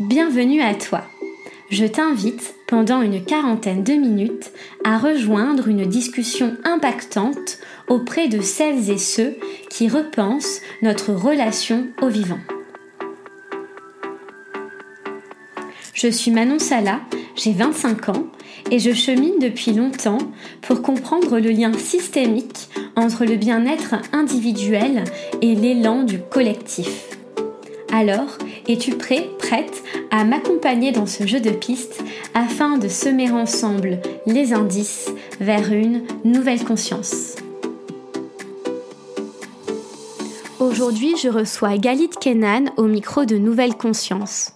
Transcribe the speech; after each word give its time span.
Bienvenue 0.00 0.62
à 0.62 0.74
toi. 0.74 1.02
Je 1.70 1.84
t'invite, 1.84 2.54
pendant 2.68 3.02
une 3.02 3.24
quarantaine 3.24 3.82
de 3.82 3.94
minutes, 3.94 4.52
à 4.84 4.96
rejoindre 4.96 5.66
une 5.66 5.86
discussion 5.86 6.56
impactante 6.62 7.58
auprès 7.88 8.28
de 8.28 8.40
celles 8.40 8.90
et 8.90 8.96
ceux 8.96 9.36
qui 9.68 9.88
repensent 9.88 10.60
notre 10.82 11.12
relation 11.12 11.88
au 12.00 12.06
vivant. 12.06 12.38
Je 15.94 16.06
suis 16.06 16.30
Manon 16.30 16.60
Sala, 16.60 17.00
j'ai 17.34 17.52
25 17.52 18.10
ans 18.10 18.26
et 18.70 18.78
je 18.78 18.92
chemine 18.92 19.40
depuis 19.40 19.72
longtemps 19.72 20.18
pour 20.62 20.80
comprendre 20.80 21.40
le 21.40 21.50
lien 21.50 21.72
systémique 21.72 22.68
entre 22.94 23.24
le 23.24 23.34
bien-être 23.34 23.96
individuel 24.12 25.02
et 25.42 25.56
l'élan 25.56 26.04
du 26.04 26.20
collectif. 26.20 27.18
Alors, 27.90 28.38
es-tu 28.68 28.96
prêt, 28.96 29.30
prête 29.38 29.82
à 30.10 30.24
m'accompagner 30.24 30.92
dans 30.92 31.06
ce 31.06 31.26
jeu 31.26 31.40
de 31.40 31.50
pistes 31.50 32.04
afin 32.34 32.76
de 32.76 32.88
semer 32.88 33.30
ensemble 33.30 33.98
les 34.26 34.52
indices 34.52 35.10
vers 35.40 35.72
une 35.72 36.02
nouvelle 36.24 36.62
conscience? 36.64 37.36
Aujourd'hui, 40.60 41.16
je 41.16 41.28
reçois 41.28 41.78
Galit 41.78 42.10
Kenan 42.20 42.66
au 42.76 42.84
micro 42.84 43.24
de 43.24 43.38
Nouvelle 43.38 43.74
Conscience. 43.74 44.52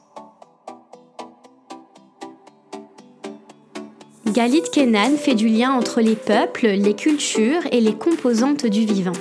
Galit 4.26 4.62
Kenan 4.72 5.16
fait 5.16 5.34
du 5.34 5.48
lien 5.48 5.72
entre 5.72 6.00
les 6.00 6.16
peuples, 6.16 6.66
les 6.66 6.94
cultures 6.94 7.62
et 7.70 7.80
les 7.80 7.94
composantes 7.94 8.66
du 8.66 8.84
vivant. 8.84 9.12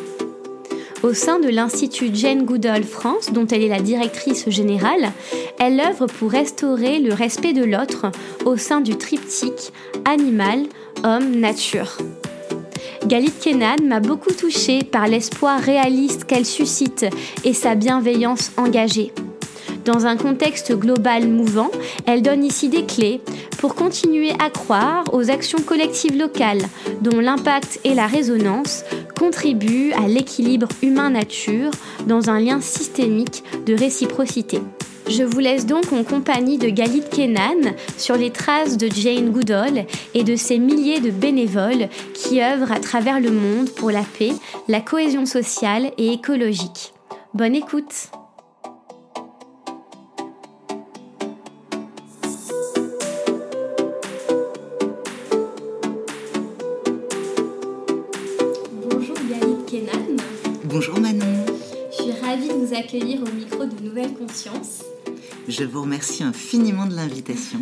Au 1.04 1.16
sein 1.16 1.40
de 1.40 1.50
l'Institut 1.50 2.12
Jane 2.14 2.46
Goodall 2.46 2.84
France, 2.84 3.34
dont 3.34 3.48
elle 3.48 3.64
est 3.64 3.68
la 3.68 3.80
directrice 3.80 4.48
générale, 4.50 5.12
elle 5.58 5.80
œuvre 5.80 6.06
pour 6.06 6.30
restaurer 6.30 7.00
le 7.00 7.12
respect 7.12 7.54
de 7.54 7.64
l'autre 7.64 8.12
au 8.46 8.56
sein 8.56 8.82
du 8.82 8.96
triptyque 8.96 9.74
animal, 10.06 10.60
homme, 11.04 11.36
nature. 11.36 11.98
Galit 13.08 13.32
Kenan 13.32 13.78
m'a 13.84 14.00
beaucoup 14.00 14.32
touchée 14.32 14.84
par 14.84 15.08
l'espoir 15.08 15.60
réaliste 15.60 16.26
qu'elle 16.26 16.46
suscite 16.46 17.08
et 17.44 17.54
sa 17.54 17.74
bienveillance 17.74 18.52
engagée. 18.58 19.12
Dans 19.86 20.06
un 20.06 20.16
contexte 20.16 20.74
global 20.74 21.28
mouvant, 21.28 21.72
elle 22.06 22.22
donne 22.22 22.44
ici 22.44 22.70
des 22.70 22.86
clés 22.86 23.20
pour 23.58 23.74
continuer 23.74 24.32
à 24.40 24.50
croire 24.52 25.04
aux 25.12 25.32
actions 25.32 25.60
collectives 25.60 26.18
locales 26.18 26.62
dont 27.02 27.20
l'impact 27.20 27.80
et 27.84 27.96
la 27.96 28.06
résonance 28.06 28.84
contribuent 29.18 29.92
à 29.94 30.08
l'équilibre 30.08 30.68
humain-nature 30.84 31.72
dans 32.06 32.30
un 32.30 32.40
lien 32.40 32.62
systémique 32.62 33.44
de 33.66 33.74
réciprocité. 33.74 34.60
Je 35.08 35.24
vous 35.24 35.40
laisse 35.40 35.66
donc 35.66 35.92
en 35.92 36.04
compagnie 36.04 36.60
de 36.60 36.70
Galit 36.70 37.04
Kenan 37.12 37.74
sur 37.98 38.16
les 38.16 38.30
traces 38.30 38.78
de 38.78 38.88
Jane 38.88 39.32
Goodall 39.32 39.86
et 40.14 40.24
de 40.24 40.36
ses 40.36 40.60
milliers 40.60 41.00
de 41.00 41.10
bénévoles 41.10 41.90
qui 42.14 42.42
œuvrent 42.42 42.72
à 42.72 42.80
travers 42.80 43.20
le 43.20 43.32
monde 43.32 43.70
pour 43.72 43.90
la 43.90 44.04
paix, 44.04 44.32
la 44.68 44.80
cohésion 44.80 45.26
sociale 45.26 45.92
et 45.98 46.14
écologique. 46.14 46.94
Bonne 47.34 47.56
écoute! 47.56 48.12
Conscience. 64.12 64.84
Je 65.48 65.64
vous 65.64 65.82
remercie 65.82 66.24
infiniment 66.24 66.86
de 66.86 66.96
l'invitation. 66.96 67.60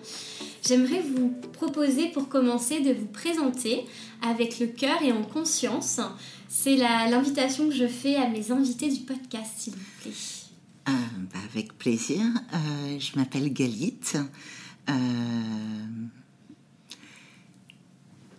J'aimerais 0.66 1.02
vous 1.02 1.32
proposer 1.52 2.08
pour 2.08 2.28
commencer 2.28 2.80
de 2.80 2.92
vous 2.92 3.06
présenter 3.06 3.84
avec 4.22 4.58
le 4.58 4.66
cœur 4.66 5.00
et 5.02 5.12
en 5.12 5.22
conscience. 5.22 6.00
C'est 6.48 6.76
l'invitation 6.76 7.68
que 7.68 7.74
je 7.74 7.86
fais 7.86 8.16
à 8.16 8.28
mes 8.28 8.50
invités 8.50 8.88
du 8.88 9.00
podcast, 9.00 9.52
s'il 9.56 9.74
vous 9.74 9.78
plaît. 10.02 10.12
Euh, 10.88 10.92
bah, 11.32 11.40
avec 11.52 11.76
plaisir. 11.78 12.20
Euh, 12.54 12.98
je 12.98 13.16
m'appelle 13.16 13.52
Galit. 13.52 13.98
Euh, 14.88 14.92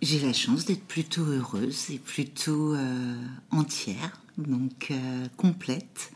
J'ai 0.00 0.20
la 0.20 0.32
chance 0.32 0.64
d'être 0.64 0.84
plutôt 0.84 1.24
heureuse 1.24 1.90
et 1.90 1.98
plutôt 1.98 2.74
euh, 2.74 3.16
entière, 3.50 4.20
donc 4.38 4.92
complète. 5.36 6.12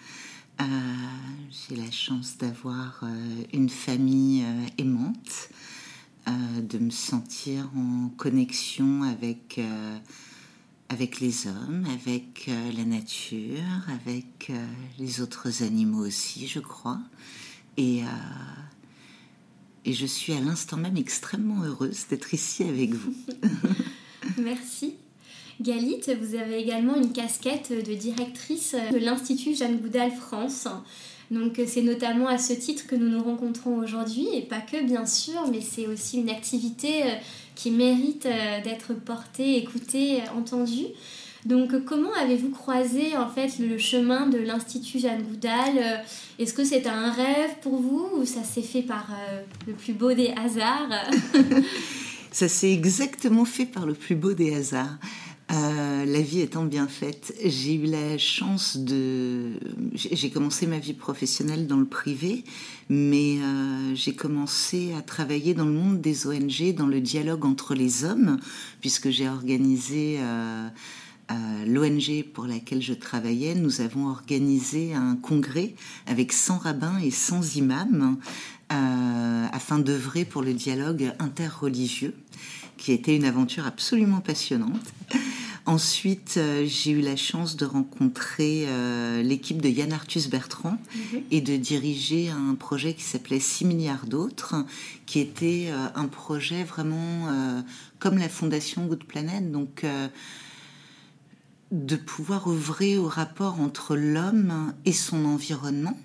Euh, 0.63 0.65
J'ai 1.51 1.77
la 1.77 1.91
chance 1.91 2.39
d'avoir 2.39 3.01
euh, 3.03 3.45
une 3.53 3.69
famille 3.69 4.45
euh, 4.45 4.67
aimante, 4.79 5.49
de 6.27 6.79
me 6.79 6.91
sentir 6.91 7.69
en 7.77 8.09
connexion 8.17 9.03
avec, 9.03 9.61
avec 10.89 11.19
les 11.19 11.49
hommes, 11.49 11.85
avec 11.93 12.49
la 12.77 12.85
nature, 12.85 13.65
avec 13.89 14.53
les 15.01 15.21
autres 15.21 15.65
animaux 15.65 16.07
aussi, 16.07 16.47
je 16.47 16.61
crois. 16.61 17.01
Et, 17.77 18.03
et 19.85 19.93
je 19.93 20.07
suis 20.07 20.33
à 20.33 20.41
l'instant 20.41 20.77
même 20.77 20.97
extrêmement 20.97 21.65
heureuse 21.65 22.07
d'être 22.09 22.35
ici 22.35 22.63
avec 22.63 22.95
vous. 22.95 23.15
Merci. 24.39 24.95
Galit, 25.61 26.01
vous 26.21 26.35
avez 26.35 26.59
également 26.59 26.97
une 26.97 27.13
casquette 27.13 27.73
de 27.73 27.95
directrice 27.95 28.75
de 28.93 28.99
l'Institut 28.99 29.55
Jeanne 29.55 29.79
Goudal 29.79 30.11
France. 30.11 30.67
Donc 31.31 31.61
c'est 31.67 31.83
notamment 31.83 32.29
à 32.29 32.37
ce 32.39 32.53
titre 32.53 32.87
que 32.87 32.95
nous 32.95 33.09
nous 33.09 33.23
rencontrons 33.23 33.77
aujourd'hui, 33.79 34.27
et 34.35 34.43
pas 34.43 34.61
que 34.61 34.83
bien 34.85 35.07
sûr, 35.07 35.49
mais 35.51 35.61
c'est 35.61 35.87
aussi 35.87 36.19
une 36.19 36.29
activité 36.29 37.05
euh, 37.05 37.15
qui 37.55 37.71
mérite 37.71 38.27
euh, 38.27 38.61
d'être 38.63 38.93
portée, 38.93 39.57
écoutée, 39.57 40.17
euh, 40.17 40.39
entendue. 40.39 40.89
Donc 41.47 41.73
euh, 41.73 41.81
comment 41.85 42.13
avez-vous 42.21 42.51
croisé 42.51 43.17
en 43.17 43.29
fait 43.29 43.59
le 43.59 43.79
chemin 43.79 44.27
de 44.29 44.39
l'Institut 44.39 44.99
Jeanne 44.99 45.23
Goudal 45.23 45.79
Euh, 45.79 45.97
Est-ce 46.39 46.53
que 46.55 46.65
c'est 46.65 46.87
un 46.87 47.11
rêve 47.11 47.51
pour 47.63 47.81
vous 47.81 48.09
ou 48.19 48.25
ça 48.27 48.45
s'est 48.45 48.63
fait 48.63 48.83
par 48.83 49.09
euh, 49.11 49.41
le 49.67 49.73
plus 49.73 49.93
beau 49.95 50.13
des 50.13 50.33
hasards? 50.37 50.91
Ça 52.35 52.49
s'est 52.49 52.73
exactement 52.73 53.45
fait 53.45 53.67
par 53.67 53.85
le 53.85 53.93
plus 53.93 54.15
beau 54.15 54.33
des 54.33 54.55
hasards. 54.55 54.97
Euh, 55.53 56.07
la 56.07 56.23
vie 56.23 56.41
étant 56.41 56.65
bien 56.65 56.89
faite, 56.89 57.35
j'ai 57.45 57.75
eu 57.75 57.85
la 57.85 58.17
chance 58.17 58.79
de... 58.79 59.51
J'ai 59.95 60.31
commencé 60.31 60.67
ma 60.67 60.79
vie 60.79 60.95
professionnelle 60.95 61.67
dans 61.67 61.77
le 61.77 61.85
privé, 61.85 62.45
mais 62.89 63.37
euh, 63.39 63.95
j'ai 63.95 64.15
commencé 64.15 64.95
à 64.97 65.03
travailler 65.03 65.53
dans 65.53 65.67
le 65.67 65.73
monde 65.73 66.01
des 66.01 66.27
ONG, 66.27 66.75
dans 66.75 66.87
le 66.87 67.01
dialogue 67.01 67.45
entre 67.45 67.75
les 67.75 68.05
hommes, 68.05 68.39
puisque 68.81 69.11
j'ai 69.11 69.29
organisé... 69.29 70.19
euh, 70.21 70.69
l'ONG 71.67 72.25
pour 72.35 72.47
laquelle 72.47 72.83
je 72.83 72.93
travaillais, 72.93 73.55
nous 73.55 73.81
avons 73.81 74.09
organisé 74.09 74.93
un 74.93 75.17
congrès 75.17 75.75
avec 76.07 76.31
100 76.31 76.59
rabbins 76.59 76.99
et 76.99 77.11
100 77.11 77.57
imams 77.57 78.19
afin 78.69 79.79
d'œuvrer 79.79 80.27
pour 80.27 80.43
le 80.43 80.53
dialogue 80.53 81.13
interreligieux, 81.19 82.15
qui 82.77 82.93
été 82.93 83.17
une 83.17 83.25
aventure 83.25 83.67
absolument 83.67 84.21
passionnante. 84.21 84.93
Ensuite, 85.65 86.35
euh, 86.39 86.65
j'ai 86.67 86.91
eu 86.91 87.01
la 87.01 87.15
chance 87.15 87.57
de 87.57 87.65
rencontrer 87.65 88.65
euh, 88.67 89.23
l'équipe 89.23 89.63
de 89.63 89.69
Yann 89.69 89.93
Arthus 89.93 90.29
Bertrand 90.29 90.77
et 91.31 91.41
de 91.41 91.57
diriger 91.57 92.31
un 92.31 92.57
projet 92.57 92.95
qui 92.95 93.05
s'appelait 93.05 93.39
6 93.39 93.67
milliards 93.67 94.07
d'autres, 94.07 94.57
qui 95.07 95.21
était 95.21 95.69
euh, 95.71 95.87
un 95.95 96.09
projet 96.09 96.65
vraiment 96.65 97.29
comme 98.01 98.19
la 98.19 98.29
Fondation 98.29 98.87
Good 98.87 99.05
Planet, 99.05 99.53
donc 99.53 99.87
de 101.71 101.97
pouvoir 101.97 102.49
œuvrer 102.49 102.99
au 102.99 103.07
rapport 103.07 103.61
entre 103.61 103.95
l'homme 103.95 104.75
et 104.85 104.93
son 104.93 105.25
environnement. 105.25 105.97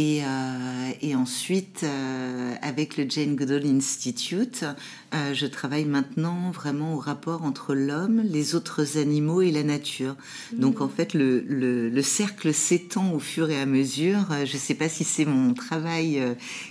Et, 0.00 0.20
euh, 0.22 0.90
et 1.02 1.16
ensuite, 1.16 1.80
euh, 1.82 2.54
avec 2.62 2.96
le 2.96 3.10
Jane 3.10 3.34
Goodall 3.34 3.66
Institute, 3.66 4.64
euh, 5.12 5.34
je 5.34 5.44
travaille 5.46 5.86
maintenant 5.86 6.52
vraiment 6.52 6.94
au 6.94 6.98
rapport 6.98 7.42
entre 7.42 7.74
l'homme, 7.74 8.22
les 8.24 8.54
autres 8.54 8.96
animaux 8.96 9.42
et 9.42 9.50
la 9.50 9.64
nature. 9.64 10.14
Donc 10.52 10.80
en 10.82 10.88
fait, 10.88 11.14
le, 11.14 11.40
le- 11.48 11.88
le 11.88 12.02
cercle 12.02 12.54
s'étend 12.54 13.12
au 13.12 13.18
fur 13.18 13.50
et 13.50 13.60
à 13.60 13.66
mesure. 13.66 14.20
Je 14.44 14.52
ne 14.54 14.58
sais 14.60 14.74
pas 14.76 14.88
si 14.88 15.02
c'est 15.02 15.24
mon 15.24 15.52
travail 15.52 16.22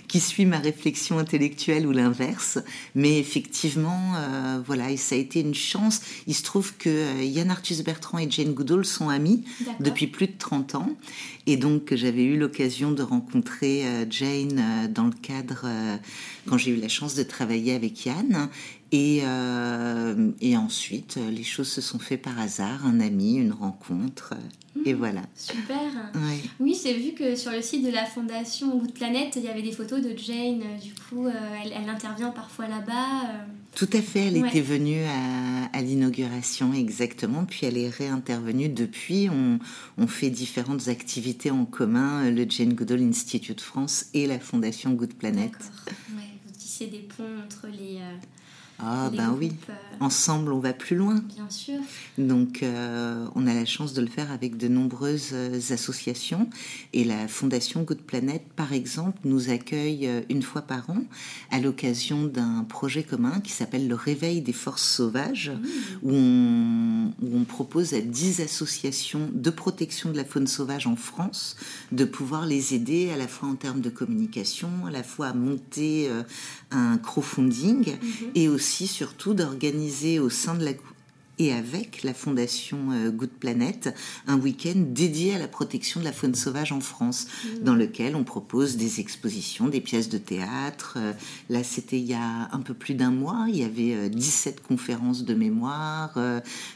qui 0.06 0.20
suit 0.20 0.46
ma 0.46 0.58
réflexion 0.58 1.18
intellectuelle 1.18 1.86
ou 1.86 1.92
l'inverse, 1.92 2.58
mais 2.94 3.18
effectivement, 3.18 4.14
voilà, 4.64 4.90
et 4.90 4.96
ça 4.96 5.16
a 5.16 5.18
été 5.18 5.40
une 5.40 5.54
chance. 5.54 6.00
Il 6.26 6.34
se 6.34 6.42
trouve 6.44 6.72
que 6.78 7.22
Yann 7.22 7.50
Arthus 7.50 7.82
Bertrand 7.84 8.16
et 8.16 8.30
Jane 8.30 8.54
Goodall 8.54 8.86
sont 8.86 9.10
amis 9.10 9.44
depuis 9.80 10.06
plus 10.06 10.28
de 10.28 10.38
30 10.38 10.76
ans. 10.76 10.96
Et 11.46 11.56
donc, 11.56 11.94
j'avais 11.94 12.24
eu 12.24 12.38
l'occasion 12.38 12.90
de 12.92 13.02
rencontrer 13.02 13.17
euh, 13.62 14.04
Jane 14.08 14.58
euh, 14.58 14.88
dans 14.88 15.04
le 15.04 15.12
cadre, 15.22 15.62
euh, 15.64 15.96
quand 16.48 16.58
j'ai 16.58 16.70
eu 16.72 16.76
la 16.76 16.88
chance 16.88 17.14
de 17.14 17.22
travailler 17.22 17.74
avec 17.74 18.04
Yann. 18.06 18.48
Et, 18.90 19.20
euh, 19.22 20.30
et 20.40 20.56
ensuite, 20.56 21.18
les 21.30 21.42
choses 21.42 21.68
se 21.68 21.80
sont 21.82 21.98
faites 21.98 22.22
par 22.22 22.38
hasard, 22.38 22.86
un 22.86 23.00
ami, 23.00 23.34
une 23.34 23.52
rencontre, 23.52 24.34
et 24.84 24.94
mmh, 24.94 24.96
voilà. 24.96 25.22
Super. 25.34 25.78
Oui, 26.60 26.78
j'ai 26.82 26.94
vu 26.94 27.12
que 27.12 27.36
sur 27.36 27.50
le 27.50 27.60
site 27.62 27.84
de 27.84 27.90
la 27.90 28.06
fondation 28.06 28.74
Wood 28.78 28.92
Planet, 28.92 29.34
il 29.36 29.42
y 29.42 29.48
avait 29.48 29.62
des 29.62 29.72
photos 29.72 30.00
de 30.00 30.16
Jane. 30.16 30.62
Du 30.82 30.94
coup, 30.94 31.26
euh, 31.26 31.32
elle, 31.64 31.88
intervient 31.88 32.30
parfois 32.30 32.68
là-bas. 32.68 33.30
Euh. 33.30 33.44
Tout 33.74 33.88
à 33.92 34.00
fait, 34.00 34.28
elle 34.28 34.36
était 34.38 34.60
venue 34.60 35.02
à, 35.04 35.76
à 35.76 35.82
l'inauguration 35.82 36.72
exactement, 36.72 37.44
puis 37.44 37.66
elle 37.66 37.76
est 37.76 37.88
réintervenue 37.90 38.68
depuis. 38.68 39.28
On, 39.30 39.58
on, 39.98 40.06
fait 40.06 40.30
différentes 40.30 40.88
activités 40.88 41.50
en 41.50 41.64
commun, 41.64 42.30
le 42.30 42.46
Jane 42.48 42.72
Goodall 42.72 43.02
Institute 43.02 43.60
France 43.60 44.06
et 44.14 44.26
la 44.26 44.38
fondation 44.38 44.92
Good 44.92 45.14
Planet. 45.14 45.52
Ouais, 46.16 46.22
vous 46.46 46.52
tissez 46.56 46.86
des 46.86 47.06
ponts 47.16 47.24
entre 47.44 47.66
les... 47.66 47.98
Ah 48.80 49.10
ben 49.12 49.34
oui, 49.36 49.50
euh, 49.68 49.72
ensemble 49.98 50.52
on 50.52 50.60
va 50.60 50.72
plus 50.72 50.94
loin. 50.94 51.16
Bien 51.34 51.50
sûr. 51.50 51.80
Donc 52.16 52.62
euh, 52.62 53.26
on 53.34 53.48
a 53.48 53.54
la 53.54 53.64
chance 53.64 53.92
de 53.92 54.00
le 54.00 54.06
faire 54.06 54.30
avec 54.30 54.56
de 54.56 54.68
nombreuses 54.68 55.30
euh, 55.32 55.58
associations 55.70 56.48
et 56.92 57.02
la 57.02 57.26
Fondation 57.26 57.82
Good 57.82 58.02
Planet 58.02 58.40
par 58.54 58.72
exemple 58.72 59.18
nous 59.24 59.50
accueille 59.50 60.08
une 60.30 60.42
fois 60.42 60.62
par 60.62 60.88
an 60.90 60.98
à 61.50 61.58
l'occasion 61.58 62.26
d'un 62.26 62.64
projet 62.68 63.02
commun 63.02 63.40
qui 63.40 63.50
s'appelle 63.50 63.88
le 63.88 63.96
Réveil 63.96 64.42
des 64.42 64.52
forces 64.52 64.88
sauvages 64.88 65.50
mmh. 65.50 65.96
où, 66.04 66.12
on, 66.12 67.12
où, 67.20 67.36
on, 67.36 67.44
propose 67.44 67.94
à 67.94 68.00
10 68.00 68.42
associations 68.42 69.28
de 69.32 69.50
protection 69.50 70.12
de 70.12 70.16
la 70.16 70.24
faune 70.24 70.46
sauvage 70.46 70.86
en 70.86 70.94
France 70.94 71.56
de 71.90 72.04
pouvoir 72.04 72.46
les 72.46 72.74
aider 72.74 73.10
à 73.10 73.16
la 73.16 73.26
fois 73.26 73.48
en 73.48 73.56
termes 73.56 73.80
de 73.80 73.90
communication, 73.90 74.70
à 74.86 74.92
la 74.92 75.02
fois 75.02 75.28
à 75.28 75.32
monter 75.32 76.08
un 76.70 76.98
crowdfunding 76.98 77.96
mmh. 77.96 78.24
et 78.36 78.48
aussi 78.48 78.67
surtout 78.68 79.34
d'organiser 79.34 80.18
au 80.18 80.30
sein 80.30 80.54
de 80.54 80.64
la 80.64 80.72
et 81.38 81.52
avec 81.52 82.02
la 82.02 82.14
fondation 82.14 82.90
euh, 82.92 83.10
Good 83.10 83.30
Planet 83.30 83.94
un 84.26 84.38
week-end 84.38 84.74
dédié 84.76 85.34
à 85.34 85.38
la 85.38 85.48
protection 85.48 86.00
de 86.00 86.04
la 86.04 86.12
faune 86.12 86.34
sauvage 86.34 86.72
en 86.72 86.80
France, 86.80 87.26
mmh. 87.26 87.64
dans 87.64 87.74
lequel 87.74 88.16
on 88.16 88.24
propose 88.24 88.76
des 88.76 89.00
expositions, 89.00 89.68
des 89.68 89.80
pièces 89.80 90.08
de 90.08 90.18
théâtre. 90.18 90.94
Euh, 90.96 91.12
là, 91.48 91.62
c'était 91.62 91.98
il 91.98 92.06
y 92.06 92.14
a 92.14 92.48
un 92.52 92.60
peu 92.60 92.74
plus 92.74 92.94
d'un 92.94 93.10
mois, 93.10 93.46
il 93.48 93.56
y 93.56 93.64
avait 93.64 94.10
17 94.10 94.56
euh, 94.56 94.68
conférences 94.68 95.24
de 95.24 95.34
mémoire. 95.34 96.18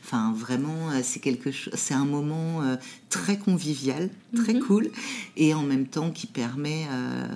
Enfin, 0.04 0.32
vraiment, 0.36 0.90
c'est 1.02 1.20
quelque 1.20 1.50
chose, 1.50 1.74
c'est 1.76 1.94
un 1.94 2.04
moment 2.04 2.62
très 3.08 3.36
convivial, 3.36 4.08
très 4.34 4.54
mmh. 4.54 4.60
cool, 4.60 4.90
et 5.36 5.54
en 5.54 5.62
même 5.62 5.86
temps 5.86 6.10
qui 6.10 6.26
permet 6.26 6.86
euh, 6.90 7.26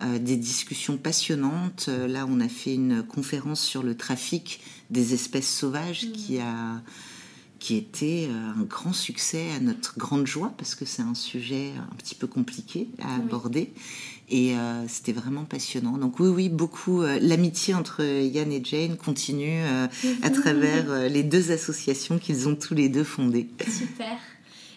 des 0.00 0.36
discussions 0.36 0.96
passionnantes. 0.96 1.86
Euh, 1.88 2.06
là, 2.06 2.26
on 2.28 2.40
a 2.40 2.48
fait 2.48 2.74
une 2.74 3.02
conférence 3.02 3.60
sur 3.60 3.82
le 3.82 3.96
trafic 3.96 4.60
des 4.90 5.14
espèces 5.14 5.52
sauvages 5.52 6.06
mmh. 6.06 6.12
qui 6.12 6.38
a 6.38 6.82
qui 7.58 7.76
était 7.76 8.28
euh, 8.30 8.52
un 8.56 8.62
grand 8.62 8.92
succès 8.92 9.50
à 9.50 9.58
notre 9.58 9.98
grande 9.98 10.28
joie 10.28 10.54
parce 10.56 10.76
que 10.76 10.84
c'est 10.84 11.02
un 11.02 11.16
sujet 11.16 11.72
un 11.90 11.96
petit 11.96 12.14
peu 12.14 12.28
compliqué 12.28 12.86
à 13.02 13.16
aborder 13.16 13.72
et 14.30 14.54
c'était 14.88 15.12
vraiment 15.12 15.44
passionnant. 15.44 15.96
Donc 15.96 16.20
oui, 16.20 16.28
oui, 16.28 16.48
beaucoup. 16.50 17.00
L'amitié 17.00 17.72
entre 17.74 18.04
Yann 18.04 18.52
et 18.52 18.62
Jane 18.62 18.98
continue 18.98 19.62
à 20.22 20.30
travers 20.30 21.08
les 21.08 21.22
deux 21.22 21.50
associations 21.50 22.18
qu'ils 22.18 22.46
ont 22.46 22.54
tous 22.54 22.74
les 22.74 22.90
deux 22.90 23.04
fondées. 23.04 23.48
Super. 23.66 24.18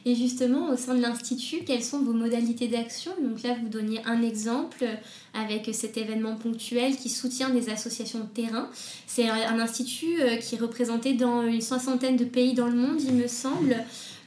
Et 0.05 0.15
justement, 0.15 0.69
au 0.69 0.77
sein 0.77 0.95
de 0.95 1.01
l'Institut, 1.01 1.59
quelles 1.65 1.83
sont 1.83 2.01
vos 2.01 2.13
modalités 2.13 2.67
d'action? 2.67 3.11
Donc 3.21 3.43
là, 3.43 3.55
vous 3.61 3.69
donniez 3.69 4.01
un 4.05 4.21
exemple 4.21 4.85
avec 5.33 5.69
cet 5.73 5.97
événement 5.97 6.35
ponctuel 6.35 6.97
qui 6.97 7.09
soutient 7.09 7.49
des 7.49 7.69
associations 7.69 8.19
de 8.19 8.25
terrain. 8.25 8.69
C'est 9.07 9.29
un 9.29 9.59
institut 9.59 10.19
euh, 10.21 10.37
qui 10.37 10.55
est 10.55 10.59
représenté 10.59 11.13
dans 11.13 11.43
une 11.43 11.61
soixantaine 11.61 12.17
de 12.17 12.25
pays 12.25 12.53
dans 12.53 12.67
le 12.67 12.75
monde, 12.75 13.01
il 13.01 13.13
me 13.13 13.27
semble. 13.27 13.77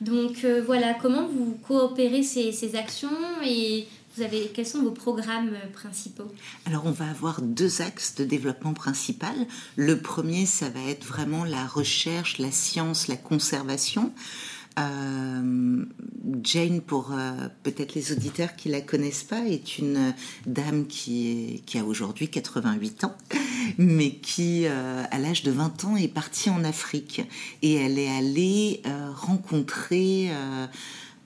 Donc 0.01 0.45
euh, 0.45 0.63
voilà, 0.65 0.95
comment 0.95 1.27
vous 1.27 1.57
coopérez 1.67 2.23
ces, 2.23 2.53
ces 2.53 2.77
actions 2.77 3.09
et 3.45 3.87
vous 4.17 4.23
avez, 4.23 4.51
quels 4.55 4.67
sont 4.67 4.83
vos 4.83 4.93
programmes 4.93 5.55
euh, 5.55 5.73
principaux? 5.73 6.31
Alors, 6.67 6.87
on 6.87 6.93
va 6.93 7.11
avoir 7.11 7.43
deux 7.43 7.83
axes 7.83 8.15
de 8.15 8.25
développement 8.25 8.73
principal. 8.73 9.35
Le 9.77 9.99
premier, 9.99 10.47
ça 10.47 10.69
va 10.69 10.81
être 10.89 11.05
vraiment 11.05 11.45
la 11.45 11.67
recherche, 11.67 12.39
la 12.39 12.53
science, 12.53 13.09
la 13.09 13.17
conservation. 13.17 14.13
Euh, 14.79 15.85
Jane, 16.43 16.81
pour 16.81 17.13
euh, 17.13 17.49
peut-être 17.63 17.95
les 17.95 18.13
auditeurs 18.13 18.57
qui 18.57 18.69
la 18.69 18.81
connaissent 18.81 19.23
pas, 19.23 19.41
est 19.47 19.79
une 19.79 20.15
dame 20.47 20.87
qui, 20.87 21.63
qui 21.67 21.79
a 21.79 21.85
aujourd'hui 21.85 22.29
88 22.29 23.05
ans, 23.05 23.17
mais 23.79 24.17
qui, 24.17 24.67
euh, 24.67 25.05
à 25.11 25.19
l'âge 25.19 25.43
de 25.43 25.51
20 25.51 25.85
ans, 25.85 25.97
est 25.97 26.09
partie 26.09 26.51
en 26.51 26.65
Afrique. 26.65 27.23
Et 27.63 27.75
elle 27.75 27.99
est 27.99 28.11
allée 28.11 28.83
rencontrer 29.15 30.31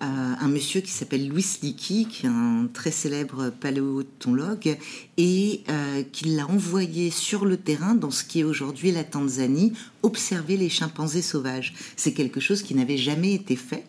un 0.01 0.49
monsieur 0.49 0.81
qui 0.81 0.91
s'appelle 0.91 1.29
Louis 1.29 1.45
Leakey, 1.63 2.05
qui 2.05 2.27
est 2.27 2.29
un 2.29 2.69
très 2.73 2.91
célèbre 2.91 3.51
paléontologue, 3.51 4.77
et 5.17 5.63
euh, 5.69 6.03
qui 6.13 6.27
l'a 6.27 6.47
envoyé 6.47 7.11
sur 7.11 7.45
le 7.45 7.57
terrain, 7.57 7.95
dans 7.95 8.11
ce 8.11 8.25
qui 8.25 8.41
est 8.41 8.45
aujourd'hui 8.45 8.93
la 8.93 9.05
Tanzanie, 9.05 9.73
observer 10.03 10.57
les 10.57 10.69
chimpanzés 10.69 11.23
sauvages. 11.23 11.75
C'est 11.97 12.13
quelque 12.13 12.41
chose 12.41 12.63
qui 12.63 12.75
n'avait 12.75 12.97
jamais 12.97 13.35
été 13.35 13.57
fait. 13.57 13.85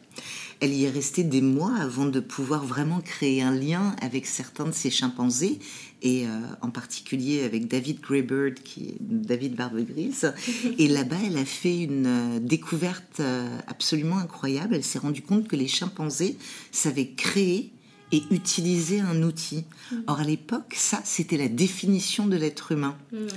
Elle 0.62 0.74
y 0.74 0.84
est 0.84 0.90
restée 0.90 1.24
des 1.24 1.42
mois 1.42 1.74
avant 1.80 2.06
de 2.06 2.20
pouvoir 2.20 2.66
vraiment 2.66 3.00
créer 3.00 3.42
un 3.42 3.54
lien 3.54 3.96
avec 4.02 4.26
certains 4.26 4.66
de 4.66 4.74
ces 4.74 4.90
chimpanzés 4.90 5.60
et 6.02 6.26
euh, 6.26 6.30
en 6.62 6.70
particulier 6.70 7.44
avec 7.44 7.68
David 7.68 8.02
Greybird, 8.02 8.56
qui 8.56 8.90
est 8.90 8.98
David 9.00 9.56
Barbegris. 9.56 10.22
et 10.78 10.88
là-bas, 10.88 11.18
elle 11.26 11.38
a 11.38 11.46
fait 11.46 11.84
une 11.84 12.06
euh, 12.08 12.40
découverte 12.40 13.20
euh, 13.22 13.58
absolument 13.68 14.18
incroyable. 14.18 14.76
Elle 14.76 14.84
s'est 14.84 15.00
rendue 15.00 15.22
compte 15.22 15.48
que 15.48 15.56
les 15.56 15.68
chimpanzés 15.68 16.38
savaient 16.72 17.12
créer 17.12 17.72
et 18.12 18.24
utiliser 18.32 19.00
un 19.00 19.22
outil. 19.24 19.66
Mm. 19.92 19.96
Or, 20.08 20.20
à 20.20 20.24
l'époque, 20.24 20.74
ça, 20.76 21.02
c'était 21.04 21.38
la 21.38 21.48
définition 21.48 22.28
de 22.28 22.36
l'être 22.36 22.72
humain. 22.72 22.98
Mm. 23.12 23.28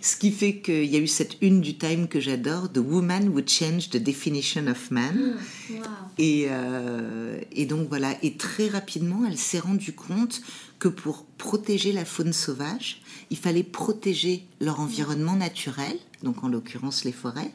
Ce 0.00 0.16
qui 0.16 0.30
fait 0.30 0.60
qu'il 0.60 0.86
y 0.86 0.96
a 0.96 0.98
eu 0.98 1.06
cette 1.06 1.36
une 1.40 1.60
du 1.60 1.76
Time 1.76 2.08
que 2.08 2.20
j'adore, 2.20 2.72
The 2.72 2.78
Woman 2.78 3.28
Would 3.28 3.48
Change 3.48 3.90
the 3.90 3.96
Definition 3.96 4.66
of 4.66 4.90
Man. 4.90 5.36
Mm. 5.70 5.74
Et, 6.18 6.48
et 7.52 7.66
donc 7.66 7.88
voilà, 7.88 8.16
et 8.22 8.34
très 8.36 8.68
rapidement, 8.68 9.24
elle 9.26 9.38
s'est 9.38 9.58
rendue 9.58 9.92
compte 9.92 10.42
que 10.78 10.88
pour 10.88 11.24
protéger 11.38 11.92
la 11.92 12.04
faune 12.04 12.32
sauvage, 12.32 13.00
il 13.30 13.36
fallait 13.36 13.62
protéger 13.62 14.46
leur 14.60 14.80
environnement 14.80 15.36
naturel, 15.36 15.96
donc 16.22 16.44
en 16.44 16.48
l'occurrence 16.48 17.04
les 17.04 17.12
forêts, 17.12 17.52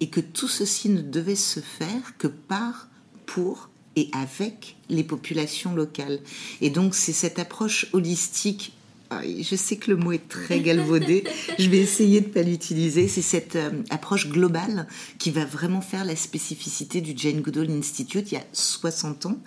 et 0.00 0.08
que 0.08 0.20
tout 0.20 0.48
ceci 0.48 0.88
ne 0.88 1.02
devait 1.02 1.34
se 1.34 1.60
faire 1.60 2.16
que 2.18 2.28
par, 2.28 2.88
pour 3.26 3.68
et 3.98 4.08
avec 4.12 4.76
les 4.88 5.02
populations 5.02 5.74
locales. 5.74 6.20
Et 6.60 6.70
donc 6.70 6.94
c'est 6.94 7.12
cette 7.12 7.40
approche 7.40 7.86
holistique 7.92 8.72
ah, 9.10 9.22
je 9.24 9.56
sais 9.56 9.76
que 9.76 9.90
le 9.90 9.96
mot 9.96 10.12
est 10.12 10.28
très 10.28 10.60
galvaudé, 10.60 11.24
je 11.58 11.70
vais 11.70 11.78
essayer 11.78 12.20
de 12.20 12.26
ne 12.26 12.30
pas 12.30 12.42
l'utiliser. 12.42 13.08
C'est 13.08 13.22
cette 13.22 13.56
euh, 13.56 13.70
approche 13.88 14.28
globale 14.28 14.86
qui 15.18 15.30
va 15.30 15.46
vraiment 15.46 15.80
faire 15.80 16.04
la 16.04 16.14
spécificité 16.14 17.00
du 17.00 17.14
Jane 17.16 17.40
Goodall 17.40 17.70
Institute 17.70 18.30
il 18.32 18.34
y 18.34 18.36
a 18.36 18.44
60 18.52 19.24
ans, 19.24 19.38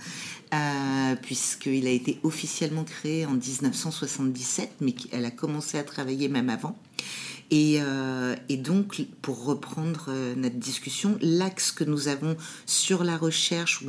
euh, 0.56 1.16
puisqu'il 1.22 1.86
a 1.86 1.92
été 1.92 2.18
officiellement 2.24 2.84
créé 2.84 3.28
en 3.28 3.34
1977, 3.34 4.78
mais 4.82 4.96
elle 5.12 5.26
a 5.26 5.32
commencé 5.32 5.78
à 5.78 5.84
travailler 5.84 6.28
même 6.28 6.50
avant. 6.50 6.76
Et, 7.52 7.80
euh, 7.82 8.36
donc, 8.50 9.06
pour 9.22 9.46
reprendre 9.46 10.10
notre 10.36 10.56
discussion, 10.56 11.18
l'axe 11.22 11.72
que 11.72 11.84
nous 11.84 12.08
avons 12.08 12.38
sur 12.66 13.04
la 13.04 13.18
recherche, 13.18 13.84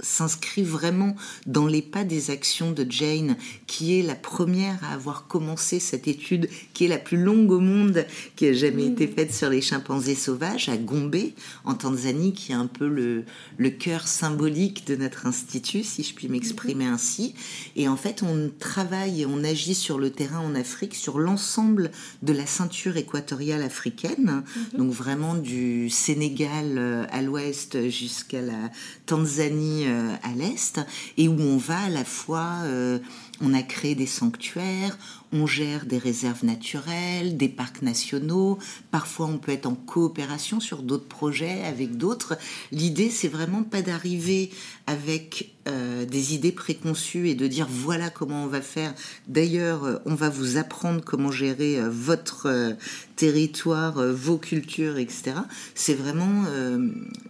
s'inscrit 0.00 0.62
vraiment 0.62 1.14
dans 1.46 1.66
les 1.66 1.82
pas 1.82 2.04
des 2.04 2.30
actions 2.30 2.72
de 2.72 2.86
Jane, 2.88 3.36
qui 3.66 3.98
est 3.98 4.02
la 4.02 4.14
première 4.14 4.82
à 4.84 4.94
avoir 4.94 5.26
commencé 5.26 5.80
cette 5.80 6.08
étude, 6.08 6.48
qui 6.72 6.84
est 6.84 6.88
la 6.88 6.98
plus 6.98 7.16
longue 7.16 7.50
au 7.52 7.60
monde, 7.60 8.06
qui 8.36 8.46
a 8.46 8.52
jamais 8.52 8.86
été 8.86 9.06
faite 9.06 9.32
sur 9.32 9.50
les 9.50 9.60
chimpanzés 9.60 10.14
sauvages, 10.14 10.68
à 10.68 10.76
Gombe, 10.76 11.16
en 11.64 11.74
Tanzanie, 11.74 12.32
qui 12.32 12.52
est 12.52 12.56
un 12.56 12.66
peu 12.66 12.88
le, 12.88 13.24
le 13.56 13.70
cœur 13.70 14.08
symbolique 14.08 14.86
de 14.86 14.96
notre 14.96 15.26
institut, 15.26 15.84
si 15.84 16.02
je 16.02 16.14
puis 16.14 16.28
m'exprimer 16.28 16.86
ainsi. 16.86 17.34
Et 17.76 17.88
en 17.88 17.96
fait, 17.96 18.22
on 18.22 18.50
travaille 18.58 19.22
et 19.22 19.26
on 19.26 19.44
agit 19.44 19.74
sur 19.74 19.98
le 19.98 20.10
terrain 20.10 20.40
en 20.40 20.54
Afrique, 20.54 20.94
sur 20.94 21.18
l'ensemble 21.18 21.90
de 22.22 22.32
la 22.32 22.46
ceinture 22.46 22.96
équatoriale 22.96 23.62
africaine, 23.62 24.42
mhm. 24.72 24.78
donc 24.78 24.92
vraiment 24.92 25.34
du 25.34 25.90
Sénégal 25.90 26.78
euh, 26.78 27.06
à 27.10 27.22
l'ouest 27.22 27.88
jusqu'à 27.88 28.40
la 28.40 28.70
Tanzanie 29.06 29.83
euh, 29.86 30.14
à 30.22 30.32
l'est, 30.32 30.80
et 31.16 31.28
où 31.28 31.38
on 31.40 31.56
va 31.56 31.78
à 31.80 31.88
la 31.88 32.04
fois 32.04 32.60
euh, 32.64 32.98
on 33.40 33.54
a 33.54 33.62
créé 33.62 33.94
des 33.94 34.06
sanctuaires, 34.06 34.98
on 35.34 35.46
gère 35.46 35.84
des 35.84 35.98
réserves 35.98 36.44
naturelles, 36.44 37.36
des 37.36 37.48
parcs 37.48 37.82
nationaux. 37.82 38.58
Parfois, 38.92 39.26
on 39.26 39.38
peut 39.38 39.50
être 39.50 39.66
en 39.66 39.74
coopération 39.74 40.60
sur 40.60 40.82
d'autres 40.82 41.08
projets 41.08 41.64
avec 41.64 41.96
d'autres. 41.96 42.38
L'idée, 42.70 43.10
c'est 43.10 43.28
vraiment 43.28 43.64
pas 43.64 43.82
d'arriver 43.82 44.50
avec 44.86 45.54
euh, 45.66 46.04
des 46.04 46.34
idées 46.34 46.52
préconçues 46.52 47.30
et 47.30 47.34
de 47.34 47.46
dire 47.46 47.66
voilà 47.68 48.10
comment 48.10 48.44
on 48.44 48.48
va 48.48 48.60
faire. 48.60 48.94
D'ailleurs, 49.26 49.84
euh, 49.84 49.96
on 50.04 50.14
va 50.14 50.28
vous 50.28 50.56
apprendre 50.56 51.02
comment 51.02 51.32
gérer 51.32 51.80
euh, 51.80 51.88
votre 51.90 52.76
territoire, 53.16 54.06
vos 54.12 54.36
cultures, 54.36 54.98
etc. 54.98 55.32
C'est 55.74 55.94
vraiment 55.94 56.44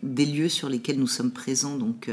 des 0.03 0.25
lieux 0.25 0.49
sur 0.49 0.69
lesquels 0.69 0.99
nous 0.99 1.07
sommes 1.07 1.31
présents 1.31 1.77
donc 1.77 2.11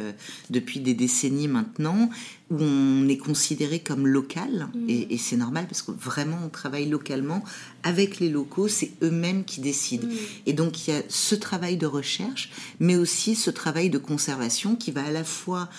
depuis 0.50 0.81
des 0.81 0.93
décennies 0.93 1.48
maintenant, 1.48 2.10
où 2.51 2.58
on 2.62 3.08
est 3.08 3.17
considéré 3.17 3.79
comme 3.79 4.05
local 4.05 4.67
mmh. 4.74 4.89
et, 4.89 5.13
et 5.13 5.17
c'est 5.17 5.38
normal 5.38 5.65
parce 5.67 5.81
que 5.81 5.91
vraiment 5.91 6.38
on 6.46 6.50
travaille 6.50 6.88
localement 6.88 7.43
avec 7.84 8.20
les 8.20 8.29
locaux, 8.29 8.67
c'est 8.67 8.91
eux-mêmes 9.01 9.46
qui 9.46 9.62
décident. 9.62 10.08
Mmh. 10.08 10.15
Et 10.46 10.53
donc 10.53 10.88
il 10.88 10.93
y 10.93 10.98
a 10.98 11.01
ce 11.08 11.34
travail 11.34 11.77
de 11.77 11.86
recherche, 11.86 12.51
mais 12.79 12.98
aussi 12.98 13.36
ce 13.36 13.50
travail 13.50 13.89
de 13.89 13.98
conservation 13.98 14.75
qui 14.75 14.91
va 14.91 15.05
à 15.05 15.12
la 15.12 15.24
fois 15.24 15.70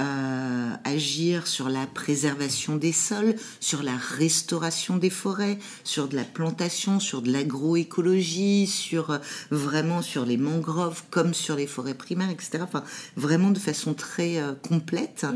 euh, 0.00 0.70
agir 0.84 1.46
sur 1.46 1.68
la 1.68 1.86
préservation 1.86 2.76
des 2.76 2.92
sols, 2.92 3.34
sur 3.60 3.82
la 3.82 3.94
restauration 3.94 4.96
des 4.96 5.10
forêts, 5.10 5.58
sur 5.84 6.08
de 6.08 6.16
la 6.16 6.24
plantation, 6.24 6.98
sur 6.98 7.20
de 7.20 7.30
l'agroécologie, 7.30 8.66
sur 8.66 9.10
euh, 9.10 9.18
vraiment 9.50 10.00
sur 10.00 10.24
les 10.24 10.38
mangroves 10.38 11.02
comme 11.10 11.34
sur 11.34 11.56
les 11.56 11.66
forêts 11.66 11.94
primaires, 11.94 12.30
etc. 12.30 12.60
Enfin, 12.62 12.84
vraiment 13.16 13.50
de 13.50 13.58
façon 13.58 13.92
très 13.92 14.38
euh, 14.38 14.54
complète. 14.66 15.26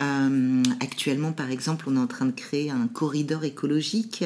Mhm. 0.00 0.62
actuellement, 0.80 1.32
par 1.32 1.50
exemple, 1.50 1.86
on 1.88 1.96
est 1.96 2.00
en 2.00 2.06
train 2.06 2.26
de 2.26 2.32
créer 2.32 2.70
un 2.70 2.88
corridor 2.88 3.44
écologique 3.44 4.24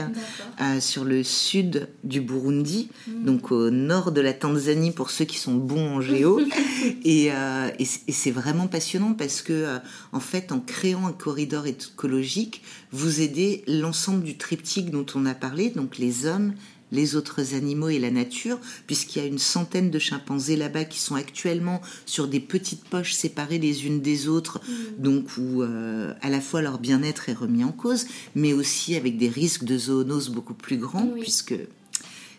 sur 0.80 1.04
le 1.04 1.22
sud 1.22 1.88
du 2.02 2.20
Burundi, 2.20 2.90
mhm. 3.06 3.24
donc 3.24 3.52
au 3.52 3.70
nord 3.70 4.10
de 4.10 4.20
la 4.20 4.32
Tanzanie 4.32 4.90
pour 4.90 5.10
ceux 5.10 5.24
qui 5.24 5.38
sont 5.38 5.54
bons 5.54 5.96
en 5.96 6.00
géo. 6.00 6.40
et, 7.04 7.30
et 7.78 8.12
c'est 8.12 8.30
vraiment 8.30 8.66
passionnant 8.66 9.14
parce 9.14 9.42
que 9.42 9.75
en 10.12 10.20
fait, 10.20 10.52
en 10.52 10.60
créant 10.60 11.06
un 11.06 11.12
corridor 11.12 11.66
écologique, 11.66 12.62
vous 12.92 13.20
aidez 13.20 13.64
l'ensemble 13.66 14.22
du 14.22 14.36
triptyque 14.36 14.90
dont 14.90 15.06
on 15.14 15.26
a 15.26 15.34
parlé, 15.34 15.70
donc 15.70 15.98
les 15.98 16.26
hommes, 16.26 16.54
les 16.92 17.16
autres 17.16 17.54
animaux 17.54 17.88
et 17.88 17.98
la 17.98 18.10
nature, 18.10 18.58
puisqu'il 18.86 19.18
y 19.20 19.22
a 19.22 19.28
une 19.28 19.38
centaine 19.38 19.90
de 19.90 19.98
chimpanzés 19.98 20.56
là-bas 20.56 20.84
qui 20.84 21.00
sont 21.00 21.14
actuellement 21.14 21.80
sur 22.04 22.28
des 22.28 22.40
petites 22.40 22.84
poches 22.84 23.12
séparées 23.12 23.58
les 23.58 23.86
unes 23.86 24.00
des 24.00 24.28
autres, 24.28 24.60
mm. 24.60 25.02
donc 25.02 25.36
où 25.36 25.62
euh, 25.62 26.14
à 26.22 26.30
la 26.30 26.40
fois 26.40 26.62
leur 26.62 26.78
bien-être 26.78 27.28
est 27.28 27.34
remis 27.34 27.64
en 27.64 27.72
cause, 27.72 28.06
mais 28.34 28.52
aussi 28.52 28.94
avec 28.96 29.18
des 29.18 29.28
risques 29.28 29.64
de 29.64 29.76
zoonose 29.76 30.28
beaucoup 30.28 30.54
plus 30.54 30.76
grands, 30.76 31.08
puisque 31.20 31.54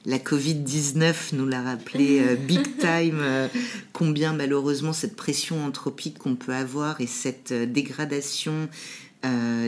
la 0.07 0.19
Covid-19 0.19 1.35
nous 1.35 1.45
l'a 1.45 1.61
rappelé 1.61 2.21
euh, 2.21 2.35
big 2.47 2.77
time, 2.77 3.19
euh, 3.19 3.47
combien 3.91 4.33
malheureusement 4.33 4.93
cette 4.93 5.17
pression 5.17 5.63
anthropique 5.63 6.17
qu'on 6.17 6.35
peut 6.35 6.53
avoir 6.53 7.01
et 7.01 7.07
cette 7.07 7.51
euh, 7.51 7.65
dégradation 7.67 8.69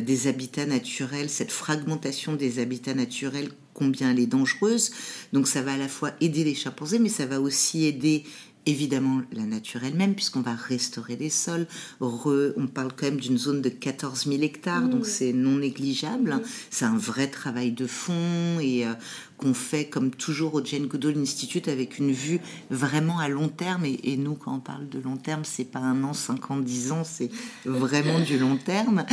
des 0.06 0.28
habitats 0.28 0.66
naturels, 0.66 1.30
cette 1.30 1.52
fragmentation 1.52 2.34
des 2.34 2.60
habitats 2.60 2.94
naturels, 2.94 3.50
combien 3.74 4.12
elle 4.12 4.20
est 4.20 4.28
dangereuse. 4.28 4.92
Donc 5.34 5.50
ça 5.50 5.62
va 5.62 5.74
à 5.74 5.78
la 5.78 5.90
fois 5.90 6.12
aider 6.22 6.46
les 6.46 6.56
chimpanzés, 6.56 6.98
mais 6.98 7.10
ça 7.10 7.26
va 7.26 7.42
aussi 7.42 7.86
aider 7.86 8.24
évidemment 8.70 9.22
la 9.34 9.44
nature 9.44 9.84
elle-même, 9.84 10.16
puisqu'on 10.16 10.42
va 10.42 10.54
restaurer 10.54 11.16
les 11.16 11.30
sols. 11.30 11.68
on 12.00 12.68
parle 12.74 12.92
quand 12.96 13.06
même 13.06 13.20
d'une 13.20 13.38
zone 13.38 13.62
de 13.62 13.70
14 13.70 14.26
000 14.28 14.42
hectares, 14.42 14.88
donc 14.88 15.06
c'est 15.06 15.34
non 15.34 15.58
négligeable. 15.58 16.36
Mmh. 16.36 16.42
C'est 16.70 16.86
un 16.86 16.98
vrai 16.98 17.28
travail 17.28 17.72
de 17.72 17.88
fond 17.88 18.60
et 18.62 18.86
euh, 18.86 18.94
qu'on 19.38 19.54
fait 19.54 19.86
comme 19.86 20.12
toujours 20.12 20.56
au 20.56 20.64
Jane 20.64 20.88
Goodall 20.88 21.18
Institute 21.18 21.68
avec 21.68 21.98
une 21.98 22.12
vue 22.12 22.40
vraiment 22.70 23.20
à 23.20 23.30
long 23.30 23.48
terme. 23.48 23.86
Et, 23.86 24.18
nous, 24.18 24.36
quand 24.36 24.56
on 24.56 24.60
parle 24.60 24.90
de 24.90 25.00
long 25.00 25.18
terme, 25.18 25.46
c'est 25.46 25.66
pas 25.66 25.80
un 25.80 26.04
an, 26.04 26.14
5 26.14 26.52
ans, 26.52 26.58
10 26.58 26.92
ans, 26.92 27.04
c'est 27.04 27.30
vraiment 27.66 28.20
du 28.20 28.38
long 28.38 28.58
terme. 28.58 29.06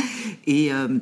Et, 0.45 0.73
euh, 0.73 0.99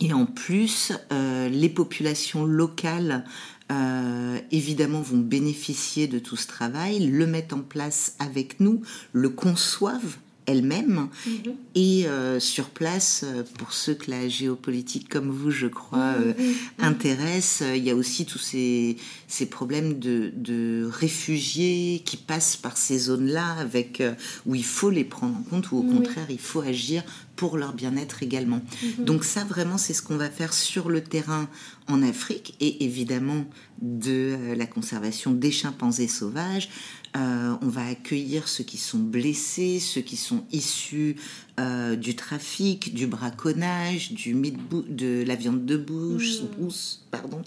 et 0.00 0.12
en 0.12 0.26
plus, 0.26 0.92
euh, 1.12 1.48
les 1.48 1.68
populations 1.68 2.44
locales 2.44 3.24
euh, 3.70 4.38
évidemment 4.50 5.02
vont 5.02 5.18
bénéficier 5.18 6.06
de 6.06 6.18
tout 6.18 6.36
ce 6.36 6.46
travail, 6.46 7.06
le 7.06 7.26
mettent 7.26 7.52
en 7.52 7.60
place 7.60 8.14
avec 8.18 8.60
nous, 8.60 8.82
le 9.12 9.28
conçoivent 9.28 10.16
elles-mêmes. 10.46 11.08
Mhm. 11.26 11.54
Et 11.74 12.06
euh, 12.06 12.40
sur 12.40 12.70
place, 12.70 13.22
euh, 13.26 13.42
pour 13.58 13.74
ceux 13.74 13.92
que 13.92 14.10
la 14.10 14.26
géopolitique 14.26 15.10
comme 15.10 15.28
vous, 15.28 15.50
je 15.50 15.66
crois, 15.66 16.14
mhm. 16.14 16.34
Intéresse, 16.78 17.62
il 17.76 17.84
y 17.84 17.90
a 17.90 17.94
aussi 17.94 18.24
tous 18.24 18.38
ces, 18.38 18.96
ces 19.26 19.44
problèmes 19.44 19.98
de, 19.98 20.32
de, 20.34 20.88
réfugiés 20.90 22.00
qui 22.06 22.16
passent 22.16 22.56
par 22.56 22.78
ces 22.78 22.98
zones-là, 22.98 23.52
avec 23.58 24.02
où 24.46 24.54
il 24.54 24.64
faut 24.64 24.88
les 24.88 25.04
prendre 25.04 25.36
en 25.36 25.42
compte, 25.42 25.72
ou 25.72 25.78
au 25.78 25.82
contraire, 25.82 26.28
il 26.30 26.40
faut 26.40 26.62
agir 26.62 27.02
pour 27.38 27.56
leur 27.56 27.72
bien-être 27.72 28.24
également. 28.24 28.60
Mhm. 28.82 29.04
Donc 29.04 29.24
ça, 29.24 29.44
vraiment, 29.44 29.78
c'est 29.78 29.94
ce 29.94 30.02
qu'on 30.02 30.16
va 30.16 30.28
faire 30.28 30.52
sur 30.52 30.90
le 30.90 31.02
terrain 31.02 31.48
en 31.86 32.02
Afrique 32.02 32.56
et 32.58 32.84
évidemment 32.84 33.46
de 33.80 34.36
euh, 34.36 34.54
la 34.56 34.66
conservation 34.66 35.30
des 35.30 35.52
chimpanzés 35.52 36.08
sauvages. 36.08 36.68
Euh, 37.16 37.56
on 37.62 37.68
va 37.68 37.86
accueillir 37.86 38.48
ceux 38.48 38.64
qui 38.64 38.76
sont 38.76 38.98
blessés, 38.98 39.78
ceux 39.78 40.00
qui 40.00 40.16
sont 40.16 40.44
issus 40.52 41.14
euh, 41.58 41.96
du 41.96 42.14
trafic, 42.14 42.94
du 42.94 43.08
braconnage, 43.08 44.12
du 44.12 44.32
de 44.34 45.24
la 45.26 45.34
viande 45.34 45.66
de 45.66 45.76
bouche, 45.76 46.42
mmh. 46.42 46.68
pardon. 47.10 47.42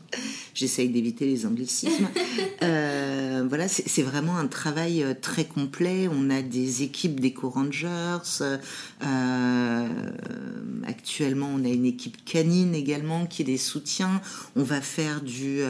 J'essaye 0.54 0.90
d'éviter 0.90 1.26
les 1.26 1.46
anglicismes. 1.46 2.08
Euh, 2.64 3.44
voilà, 3.50 3.68
c'est 3.68 4.04
vraiment 4.04 4.38
un 4.38 4.46
travail 4.46 5.02
euh, 5.02 5.16
très 5.20 5.46
complet. 5.46 6.08
On 6.12 6.30
a 6.30 6.44
des 6.44 6.84
équipes 6.84 7.20
d'éco-rangers. 7.20 8.20
actuellement, 10.86 11.50
on 11.56 11.66
a 11.66 11.70
une 11.70 11.88
équipe 11.88 12.24
canine 12.24 12.76
également 12.76 13.26
qui 13.26 13.44
les 13.44 13.58
soutient. 13.58 14.22
On 14.56 14.62
va 14.62 14.80
faire 14.80 15.22
du 15.22 15.62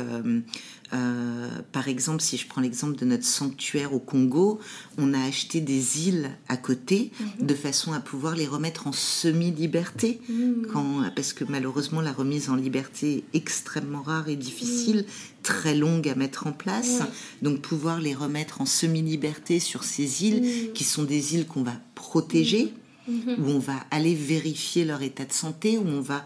euh, 0.94 1.50
par 1.72 1.88
exemple, 1.88 2.22
si 2.22 2.38
je 2.38 2.48
prends 2.48 2.62
l'exemple 2.62 2.98
de 2.98 3.06
notre 3.06 3.26
sanctuaire 3.26 3.94
au 3.94 4.00
Congo, 4.00 4.60
on 4.98 5.14
a 5.14 5.24
acheté 5.24 5.62
des 5.62 6.08
îles 6.08 6.30
à 6.48 6.58
côté 6.58 7.12
mhm. 7.20 7.48
de 7.48 7.54
façon 7.54 7.94
à 7.94 8.00
pouvoir 8.00 8.36
les 8.36 8.48
remettre 8.48 8.88
en 8.88 8.92
semi-liberté, 8.92 10.20
mhm. 10.30 11.12
parce 11.16 11.34
que 11.34 11.44
malheureusement 11.44 12.02
la 12.02 12.12
remise 12.12 12.50
en 12.50 12.56
liberté 12.56 13.24
est 13.34 13.38
extrêmement 13.38 14.02
rare 14.02 14.28
et 14.28 14.36
difficile, 14.36 14.98
mhm. 14.98 15.04
très 15.44 15.76
longue 15.76 16.10
à 16.10 16.16
mettre 16.16 16.48
en 16.48 16.52
place. 16.52 17.02
Donc 17.42 17.62
pouvoir 17.62 18.00
les 18.00 18.14
remettre 18.14 18.62
en 18.62 18.66
semi-liberté 18.66 19.60
sur 19.60 19.84
ces 19.84 20.26
îles, 20.26 20.74
qui 20.74 20.84
sont 20.84 21.04
des 21.04 21.36
îles 21.36 21.48
qu'on 21.48 21.64
va 21.64 21.80
protéger 21.96 22.74
où 23.08 23.50
on 23.50 23.60
va 23.60 23.76
aller 23.90 24.14
vérifier 24.14 24.86
leur 24.86 25.02
état 25.02 25.26
de 25.26 25.34
santé, 25.34 25.78
où 25.78 25.88
on 25.88 26.02
va 26.02 26.24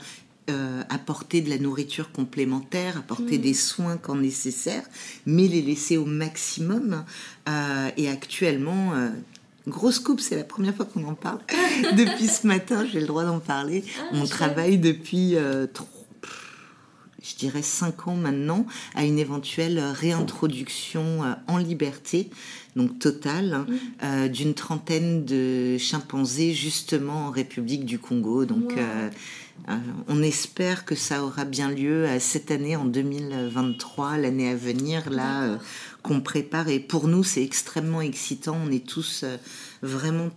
euh, 0.50 0.84
apporter 0.90 1.42
de 1.42 1.50
la 1.50 1.58
nourriture 1.58 2.12
complémentaire, 2.12 2.98
apporter 2.98 3.40
mm. 3.40 3.42
des 3.42 3.54
soins 3.56 3.98
quand 3.98 4.14
nécessaire, 4.14 4.84
mais 5.26 5.48
les 5.48 5.64
laisser 5.64 5.98
au 5.98 6.06
maximum. 6.06 7.04
Euh, 7.50 7.90
et 7.98 8.10
actuellement, 8.10 8.94
euh, 8.94 9.10
grosse 9.68 9.98
coupe, 9.98 10.20
c'est 10.20 10.36
la 10.36 10.44
première 10.44 10.76
fois 10.76 10.86
qu'on 10.86 11.04
en 11.06 11.16
parle. 11.16 11.40
depuis 11.98 12.28
ce 12.28 12.46
matin, 12.46 12.86
j'ai 12.86 13.00
le 13.00 13.08
droit 13.08 13.24
d'en 13.24 13.40
parler. 13.40 13.84
Ah, 14.00 14.04
On 14.14 14.26
travaille 14.28 14.78
depuis 14.78 15.36
je 17.28 17.36
dirais 17.36 17.62
cinq 17.62 18.08
ans 18.08 18.16
maintenant, 18.16 18.66
à 18.94 19.04
une 19.04 19.20
éventuelle 19.20 19.80
réintroduction 19.80 21.22
en 21.48 21.58
liberté, 21.58 22.30
donc 22.76 23.00
totale, 23.00 23.66
mm. 24.02 24.28
d'une 24.28 24.54
trentaine 24.54 25.26
de 25.26 25.78
chimpanzés 25.78 26.54
justement 26.54 27.28
en 27.28 27.32
République 27.32 27.86
du 27.86 28.00
Congo. 28.00 28.46
Donc 28.46 28.74
euh, 29.70 29.74
on 30.08 30.22
espère 30.22 30.86
que 30.86 30.96
ça 30.96 31.24
aura 31.24 31.46
bien 31.46 31.70
lieu 31.70 32.06
euh, 32.06 32.20
cette 32.20 32.52
année, 32.52 32.76
en 32.76 32.86
2023, 32.86 34.18
l'année 34.18 34.50
à 34.50 34.56
venir, 34.56 35.10
là, 35.10 35.44
euh, 35.44 35.58
qu'on 36.04 36.22
prépare. 36.22 36.70
Et 36.70 36.80
pour 36.80 37.08
nous, 37.08 37.24
c'est 37.24 37.44
extrêmement 37.44 38.02
excitant. 38.02 38.58
On 38.64 38.72
est 38.72 38.86
tous 38.86 39.26
vraiment 39.82 40.30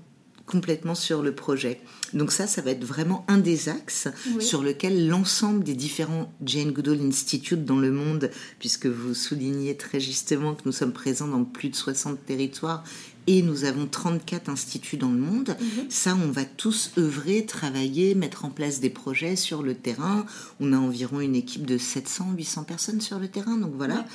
complètement 0.46 0.94
sur 0.94 1.22
le 1.22 1.34
projet. 1.34 1.80
Donc 2.14 2.32
ça, 2.32 2.46
ça 2.46 2.62
va 2.62 2.70
être 2.70 2.84
vraiment 2.84 3.24
un 3.28 3.38
des 3.38 3.68
axes 3.68 4.08
sur 4.40 4.62
lequel 4.62 5.08
l'ensemble 5.08 5.64
des 5.64 5.74
différents 5.74 6.32
Jane 6.44 6.72
Goodall 6.72 7.00
Institute 7.00 7.64
dans 7.64 7.78
le 7.78 7.90
monde, 7.90 8.30
puisque 8.58 8.86
vous 8.86 9.14
soulignez 9.14 9.76
très 9.76 10.00
justement 10.00 10.54
que 10.54 10.62
nous 10.64 10.72
sommes 10.72 10.92
présents 10.92 11.28
dans 11.28 11.44
plus 11.44 11.68
de 11.68 11.76
60 11.76 12.24
territoires 12.24 12.84
et 13.28 13.42
nous 13.42 13.64
avons 13.64 13.86
34 13.86 14.48
instituts 14.48 14.96
dans 14.96 15.10
le 15.10 15.18
monde. 15.18 15.54
Mhm. 15.60 15.90
Ça, 15.90 16.16
on 16.16 16.30
va 16.30 16.46
tous 16.46 16.92
œuvrer, 16.96 17.44
travailler, 17.44 18.14
mettre 18.14 18.46
en 18.46 18.50
place 18.50 18.80
des 18.80 18.88
projets 18.88 19.36
sur 19.36 19.62
le 19.62 19.74
terrain. 19.74 20.24
On 20.60 20.72
a 20.72 20.78
environ 20.78 21.20
une 21.20 21.36
équipe 21.36 21.66
de 21.66 21.76
700-800 21.76 22.64
personnes 22.64 23.02
sur 23.02 23.18
le 23.18 23.28
terrain, 23.28 23.58
donc 23.58 23.72
voilà. 23.76 24.06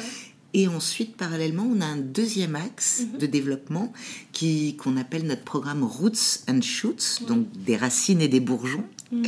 Et 0.55 0.67
ensuite, 0.67 1.17
parallèlement, 1.17 1.67
on 1.67 1.81
a 1.81 1.85
un 1.85 1.97
deuxième 1.97 2.55
axe 2.55 3.01
Mhm. 3.13 3.19
de 3.19 3.25
développement 3.25 3.91
qui 4.33 4.75
qu'on 4.77 4.97
appelle 4.97 5.25
notre 5.25 5.43
programme 5.43 5.83
Roots 5.83 6.41
and 6.47 6.61
Shoots, 6.61 7.23
donc 7.27 7.47
des 7.65 7.75
racines 7.75 8.21
et 8.21 8.27
des 8.27 8.39
bourgeons, 8.39 8.83
Mhm. 9.11 9.25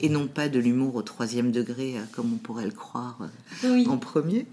et 0.00 0.08
non 0.08 0.28
pas 0.28 0.48
de 0.48 0.60
l'humour 0.60 0.94
au 0.94 1.02
troisième 1.02 1.50
degré, 1.50 1.96
euh, 1.96 2.02
comme 2.12 2.32
on 2.32 2.36
pourrait 2.36 2.64
le 2.64 2.70
croire 2.70 3.18
euh, 3.64 3.74
Oui. 3.74 3.86
en 3.88 3.98
premier. 3.98 4.46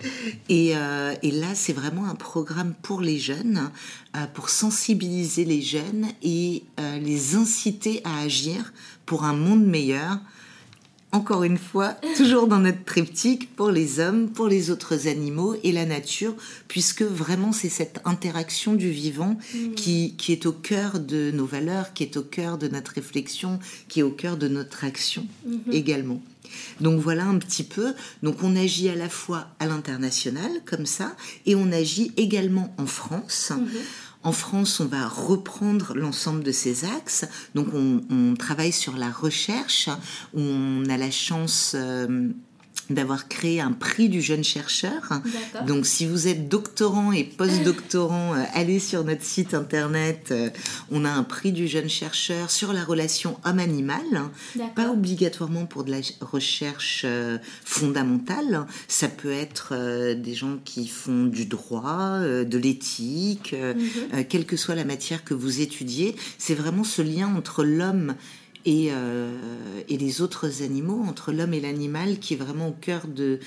Et, 0.49 0.75
euh, 0.75 1.13
et 1.21 1.29
là, 1.31 1.53
c'est 1.53 1.73
vraiment 1.73 2.05
un 2.05 2.15
programme 2.15 2.73
pour 2.81 3.01
les 3.01 3.19
jeunes, 3.19 3.69
euh, 4.15 4.25
pour 4.33 4.49
sensibiliser 4.49 5.45
les 5.45 5.61
jeunes 5.61 6.07
et 6.23 6.63
euh, 6.79 6.97
les 6.97 7.35
inciter 7.35 8.01
à 8.03 8.21
agir 8.21 8.73
pour 9.05 9.25
un 9.25 9.33
monde 9.33 9.63
meilleur. 9.65 10.17
Encore 11.15 11.45
une 11.45 11.57
fois, 11.57 11.95
toujours 12.17 12.45
dans 12.45 12.59
notre 12.59 12.83
triptyque 12.83 13.55
pour 13.55 13.71
les 13.71 14.01
hommes, 14.01 14.29
pour 14.29 14.49
les 14.49 14.69
autres 14.69 15.07
animaux 15.07 15.55
et 15.63 15.71
la 15.71 15.85
nature, 15.85 16.35
puisque 16.67 17.03
vraiment 17.03 17.53
c'est 17.53 17.69
cette 17.69 18.01
interaction 18.03 18.73
du 18.73 18.89
vivant 18.89 19.37
qui, 19.77 20.15
qui 20.17 20.33
est 20.33 20.45
au 20.45 20.51
cœur 20.51 20.99
de 20.99 21.31
nos 21.31 21.45
valeurs, 21.45 21.93
qui 21.93 22.03
est 22.03 22.17
au 22.17 22.21
cœur 22.21 22.57
de 22.57 22.67
notre 22.67 22.91
réflexion, 22.91 23.59
qui 23.87 24.01
est 24.01 24.03
au 24.03 24.11
cœur 24.11 24.35
de 24.35 24.49
notre 24.49 24.83
action 24.83 25.25
également. 25.71 26.21
Donc 26.81 26.99
voilà 26.99 27.25
un 27.25 27.37
petit 27.37 27.63
peu. 27.63 27.93
Donc 28.21 28.43
on 28.43 28.55
agit 28.57 28.89
à 28.89 28.95
la 28.95 29.07
fois 29.07 29.47
à 29.59 29.67
l'international 29.67 30.51
comme 30.65 30.85
ça 30.85 31.15
et 31.45 31.55
on 31.55 31.71
agit 31.71 32.11
également 32.17 32.75
en 32.77 32.85
France. 32.85 33.53
En 34.25 34.31
France, 34.31 34.79
on 34.79 34.87
va 34.87 35.07
reprendre 35.07 35.93
l'ensemble 35.93 36.43
de 36.43 36.51
ces 36.51 36.83
axes. 36.83 37.25
Donc 37.53 37.67
on, 37.75 38.33
travaille 38.33 38.71
sur 38.71 38.97
la 38.97 39.11
recherche. 39.11 39.87
On 40.33 40.83
a 40.89 40.97
la 40.97 41.11
chance 41.11 41.73
euh, 41.75 42.29
d'avoir 42.89 43.27
créé 43.27 43.59
un 43.61 43.71
prix 43.71 44.09
du 44.09 44.21
jeune 44.21 44.43
chercheur. 44.43 45.01
Donc 45.65 45.85
si 45.85 46.05
vous 46.05 46.27
êtes 46.27 46.47
doctorant 46.49 47.11
et 47.11 47.23
post-doctorant, 47.23 48.33
euh, 48.35 48.43
allez 48.53 48.79
sur 48.79 49.03
notre 49.03 49.23
site 49.23 49.53
internet. 49.53 50.29
euh, 50.31 50.49
on 50.91 51.03
a 51.05 51.09
un 51.09 51.23
prix 51.23 51.51
du 51.51 51.67
jeune 51.67 51.89
chercheur 51.89 52.51
sur 52.51 52.73
la 52.73 52.83
relation 52.83 53.37
homme-animal. 53.43 54.03
Pas 54.75 54.91
obligatoirement 54.91 55.65
pour 55.65 55.83
de 55.83 55.91
la 55.91 55.97
recherche 56.21 57.01
euh, 57.05 57.37
fondamentale. 57.63 58.65
Ça 58.87 59.07
peut 59.07 59.31
être 59.31 59.73
des 60.13 60.33
gens 60.33 60.57
qui 60.63 60.87
font 60.87 61.23
du 61.25 61.45
droit, 61.45 62.19
de 62.19 62.57
l'éthique, 62.57 63.53
Mhm. 63.55 64.23
quelle 64.25 64.45
que 64.45 64.57
soit 64.57 64.75
la 64.75 64.85
matière 64.85 65.23
que 65.23 65.33
vous 65.33 65.61
étudiez. 65.61 66.15
C'est 66.37 66.55
vraiment 66.55 66.83
ce 66.83 67.01
lien 67.01 67.27
entre 67.35 67.63
l'homme 67.63 68.15
et, 68.15 68.44
euh, 68.67 69.31
et 69.87 69.97
les 69.97 70.21
autres 70.21 70.63
animaux, 70.63 71.03
entre 71.07 71.31
l'homme 71.31 71.53
et 71.53 71.59
l'animal, 71.59 72.19
qui 72.19 72.33
est 72.33 72.37
vraiment 72.37 72.69
au 72.69 72.73
cœur 72.73 73.07
de, 73.07 73.39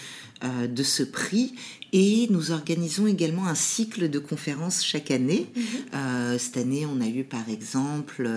euh, 0.45 0.67
de 0.67 0.83
ce 0.83 1.03
prix. 1.03 1.55
Et 1.93 2.27
nous 2.31 2.51
organisons 2.53 3.07
également 3.07 3.47
un 3.47 3.55
cycle 3.55 4.11
de 4.11 4.19
conférences 4.19 4.85
chaque 4.85 5.11
année. 5.11 5.47
Euh, 5.95 6.39
cette 6.39 6.57
année, 6.57 6.87
on 6.87 7.01
a 7.01 7.09
eu 7.09 7.25
par 7.25 7.49
exemple 7.49 8.29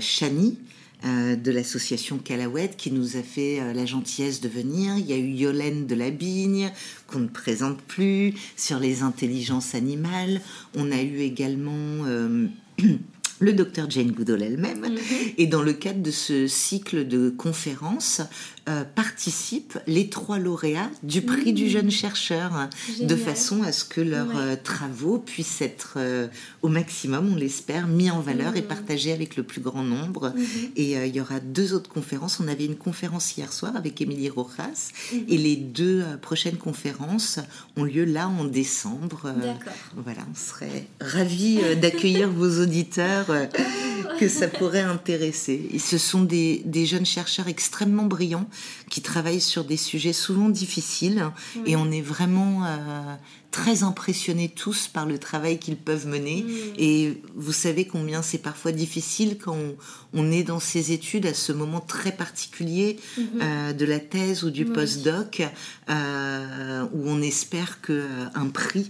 Chani. 0.00 0.58
euh, 1.04 1.36
de 1.36 1.50
l'association 1.50 2.18
Calouette 2.18 2.76
qui 2.76 2.90
nous 2.90 3.16
a 3.16 3.22
fait 3.22 3.60
euh, 3.60 3.72
la 3.72 3.86
gentillesse 3.86 4.40
de 4.40 4.48
venir. 4.48 4.98
Il 4.98 5.06
y 5.06 5.12
a 5.12 5.16
eu 5.16 5.30
Yolène 5.30 5.86
de 5.86 5.94
la 5.94 6.10
Bigne 6.10 6.70
qu'on 7.06 7.20
ne 7.20 7.28
présente 7.28 7.80
plus 7.82 8.34
sur 8.56 8.78
les 8.78 9.02
intelligences 9.02 9.74
animales. 9.74 10.40
On 10.76 10.92
a 10.92 11.00
eu 11.00 11.20
également 11.20 12.04
euh, 12.06 12.48
le 13.40 13.52
docteur 13.52 13.90
Jane 13.90 14.12
Goodall 14.12 14.42
elle-même. 14.42 14.82
Mhm. 14.82 14.98
Et 15.38 15.46
dans 15.46 15.62
le 15.62 15.72
cadre 15.72 16.02
de 16.02 16.10
ce 16.10 16.46
cycle 16.46 17.08
de 17.08 17.30
conférences, 17.30 18.20
euh, 18.68 18.84
participent 18.84 19.78
les 19.86 20.08
trois 20.10 20.38
lauréats 20.38 20.90
du 21.02 21.22
prix 21.22 21.52
du 21.52 21.68
jeune 21.68 21.90
chercheur, 21.90 22.68
de 23.00 23.16
façon 23.16 23.62
à 23.62 23.72
ce 23.72 23.84
que 23.84 24.00
leurs 24.00 24.28
Ouais. 24.28 24.34
euh, 24.36 24.56
travaux 24.62 25.18
puissent 25.18 25.60
être 25.62 25.94
euh, 25.96 26.28
au 26.62 26.68
maximum, 26.68 27.32
on 27.32 27.36
l'espère, 27.36 27.86
mis 27.86 28.10
en 28.10 28.20
valeur 28.20 28.56
et 28.56 28.60
Mhm. 28.62 28.66
partagés 28.68 29.12
avec 29.12 29.36
le 29.36 29.42
plus 29.42 29.60
grand 29.60 29.82
nombre. 29.82 30.32
Mhm. 30.36 30.44
Et 30.76 30.92
il 31.06 31.14
y 31.16 31.20
aura 31.20 31.40
deux 31.40 31.72
autres 31.74 31.88
conférences. 31.90 32.38
On 32.40 32.48
avait 32.48 32.66
une 32.66 32.76
conférence 32.76 33.36
hier 33.36 33.52
soir 33.52 33.74
avec 33.76 34.00
Émilie 34.00 34.28
Rojas, 34.30 34.90
et 35.28 35.38
les 35.38 35.56
deux 35.56 36.04
prochaines 36.20 36.56
conférences 36.58 37.38
ont 37.76 37.84
lieu 37.84 38.04
là 38.04 38.28
en 38.28 38.44
décembre. 38.44 39.32
Voilà, 39.96 40.22
on 40.30 40.36
serait 40.36 40.86
ravis 41.00 41.58
d'accueillir 41.80 42.30
vos 42.30 42.60
auditeurs 42.62 43.26
que 44.18 44.28
ça 44.28 44.48
pourrait 44.48 44.80
intéresser. 44.80 45.68
Et 45.72 45.78
ce 45.78 45.98
sont 45.98 46.22
des, 46.22 46.62
des 46.64 46.86
jeunes 46.86 47.06
chercheurs 47.06 47.48
extrêmement 47.48 48.04
brillants 48.04 48.48
qui 48.88 49.02
travaillent 49.02 49.40
sur 49.40 49.64
des 49.64 49.76
sujets 49.76 50.12
souvent 50.12 50.48
difficiles. 50.48 51.24
Et 51.66 51.76
on 51.76 51.90
est 51.90 52.00
vraiment 52.00 52.64
euh, 52.64 53.14
très 53.50 53.82
impressionnés 53.82 54.48
tous 54.48 54.88
par 54.88 55.06
le 55.06 55.18
travail 55.18 55.58
qu'ils 55.58 55.76
peuvent 55.76 56.06
mener. 56.06 56.44
Et 56.78 57.20
vous 57.34 57.52
savez 57.52 57.84
combien 57.84 58.22
c'est 58.22 58.38
parfois 58.38 58.72
difficile 58.72 59.38
quand 59.38 59.54
on, 59.54 59.76
on 60.12 60.30
est 60.30 60.42
dans 60.42 60.60
ces 60.60 60.92
études 60.92 61.26
à 61.26 61.34
ce 61.34 61.52
moment 61.52 61.80
très 61.80 62.12
particulier 62.12 62.98
euh, 63.18 63.72
de 63.72 63.84
la 63.84 63.98
thèse 63.98 64.44
ou 64.44 64.50
du 64.50 64.64
postdoc 64.64 65.42
euh, 65.88 66.86
où 66.92 67.08
on 67.08 67.20
espère 67.22 67.80
que 67.80 67.92
euh, 67.92 68.24
un 68.34 68.48
prix 68.48 68.88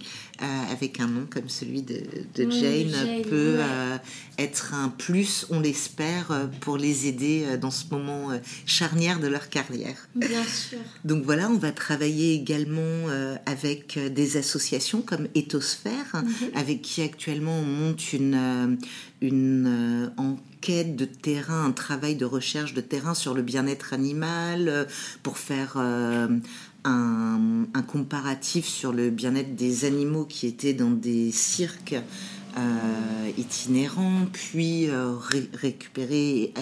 avec 0.70 1.00
un 1.00 1.06
nom 1.06 1.26
comme 1.28 1.48
celui 1.48 1.82
de, 1.82 2.00
de 2.34 2.44
Oui, 2.44 2.60
Jane, 2.60 2.90
Jane, 2.90 3.22
peut 3.22 3.56
ouais. 3.56 3.62
euh, 3.62 3.96
être 4.38 4.74
un 4.74 4.88
plus, 4.88 5.46
on 5.50 5.60
l'espère, 5.60 6.30
euh, 6.30 6.46
pour 6.60 6.76
les 6.78 7.06
aider 7.06 7.44
euh, 7.46 7.56
dans 7.56 7.70
ce 7.70 7.84
moment 7.90 8.28
charnière 8.66 9.20
de 9.20 9.28
leur 9.28 9.48
carrière. 9.48 10.08
Bien 10.14 10.44
sûr. 10.44 10.78
Donc 11.04 11.24
voilà, 11.24 11.50
on 11.50 11.58
va 11.58 11.72
travailler 11.72 12.34
également 12.34 12.80
avec 13.46 13.98
des 13.98 14.36
associations 14.36 15.02
comme 15.02 15.28
Ethosphère, 15.34 16.22
avec 16.54 16.82
qui 16.82 17.02
actuellement 17.02 17.58
on 17.58 17.64
monte 17.64 18.12
une, 18.12 18.78
une 19.20 20.10
enquête 20.16 20.96
de 20.96 21.04
terrain, 21.04 21.64
un 21.66 21.72
travail 21.72 22.16
de 22.16 22.24
recherche 22.24 22.74
de 22.74 22.80
terrain 22.80 23.14
sur 23.14 23.34
le 23.34 23.42
bien-être 23.42 23.92
animal, 23.92 24.86
pour 25.22 25.38
faire 25.38 25.74
euh, 25.76 26.28
un, 26.84 27.66
comparatif 27.86 28.66
sur 28.66 28.92
le 28.92 29.10
bien-être 29.10 29.56
des 29.56 29.84
animaux 29.84 30.24
qui 30.24 30.46
étaient 30.46 30.74
dans 30.74 30.90
des 30.90 31.32
cirques 31.32 31.96
euh, 32.56 33.30
itinérants, 33.38 34.26
puis 34.32 34.88
euh, 34.88 35.14
ré- 35.16 35.48
récupérés 35.54 36.42
et, 36.42 36.54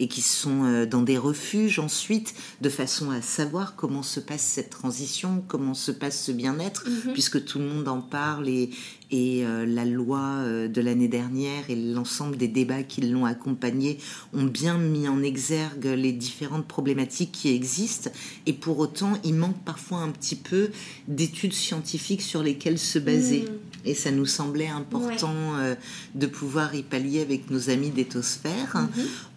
et 0.00 0.08
qui 0.08 0.20
sont 0.22 0.64
euh, 0.64 0.86
dans 0.86 1.02
des 1.02 1.18
refuges 1.18 1.78
ensuite, 1.78 2.34
de 2.60 2.68
façon 2.68 3.10
à 3.10 3.22
savoir 3.22 3.76
comment 3.76 4.02
se 4.02 4.20
passe 4.20 4.42
cette 4.42 4.70
transition, 4.70 5.42
comment 5.48 5.74
se 5.74 5.92
passe 5.92 6.24
ce 6.24 6.32
bien-être, 6.32 6.84
puisque 7.12 7.44
tout 7.44 7.58
le 7.58 7.64
monde 7.66 7.88
en 7.88 8.00
parle 8.00 8.48
et, 8.48 8.70
et 9.10 9.44
euh, 9.44 9.66
la 9.66 9.84
loi 9.84 10.20
euh, 10.20 10.68
de 10.68 10.80
l'année 10.80 11.08
dernière 11.08 11.68
et 11.68 11.76
l'ensemble 11.76 12.36
des 12.36 12.48
débats 12.48 12.82
qui 12.82 13.00
l'ont 13.02 13.24
accompagné 13.24 13.98
ont 14.32 14.44
bien 14.44 14.78
mis 14.78 15.08
en 15.08 15.22
exergue 15.22 15.86
les 15.86 16.12
différentes 16.12 16.66
problématiques 16.66 17.32
qui 17.32 17.48
existent. 17.48 18.10
Et 18.46 18.52
pour 18.52 18.78
autant 18.78 19.12
il 19.24 19.34
manque 19.34 19.62
parfois 19.64 19.98
un 19.98 20.10
petit 20.10 20.36
peu 20.36 20.70
d'études 21.08 21.52
scientifiques 21.54 22.22
sur 22.22 22.42
lesquelles 22.42 22.78
se 22.78 22.98
baser. 22.98 23.44
Et 23.84 23.94
ça 23.94 24.10
nous 24.10 24.26
semblait 24.26 24.68
important 24.68 25.56
euh, 25.56 25.74
de 26.14 26.26
pouvoir 26.26 26.74
y 26.74 26.82
pallier 26.82 27.22
avec 27.22 27.50
nos 27.50 27.70
amis 27.70 27.90
d'Ethosphère. 27.90 28.88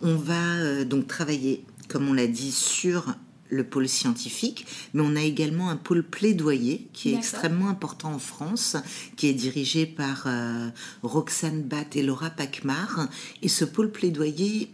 On 0.02 0.16
va 0.16 0.56
euh, 0.56 0.86
donc 0.86 1.08
travailler, 1.08 1.64
comme 1.88 2.08
on 2.10 2.14
l'a 2.14 2.28
dit, 2.28 2.52
sur 2.52 3.16
le 3.50 3.64
pôle 3.64 3.88
scientifique, 3.88 4.66
mais 4.94 5.04
on 5.06 5.16
a 5.16 5.22
également 5.22 5.70
un 5.70 5.78
pôle 5.78 6.04
plaidoyer 6.04 6.88
qui 6.92 7.14
est 7.14 7.16
extrêmement 7.16 7.70
important 7.70 8.12
en 8.14 8.20
France, 8.20 8.76
qui 9.16 9.28
est 9.28 9.34
dirigé 9.34 9.86
par 9.86 10.24
euh, 10.26 10.70
Roxane 11.04 11.62
Bat 11.62 11.86
et 11.96 12.04
Laura 12.04 12.32
Pacmar. 12.32 13.08
Et 13.42 13.48
ce 13.48 13.64
pôle 13.64 13.92
plaidoyer, 13.92 14.72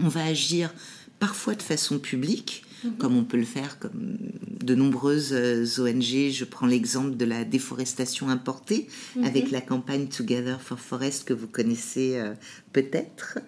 on 0.00 0.08
va 0.08 0.24
agir 0.24 0.74
parfois 1.18 1.54
de 1.54 1.62
façon 1.62 1.98
publique, 1.98 2.65
comme 2.98 3.16
on 3.16 3.24
peut 3.24 3.36
le 3.36 3.44
faire 3.44 3.78
comme 3.78 4.16
de 4.62 4.74
nombreuses 4.74 5.32
euh, 5.32 5.64
ONG. 5.78 6.30
Je 6.30 6.44
prends 6.44 6.66
l'exemple 6.66 7.16
de 7.16 7.24
la 7.24 7.44
déforestation 7.44 8.28
importée 8.28 8.88
avec 9.24 9.50
la 9.50 9.60
campagne 9.60 10.08
Together 10.08 10.60
for 10.60 10.78
Forest 10.78 11.24
que 11.24 11.34
vous 11.34 11.46
connaissez 11.46 12.16
euh, 12.16 12.34
peut-être. 12.72 13.38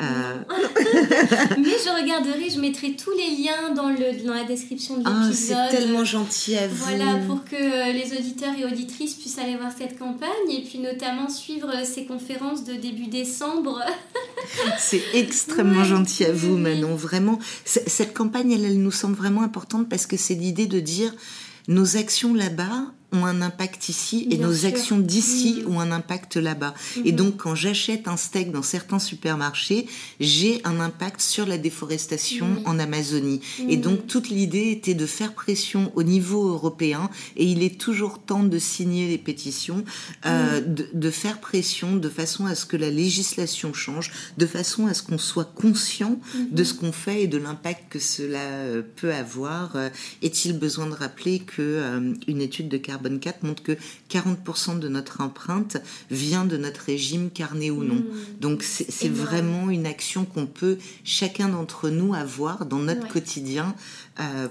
Euh, 0.00 0.04
Mais 1.58 1.64
je 1.64 2.02
regarderai, 2.02 2.50
je 2.50 2.60
mettrai 2.60 2.94
tous 2.94 3.10
les 3.10 3.42
liens 3.42 3.74
dans, 3.74 3.88
le, 3.88 4.24
dans 4.24 4.34
la 4.34 4.44
description 4.44 4.98
de 4.98 5.02
ah, 5.04 5.24
l'épisode. 5.24 5.56
c'est 5.70 5.76
tellement 5.76 6.04
gentil 6.04 6.56
à 6.56 6.68
vous. 6.68 6.76
Voilà, 6.76 7.16
pour 7.26 7.44
que 7.44 7.56
euh, 7.56 7.92
les 7.92 8.16
auditeurs 8.16 8.54
et 8.58 8.64
auditrices 8.64 9.14
puissent 9.14 9.38
aller 9.38 9.56
voir 9.56 9.72
cette 9.76 9.98
campagne 9.98 10.28
et 10.50 10.62
puis 10.62 10.78
notamment 10.78 11.28
suivre 11.28 11.68
euh, 11.74 11.84
ces 11.84 12.04
conférences 12.04 12.64
de 12.64 12.74
début 12.74 13.08
décembre. 13.08 13.80
C'est 14.78 15.02
extrêmement 15.14 15.80
Ouais, 15.80 15.84
gentil 15.84 16.24
à 16.24 16.32
vous. 16.32 16.56
Manon. 16.56 16.94
Vraiment, 16.94 17.38
cette 17.64 18.14
campagne, 18.14 18.52
elle, 18.52 18.64
elle 18.64 18.80
nous 18.80 18.90
semble 18.92 19.16
vraiment 19.16 19.42
importante 19.42 19.88
parce 19.88 20.06
que 20.06 20.16
c'est 20.16 20.34
l'idée 20.34 20.66
de 20.66 20.80
dire 20.80 21.12
nos 21.66 21.96
actions 21.96 22.34
là-bas 22.34 22.92
ont 23.12 23.24
un 23.24 23.40
impact 23.40 23.88
ici 23.88 24.28
et 24.30 24.36
nos 24.36 24.66
actions 24.66 24.98
d'ici 24.98 25.62
mmh. 25.62 25.70
ont 25.70 25.80
un 25.80 25.90
impact 25.92 26.36
là-bas. 26.36 26.74
Et 27.04 27.12
mmh. 27.12 27.16
donc, 27.16 27.36
quand 27.38 27.54
j'achète 27.54 28.06
un 28.06 28.16
steak 28.16 28.52
dans 28.52 28.62
certains 28.62 28.98
supermarchés, 28.98 29.86
j'ai 30.20 30.60
un 30.64 30.78
impact 30.80 31.20
sur 31.20 31.46
la 31.46 31.56
déforestation 31.56 32.46
en 32.66 32.78
Amazonie. 32.78 33.40
Et 33.68 33.76
donc, 33.76 34.06
toute 34.06 34.28
l'idée 34.28 34.70
était 34.70 34.94
de 34.94 35.06
faire 35.06 35.32
pression 35.32 35.90
au 35.94 36.02
niveau 36.02 36.50
européen, 36.50 37.08
et 37.36 37.46
il 37.46 37.62
est 37.62 37.80
toujours 37.80 38.20
temps 38.20 38.44
de 38.44 38.58
signer 38.58 39.08
les 39.08 39.18
pétitions, 39.18 39.84
euh, 40.26 40.60
de, 40.60 41.10
faire 41.10 41.40
pression 41.40 41.96
de 41.96 42.08
façon 42.08 42.44
à 42.44 42.54
ce 42.54 42.66
que 42.66 42.76
la 42.76 42.90
législation 42.90 43.72
change, 43.72 44.12
de 44.36 44.46
façon 44.46 44.86
à 44.86 44.94
ce 44.94 45.02
qu'on 45.02 45.18
soit 45.18 45.50
conscient 45.54 46.18
de 46.50 46.64
ce 46.64 46.74
qu'on 46.74 46.92
fait 46.92 47.22
et 47.22 47.26
de 47.26 47.38
l'impact 47.38 47.84
que 47.90 47.98
cela 47.98 48.40
euh, 48.40 48.82
peut 48.96 49.12
avoir. 49.12 49.76
Euh, 49.76 49.88
est-il 50.20 50.58
besoin 50.58 50.86
de 50.86 50.94
rappeler 50.94 51.38
que 51.40 52.12
une 52.26 52.40
étude 52.40 52.68
de 52.68 52.76
carbone 52.76 52.97
Carbone 52.98 53.20
4 53.20 53.42
montre 53.44 53.62
que 53.62 53.76
40% 54.10 54.80
de 54.80 54.88
notre 54.88 55.20
empreinte 55.20 55.76
vient 56.10 56.44
de 56.44 56.56
notre 56.56 56.80
régime 56.80 57.30
carné 57.30 57.70
ou 57.70 57.84
non. 57.84 57.94
Mmh. 57.94 58.40
Donc 58.40 58.62
c'est 58.62 59.08
vraiment 59.08 59.70
une 59.70 59.86
action 59.86 60.24
qu'on 60.24 60.46
peut 60.46 60.78
chacun 61.04 61.48
d'entre 61.48 61.90
nous 61.90 62.14
avoir 62.14 62.66
dans 62.66 62.78
notre 62.78 63.06
quotidien 63.08 63.74
euh, 64.20 64.48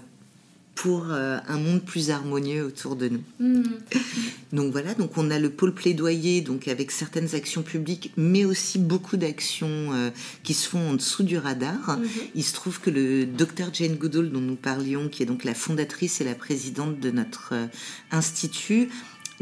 pour 0.77 1.07
euh, 1.09 1.39
un 1.47 1.57
monde 1.57 1.81
plus 1.81 2.11
harmonieux 2.11 2.63
autour 2.63 2.95
de 2.95 3.09
nous. 3.09 3.23
Mm. 3.39 3.63
Donc 4.53 4.71
voilà, 4.71 4.93
donc 4.93 5.17
on 5.17 5.29
a 5.29 5.39
le 5.39 5.49
pôle 5.49 5.73
plaidoyer, 5.73 6.39
donc 6.39 6.69
avec 6.69 6.91
certaines 6.91 7.35
actions 7.35 7.63
publiques, 7.63 8.13
mais 8.15 8.45
aussi 8.45 8.79
beaucoup 8.79 9.17
d'actions 9.17 9.91
euh, 9.91 10.09
qui 10.43 10.53
se 10.53 10.69
font 10.69 10.91
en 10.91 10.93
dessous 10.93 11.23
du 11.23 11.37
radar. 11.37 11.99
Mm-hmm. 11.99 12.07
Il 12.33 12.43
se 12.45 12.53
trouve 12.53 12.79
que 12.79 12.89
le 12.89 13.25
docteur 13.25 13.73
Jane 13.73 13.95
Goodall, 13.95 14.31
dont 14.31 14.39
nous 14.39 14.55
parlions, 14.55 15.09
qui 15.09 15.21
est 15.21 15.25
donc 15.25 15.43
la 15.43 15.53
fondatrice 15.53 16.21
et 16.21 16.23
la 16.23 16.33
présidente 16.33 16.97
de 17.01 17.11
notre 17.11 17.49
euh, 17.51 17.67
institut, 18.11 18.87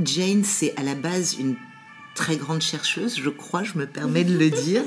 Jane, 0.04 0.44
c'est 0.44 0.74
à 0.76 0.82
la 0.82 0.96
base 0.96 1.36
une 1.40 1.56
très 2.16 2.38
grande 2.38 2.62
chercheuse, 2.62 3.20
je 3.22 3.30
crois, 3.30 3.64
je 3.64 3.78
me 3.78 3.86
permets 3.86 4.24
de 4.24 4.36
le 4.36 4.50
dire, 4.50 4.84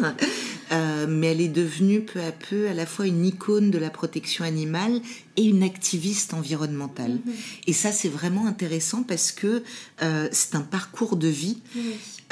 euh, 0.72 1.06
mais 1.08 1.28
elle 1.28 1.40
est 1.40 1.48
devenue 1.48 2.00
peu 2.00 2.20
à 2.20 2.32
peu 2.32 2.68
à 2.68 2.74
la 2.74 2.86
fois 2.86 3.06
une 3.06 3.24
icône 3.24 3.70
de 3.70 3.78
la 3.78 3.90
protection 3.90 4.44
animale 4.44 5.00
et 5.36 5.44
une 5.44 5.62
activiste 5.62 6.34
environnementale. 6.34 7.12
Mhm. 7.12 7.32
Et 7.66 7.72
ça, 7.74 7.92
c'est 7.92 8.08
vraiment 8.08 8.46
intéressant 8.46 9.02
parce 9.02 9.30
que 9.30 9.62
euh, 10.02 10.28
c'est 10.32 10.56
un 10.56 10.62
parcours 10.62 11.16
de 11.16 11.28
vie 11.28 11.58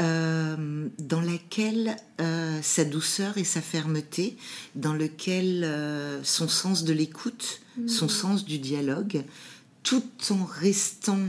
euh, 0.00 0.88
dans 0.98 1.20
lequel 1.20 1.96
sa 2.62 2.84
douceur 2.84 3.36
et 3.36 3.44
sa 3.44 3.60
fermeté, 3.60 4.38
dans 4.74 4.94
lequel 4.94 5.70
son 6.22 6.48
sens 6.48 6.84
de 6.84 6.94
l'écoute, 6.94 7.60
son 7.86 8.08
sens 8.08 8.46
du 8.46 8.58
dialogue, 8.58 9.22
tout 9.82 10.02
en 10.30 10.44
restant 10.44 11.20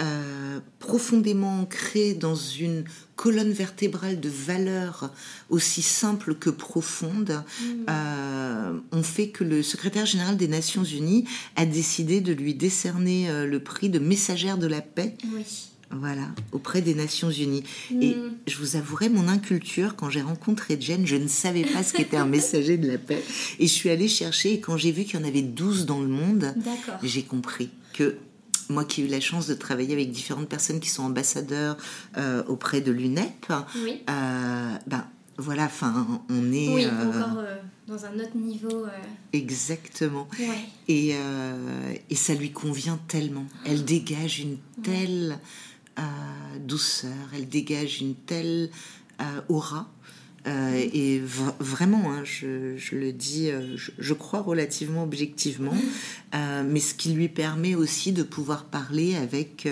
euh, 0.00 0.60
profondément 0.78 1.60
ancré 1.60 2.14
dans 2.14 2.34
une 2.34 2.84
colonne 3.16 3.52
vertébrale 3.52 4.18
de 4.18 4.30
valeurs 4.30 5.12
aussi 5.50 5.82
simples 5.82 6.34
que 6.34 6.48
profondes, 6.48 7.42
mm. 7.60 7.64
euh, 7.90 8.72
ont 8.92 9.02
fait 9.02 9.28
que 9.28 9.44
le 9.44 9.62
secrétaire 9.62 10.06
général 10.06 10.38
des 10.38 10.48
Nations 10.48 10.84
Unies 10.84 11.26
a 11.56 11.66
décidé 11.66 12.22
de 12.22 12.32
lui 12.32 12.54
décerner 12.54 13.28
euh, 13.28 13.46
le 13.46 13.60
prix 13.60 13.90
de 13.90 13.98
messagère 13.98 14.56
de 14.56 14.66
la 14.66 14.80
paix. 14.80 15.16
Voilà, 15.90 16.28
auprès 16.52 16.82
des 16.82 16.94
Nations 16.94 17.30
Unies. 17.30 17.64
Et 18.00 18.14
mm. 18.14 18.36
je 18.46 18.56
vous 18.56 18.76
avouerai 18.76 19.10
mon 19.10 19.28
inculture, 19.28 19.96
quand 19.96 20.08
j'ai 20.08 20.22
rencontré 20.22 20.80
Jen, 20.80 21.06
je 21.06 21.16
ne 21.16 21.28
savais 21.28 21.64
pas 21.64 21.82
ce 21.82 21.92
qu'était 21.92 22.16
un 22.16 22.26
messager 22.38 22.78
de 22.78 22.88
la 22.88 22.96
paix. 22.96 23.22
Et 23.58 23.66
je 23.66 23.72
suis 23.72 23.90
allée 23.90 24.08
chercher, 24.08 24.54
et 24.54 24.60
quand 24.60 24.78
j'ai 24.78 24.92
vu 24.92 25.04
qu'il 25.04 25.20
y 25.20 25.22
en 25.22 25.26
avait 25.26 25.42
12 25.42 25.84
dans 25.84 26.00
le 26.00 26.08
monde, 26.08 26.54
j'ai 27.02 27.22
compris 27.22 27.70
que 27.92 28.16
moi 28.68 28.84
qui 28.84 29.02
ai 29.02 29.04
eu 29.04 29.08
la 29.08 29.20
chance 29.20 29.46
de 29.46 29.54
travailler 29.54 29.92
avec 29.92 30.10
différentes 30.10 30.48
personnes 30.48 30.80
qui 30.80 30.88
sont 30.88 31.04
ambassadeurs 31.04 31.76
euh, 32.16 32.42
auprès 32.46 32.80
de 32.80 32.92
l'UNEP, 32.92 33.52
oui. 33.76 34.02
Euh, 34.08 34.74
ben 34.86 35.06
voilà, 35.36 35.64
enfin, 35.64 36.22
on 36.28 36.52
est. 36.52 36.68
Oui, 36.68 36.84
euh, 36.84 37.08
encore 37.08 37.42
dans 37.86 38.04
un 38.04 38.14
autre 38.20 38.36
niveau. 38.36 38.86
Exactement. 39.32 40.28
Et, 40.86 41.14
et, 42.10 42.14
ça 42.14 42.34
lui 42.34 42.52
convient 42.52 43.00
tellement. 43.08 43.46
Elle 43.64 43.84
dégage 43.84 44.40
une 44.40 44.58
telle 44.82 45.38
douceur, 46.60 47.10
elle 47.34 47.48
dégage 47.48 48.00
une 48.00 48.14
telle 48.14 48.70
aura. 49.48 49.90
Euh, 50.46 50.88
et 50.94 51.20
vraiment, 51.58 52.12
hein, 52.12 52.22
je, 52.24 52.94
le 52.94 53.12
dis, 53.12 53.50
euh, 53.50 53.76
je, 53.76 54.14
crois 54.14 54.40
relativement 54.40 55.02
objectivement, 55.02 55.74
euh, 56.34 56.62
mais 56.66 56.80
ce 56.80 56.94
qui 56.94 57.12
lui 57.12 57.28
permet 57.28 57.74
aussi 57.74 58.12
de 58.12 58.22
pouvoir 58.22 58.64
parler 58.64 59.16
avec, 59.16 59.68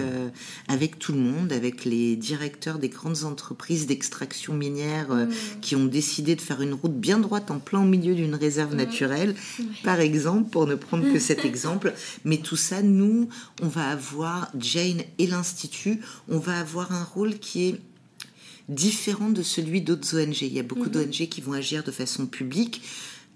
avec 0.69 0.99
tout 0.99 1.13
le 1.13 1.21
monde, 1.21 1.53
avec 1.53 1.87
les 1.87 2.17
directeurs 2.17 2.79
des 2.79 2.91
grandes 2.91 3.25
entreprises 3.25 3.87
d'extraction 3.87 4.53
minière 4.53 5.09
mm. 5.09 5.29
qui 5.63 5.75
ont 5.75 5.87
décidé 5.87 6.37
de 6.37 6.41
faire 6.41 6.61
une 6.61 6.75
route 6.75 6.95
bien 6.95 7.19
droite 7.19 7.51
en 7.51 7.61
plein 7.61 7.85
milieu 7.85 8.15
d'une 8.15 8.35
réserve 8.35 8.75
naturelle, 8.75 9.35
par 9.85 10.01
exemple, 10.01 10.51
pour 10.51 10.67
ne 10.67 10.75
prendre 10.75 11.11
que 11.11 11.19
cet 11.19 11.45
exemple. 11.47 11.95
Mais 12.25 12.39
tout 12.39 12.57
ça, 12.57 12.83
nous, 12.83 13.29
on 13.63 13.69
va 13.69 13.89
avoir, 13.89 14.51
Jane 14.59 15.03
et 15.19 15.27
l'Institut, 15.27 16.01
on 16.29 16.39
va 16.39 16.59
avoir 16.59 16.93
un 16.93 17.05
rôle 17.05 17.39
qui 17.39 17.69
est 17.69 17.81
différent 18.69 19.31
de 19.31 19.43
celui 19.43 19.81
d'autres 19.81 20.21
ONG. 20.21 20.43
Il 20.43 20.53
y 20.53 20.61
a 20.61 20.63
beaucoup 20.63 20.85
mhm. 20.85 20.91
d'ONG 20.91 21.29
qui 21.29 21.41
vont 21.41 21.53
agir 21.53 21.83
de 21.85 21.91
façon 21.91 22.27
publique, 22.27 22.83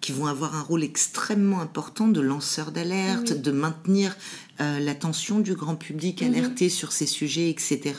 qui 0.01 0.13
vont 0.13 0.27
avoir 0.27 0.57
un 0.57 0.63
rôle 0.63 0.83
extrêmement 0.83 1.61
important 1.61 2.09
de 2.09 2.21
lanceur 2.21 2.73
d'alerte, 2.73 3.33
de 3.33 3.51
maintenir 3.53 4.17
euh, 4.63 4.79
l'attention 4.79 5.41
du 5.41 5.55
grand 5.55 5.75
public 5.75 6.23
mhm. 6.23 6.29
alerté 6.29 6.69
sur 6.69 6.93
ces 6.93 7.07
sujets, 7.07 7.51
etc. 7.51 7.95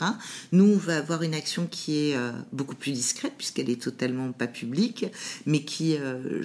Nous, 0.52 0.64
on 0.64 0.76
va 0.76 0.98
avoir 0.98 1.22
une 1.22 1.34
action 1.34 1.66
qui 1.70 1.96
est 1.96 2.16
euh, 2.16 2.32
beaucoup 2.52 2.74
plus 2.74 2.92
discrète 2.92 3.34
puisqu'elle 3.36 3.68
est 3.68 3.82
totalement 3.82 4.32
pas 4.32 4.46
publique, 4.46 5.06
mais 5.46 5.62
qui, 5.64 5.96
euh, 5.96 6.42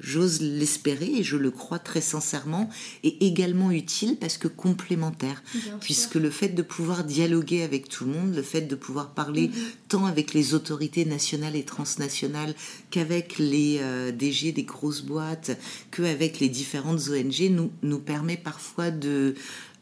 j'ose 0.00 0.42
l'espérer 0.42 1.06
et 1.06 1.22
je 1.22 1.36
le 1.36 1.50
crois 1.50 1.78
très 1.78 2.00
sincèrement, 2.00 2.68
est 3.02 3.22
également 3.22 3.70
utile 3.70 4.16
parce 4.16 4.36
que 4.36 4.48
complémentaire, 4.48 5.42
puisque 5.80 6.16
le 6.16 6.30
fait 6.30 6.48
de 6.48 6.62
pouvoir 6.62 7.04
dialoguer 7.04 7.62
avec 7.62 7.88
tout 7.88 8.04
le 8.04 8.12
monde, 8.12 8.34
le 8.34 8.42
fait 8.42 8.62
de 8.62 8.74
pouvoir 8.74 9.14
parler 9.14 9.48
mhm. 9.48 9.54
tant 9.88 10.06
avec 10.06 10.34
les 10.34 10.54
autorités 10.54 11.04
nationales 11.04 11.56
et 11.56 11.64
transnationales 11.64 12.54
qu'avec 12.90 13.38
les 13.38 13.80
DG 14.12 14.52
des 14.52 14.64
grosses 14.64 15.02
boîtes, 15.02 15.56
qu'avec 15.90 16.40
les 16.40 16.48
différentes 16.48 17.08
ONG, 17.08 17.48
nous, 17.50 17.70
nous 17.82 17.98
permet 17.98 18.36
parfois 18.36 18.90
de 18.90 19.34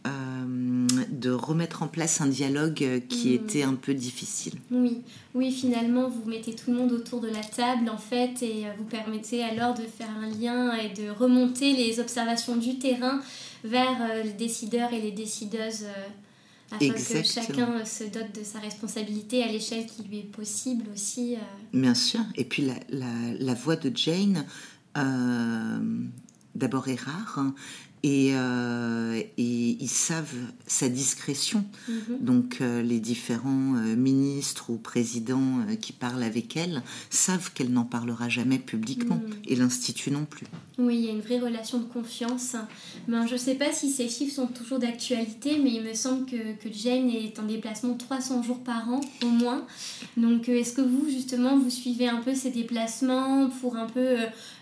euh, 0.07 0.87
de 1.09 1.31
remettre 1.31 1.83
en 1.83 1.89
place 1.89 2.21
un 2.21 2.27
dialogue 2.27 2.83
euh, 2.83 3.01
qui 3.01 3.31
mm. 3.31 3.35
était 3.37 3.63
un 3.63 3.73
peu 3.73 3.95
difficile. 3.95 4.53
Oui, 4.71 4.99
oui, 5.35 5.51
finalement, 5.51 6.11
vous 6.11 6.29
mettez 6.29 6.55
tout 6.55 6.71
le 6.73 6.77
monde 6.77 6.93
autour 6.93 7.23
de 7.23 7.29
la 7.29 7.41
table, 7.41 7.89
en 7.89 7.97
fait, 7.97 8.43
et 8.43 8.67
euh, 8.67 8.71
vous 8.77 8.85
permettez 8.85 9.43
alors 9.43 9.73
de 9.73 9.81
faire 9.81 10.11
un 10.21 10.29
lien 10.29 10.75
et 10.75 10.91
de 10.91 11.09
remonter 11.09 11.73
les 11.73 12.01
observations 12.01 12.57
du 12.57 12.79
terrain 12.79 13.23
vers 13.65 14.23
les 14.23 14.35
décideurs 14.35 14.93
et 14.93 15.01
les 15.01 15.13
décideuses 15.13 15.87
afin 16.71 16.91
que 16.91 17.23
chacun 17.23 17.83
se 17.87 18.05
dote 18.05 18.35
de 18.39 18.45
sa 18.45 18.59
responsabilité 18.59 19.43
à 19.43 19.47
l'échelle 19.47 19.87
qui 19.87 20.03
lui 20.03 20.19
est 20.19 20.31
possible 20.31 20.85
aussi. 20.93 21.37
Bien 21.73 21.95
sûr. 21.95 22.21
Et 22.35 22.45
puis 22.45 22.63
la, 22.91 23.07
la, 23.39 23.55
voix 23.55 23.77
de 23.77 23.91
Jane, 23.97 24.45
d'abord 26.55 26.89
est 26.89 27.01
rare, 27.01 27.41
euh, 28.07 29.23
et, 29.39 29.77
ils 29.81 29.89
savent 29.89 30.35
sa 30.67 30.89
discrétion. 30.89 31.65
Mhm. 31.89 32.19
Donc 32.21 32.59
euh, 32.61 32.83
les 32.83 33.01
différents 33.01 33.77
euh, 33.77 33.97
ministres 33.97 34.71
ou 34.71 34.77
présidents 34.77 35.61
qui 35.81 35.93
parlent 35.93 36.23
avec 36.23 36.57
elle 36.57 36.83
savent 37.09 37.53
qu'elle 37.53 37.73
n'en 37.73 37.85
parlera 37.85 38.29
jamais 38.29 38.59
publiquement 38.59 39.17
mhm. 39.17 39.35
et 39.47 39.57
l'Institut 39.57 40.11
non 40.11 40.27
plus. 40.27 40.47
Oui, 40.77 40.97
il 40.97 41.05
y 41.05 41.09
a 41.09 41.13
une 41.13 41.21
vraie 41.21 41.39
relation 41.39 41.79
de 41.79 41.85
confiance. 41.85 42.57
Ben, 43.09 43.27
je 43.27 43.35
ne 43.35 43.39
sais 43.39 43.55
pas 43.55 43.73
si 43.73 43.91
ces 43.91 44.09
chiffres 44.09 44.35
sont 44.35 44.49
toujours 44.49 44.81
d'actualité, 44.81 45.59
mais 45.63 45.73
il 45.75 45.83
me 45.83 45.95
semble 45.95 46.27
que, 46.27 46.55
que 46.57 46.73
Jane 46.73 47.09
est 47.09 47.39
en 47.39 47.45
déplacement 47.45 47.95
300 47.95 48.43
jours 48.43 48.63
par 48.63 48.89
an 48.93 49.01
au 49.23 49.29
moins. 49.29 49.65
Donc 50.17 50.49
est-ce 50.49 50.75
que 50.75 50.83
vous, 50.83 51.09
justement, 51.09 51.57
vous 51.57 51.71
suivez 51.71 52.09
un 52.09 52.21
peu 52.21 52.35
ces 52.35 52.51
déplacements 52.51 53.49
pour 53.61 53.77
un 53.77 53.87
peu 53.87 54.17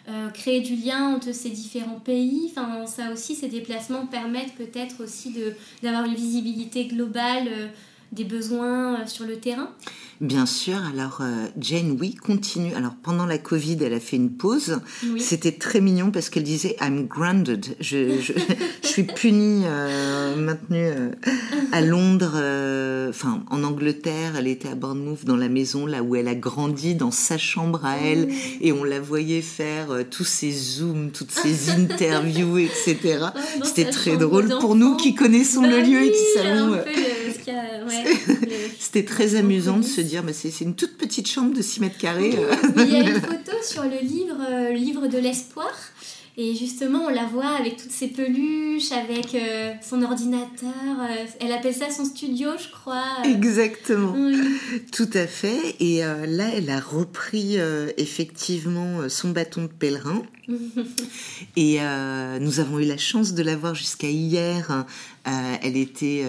euh, 0.09 0.31
créer 0.31 0.61
du 0.61 0.75
lien 0.75 1.15
entre 1.15 1.33
ces 1.33 1.51
différents 1.51 2.01
pays. 2.01 2.51
Enfin, 2.51 2.87
ça 2.87 3.13
aussi, 3.13 3.37
ces 3.37 3.49
déplacements 3.49 4.07
permettent 4.07 4.55
peut-être 4.57 5.05
aussi 5.05 5.33
d'avoir 5.83 6.05
une 6.05 6.15
visibilité 6.15 6.87
globale 6.87 7.47
euh, 7.47 7.69
des 8.11 8.25
besoins 8.25 9.01
euh, 9.01 9.07
sur 9.07 9.27
le 9.27 9.39
terrain 9.39 9.71
Bien 10.23 10.47
sûr. 10.47 10.77
Alors, 10.95 11.19
euh, 11.21 11.49
Jane, 11.59 11.97
oui, 11.99 12.15
continue. 12.15 12.73
Alors, 12.75 12.95
pendant 12.95 13.27
la 13.27 13.39
Covid, 13.39 13.79
elle 13.83 13.93
a 13.93 13.99
fait 13.99 14.15
une 14.15 14.31
pause. 14.31 14.79
C'était 15.19 15.51
très 15.51 15.81
mignon 15.81 16.13
parce 16.13 16.31
qu'elle 16.31 16.45
disait 16.45 16.77
I'm 16.81 17.09
grounded. 17.09 17.67
Je, 17.81 18.21
je, 18.21 18.33
suis 18.87 19.03
punie, 19.03 19.65
euh, 19.67 20.37
maintenue 20.37 20.79
euh, 20.79 21.11
à 21.73 21.81
Londres, 21.81 22.37
enfin, 23.09 23.43
en 23.51 23.65
Angleterre. 23.65 24.35
Elle 24.39 24.47
était 24.47 24.69
à 24.69 24.77
Bournemouth, 24.77 25.25
dans 25.25 25.37
la 25.37 25.49
maison 25.49 25.87
là 25.87 26.05
où 26.05 26.15
elle 26.15 26.29
a 26.29 26.37
grandi, 26.37 26.95
dans 26.95 27.11
sa 27.11 27.37
chambre 27.37 27.85
à 27.85 27.97
elle. 27.97 28.29
Et 28.61 28.71
on 28.71 28.85
la 28.85 29.01
voyait 29.01 29.43
faire 29.43 29.89
tous 30.09 30.25
ces 30.25 30.53
zooms, 30.53 31.11
toutes 31.11 31.33
ces 31.33 31.71
interviews, 31.71 32.59
etc. 32.59 33.27
C'était 33.65 33.91
très 33.91 34.17
drôle 34.17 34.57
pour 34.61 34.77
nous 34.77 34.97
qui 34.97 35.17
connaissons 35.17 35.63
le 35.63 35.81
bah 35.81 35.81
lieu 35.81 36.03
et 36.05 36.13
qui 36.13 36.39
savons 36.39 36.77
C'était 38.79 39.05
très 39.05 39.35
amusant 39.37 39.79
de 39.79 39.85
se 39.85 40.01
dire, 40.01 40.23
mais 40.23 40.33
c'est 40.33 40.61
une 40.61 40.75
toute 40.75 40.97
petite 40.97 41.29
chambre 41.29 41.55
de 41.55 41.63
6 41.63 41.81
mètres 41.81 41.99
carrés. 41.99 42.37
il 42.77 42.91
y 42.91 42.97
a 42.97 43.01
une 43.09 43.21
photo 43.21 43.53
sur 43.63 43.85
le 43.85 44.01
livre, 44.01 44.39
le 44.71 44.77
livre 44.77 45.07
de 45.07 45.19
l'espoir. 45.19 45.73
Et 46.39 46.55
justement, 46.55 47.05
on 47.05 47.09
la 47.11 47.27
voit 47.27 47.57
avec 47.59 47.77
toutes 47.77 47.91
ses 47.91 48.09
peluches, 48.09 48.91
avec 48.93 49.35
euh, 49.35 49.75
son 49.83 50.03
ordinateur. 50.03 50.73
Euh, 51.01 51.27
elle 51.41 51.53
appelle 51.53 51.75
ça 51.75 51.91
son 51.91 52.07
studio, 52.07 52.49
je 52.59 52.71
crois. 52.71 53.19
Exactement. 53.25 54.15
Tout 54.93 55.11
à 55.13 55.27
fait. 55.27 55.77
Et 55.79 56.03
euh, 56.03 56.25
là, 56.25 56.49
elle 56.55 56.71
a 56.71 56.81
repris 56.81 57.57
effectivement 57.99 59.09
son 59.11 59.29
bâton 59.31 59.63
de 59.63 59.67
pèlerin. 59.67 60.23
et 61.57 61.79
nous 62.41 62.61
avons 62.61 62.79
eu 62.79 62.85
la 62.85 62.97
chance 62.97 63.35
de 63.35 63.43
la 63.43 63.57
voir 63.57 63.75
jusqu'à 63.75 64.09
hier. 64.09 64.87
elle 65.25 65.77
était 65.77 66.25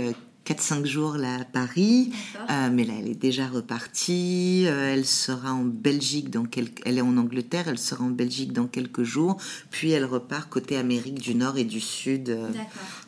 4-5 0.45 0.85
jours 0.85 1.15
là 1.15 1.41
à 1.41 1.45
Paris, 1.45 2.11
euh, 2.49 2.69
mais 2.71 2.83
là 2.83 2.93
elle 2.99 3.07
est 3.07 3.19
déjà 3.19 3.47
repartie. 3.47 4.65
Euh, 4.67 4.93
elle 4.93 5.05
sera 5.05 5.53
en 5.53 5.63
Belgique 5.63 6.29
dans 6.29 6.45
quelques, 6.45 6.81
elle 6.85 6.97
est 6.97 7.01
en 7.01 7.17
Angleterre, 7.17 7.67
elle 7.67 7.77
sera 7.77 8.03
en 8.03 8.09
Belgique 8.09 8.51
dans 8.51 8.67
quelques 8.67 9.03
jours, 9.03 9.37
puis 9.69 9.91
elle 9.91 10.05
repart 10.05 10.49
côté 10.49 10.75
Amérique 10.77 11.19
du 11.19 11.35
Nord 11.35 11.57
et 11.57 11.63
du 11.63 11.79
Sud 11.79 12.29
euh, 12.29 12.49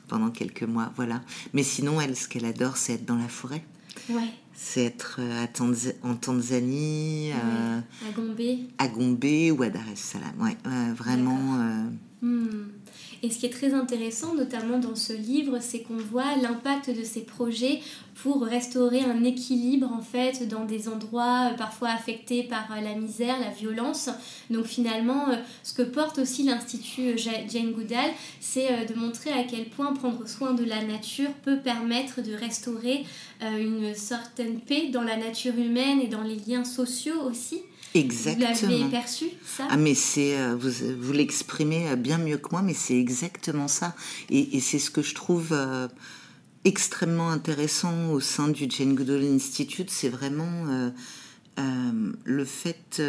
pendant 0.07 0.29
quelques 0.29 0.63
mois, 0.63 0.91
voilà. 0.95 1.21
Mais 1.53 1.63
sinon 1.63 1.99
elle, 1.99 2.15
ce 2.15 2.27
qu'elle 2.27 2.45
adore, 2.45 2.77
c'est 2.77 2.93
être 2.93 3.05
dans 3.05 3.17
la 3.17 3.27
forêt. 3.27 3.63
Ouais. 4.09 4.29
C'est 4.53 4.85
être 4.85 5.19
en 6.03 6.15
Tanzanie, 6.15 7.31
à 7.33 8.11
Gombe, 8.15 8.39
à 8.77 8.87
Gombe 8.87 9.25
ou 9.57 9.63
à 9.63 9.69
Dar 9.69 9.83
es 9.91 9.95
Salaam. 9.97 10.33
Ouais, 10.39 10.55
vraiment. 10.95 11.57
Hmm. 12.21 12.69
Et 13.25 13.31
ce 13.31 13.39
qui 13.39 13.47
est 13.47 13.49
très 13.49 13.73
intéressant, 13.73 14.35
notamment 14.35 14.77
dans 14.77 14.93
ce 14.93 15.11
livre, 15.11 15.57
c'est 15.59 15.79
qu'on 15.79 15.97
voit 15.97 16.35
l'impact 16.35 16.95
de 16.95 17.03
ces 17.03 17.21
projets 17.21 17.81
pour 18.21 18.43
restaurer 18.43 19.01
un 19.01 19.23
équilibre 19.23 19.91
en 19.91 20.03
fait 20.03 20.47
dans 20.47 20.63
des 20.63 20.87
endroits 20.87 21.49
euh, 21.51 21.57
parfois 21.57 21.89
affectés 21.89 22.43
par 22.43 22.67
euh, 22.71 22.81
la 22.81 22.93
misère, 22.93 23.39
la 23.39 23.49
violence. 23.49 24.11
Donc 24.51 24.65
finalement, 24.65 25.29
euh, 25.29 25.37
ce 25.63 25.73
que 25.73 25.81
porte 25.81 26.19
aussi 26.19 26.43
l'Institut 26.43 27.17
Jane 27.17 27.71
Goodall, 27.71 28.11
c'est 28.39 28.85
de 28.85 28.93
montrer 28.93 29.31
à 29.31 29.43
quel 29.43 29.69
point 29.69 29.91
prendre 29.93 30.27
soin 30.27 30.53
de 30.53 30.63
la 30.63 30.83
nature 30.83 31.31
peut 31.43 31.57
permettre 31.57 32.21
de 32.21 32.35
restaurer 32.35 33.05
une 33.41 33.95
certaine 33.95 34.59
paix 34.59 34.89
dans 34.89 35.01
la 35.01 35.17
nature 35.17 35.57
humaine 35.57 35.99
et 35.99 36.07
dans 36.07 36.21
les 36.21 36.37
liens 36.47 36.63
sociaux 36.63 37.21
aussi. 37.25 37.63
Exactement. 37.95 38.53
Vous 38.53 38.67
l'avez 38.67 38.91
perçu, 38.91 39.25
ça? 39.45 39.67
Ah, 39.69 39.77
mais 39.77 39.95
c'est, 39.95 40.37
euh, 40.37 40.55
vous, 40.55 40.69
vous 40.99 41.13
l'exprimez 41.13 41.89
euh, 41.89 41.95
bien 41.95 42.17
mieux 42.17 42.37
que 42.37 42.49
moi, 42.51 42.61
mais 42.61 42.73
c'est 42.73 42.97
exactement 42.99 43.67
ça. 43.67 43.95
Et, 44.29 44.59
c'est 44.59 44.79
ce 44.79 44.91
que 44.91 45.01
je 45.01 45.15
trouve 45.15 45.49
euh, 45.51 45.87
extrêmement 46.65 47.29
intéressant 47.29 48.11
au 48.11 48.19
sein 48.19 48.49
du 48.49 48.67
Jane 48.69 48.95
Goodall 48.95 49.23
Institute, 49.23 49.89
c'est 49.89 50.09
vraiment 50.09 50.91
le 52.25 52.45
fait 52.45 53.01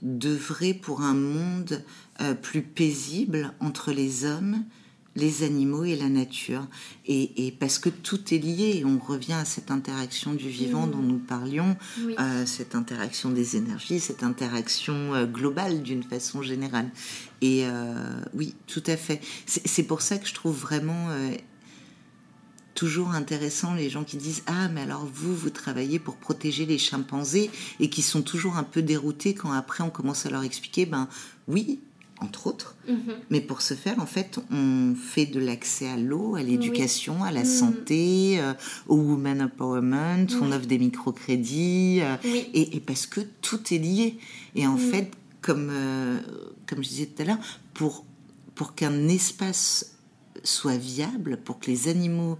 d'œuvrer 0.00 0.72
pour 0.72 1.02
un 1.02 1.14
monde 1.14 1.84
plus 2.40 2.62
paisible 2.62 3.52
entre 3.60 3.92
les 3.92 4.24
hommes 4.24 4.64
les 5.16 5.42
animaux 5.42 5.84
et 5.84 5.96
la 5.96 6.08
nature. 6.08 6.66
Et, 7.06 7.54
parce 7.58 7.78
que 7.78 7.88
tout 7.88 8.34
est 8.34 8.38
lié, 8.38 8.84
on 8.84 8.98
revient 8.98 9.34
à 9.34 9.44
cette 9.44 9.70
interaction 9.70 10.34
du 10.34 10.48
vivant 10.48 10.86
dont 10.86 11.02
nous 11.02 11.18
parlions, 11.18 11.76
euh, 12.18 12.46
cette 12.46 12.74
interaction 12.74 13.30
des 13.30 13.56
énergies, 13.56 14.00
cette 14.00 14.22
interaction 14.22 15.14
euh, 15.14 15.26
globale 15.26 15.82
d'une 15.82 16.02
façon 16.02 16.42
générale. 16.42 16.90
Et 17.42 17.66
euh, 17.66 17.94
oui, 18.32 18.54
tout 18.66 18.82
à 18.86 18.96
fait. 18.96 19.20
C'est 19.46 19.84
pour 19.84 20.02
ça 20.02 20.18
que 20.18 20.26
je 20.26 20.34
trouve 20.34 20.58
vraiment 20.58 21.08
toujours 22.74 23.10
intéressant 23.10 23.74
les 23.74 23.88
gens 23.88 24.02
qui 24.02 24.16
disent 24.16 24.42
ah 24.46 24.68
mais 24.68 24.80
alors 24.80 25.06
vous 25.06 25.34
vous 25.34 25.50
travaillez 25.50 26.00
pour 26.00 26.16
protéger 26.16 26.66
les 26.66 26.78
chimpanzés 26.78 27.50
et 27.78 27.88
qui 27.88 28.02
sont 28.02 28.22
toujours 28.22 28.56
un 28.56 28.64
peu 28.64 28.82
déroutés 28.82 29.32
quand 29.32 29.52
après 29.52 29.84
on 29.84 29.90
commence 29.90 30.26
à 30.26 30.30
leur 30.30 30.42
expliquer 30.42 30.84
ben 30.84 31.08
oui 31.46 31.80
entre 32.20 32.46
autres. 32.46 32.76
Mhm. 32.88 33.14
Mais 33.30 33.40
pour 33.40 33.62
ce 33.62 33.74
faire, 33.74 33.98
en 33.98 34.06
fait, 34.06 34.38
on 34.50 34.94
fait 34.94 35.26
de 35.26 35.40
l'accès 35.40 35.88
à 35.88 35.96
l'eau, 35.96 36.36
à 36.36 36.42
l'éducation, 36.42 37.22
à 37.24 37.30
la 37.30 37.40
mhm. 37.40 37.46
santé, 37.46 38.36
euh, 38.40 38.52
au 38.86 38.96
woman 38.96 39.42
empowerment, 39.42 40.26
on 40.40 40.52
offre 40.52 40.66
des 40.66 40.78
microcrédits, 40.78 42.00
euh, 42.02 42.16
et, 42.52 42.80
parce 42.80 43.06
que 43.06 43.20
tout 43.40 43.72
est 43.72 43.78
lié. 43.78 44.18
Et 44.54 44.66
en 44.66 44.76
mhm. 44.76 44.90
fait, 44.90 45.10
comme, 45.40 45.68
euh, 45.70 46.18
comme 46.66 46.82
je 46.82 46.88
disais 46.88 47.06
tout 47.06 47.22
à 47.22 47.24
l'heure, 47.24 47.38
pour, 47.74 48.04
pour 48.54 48.74
qu'un 48.74 49.08
espace 49.08 49.96
soit 50.42 50.76
viable, 50.76 51.38
pour 51.44 51.58
que 51.58 51.70
les 51.70 51.88
animaux 51.88 52.38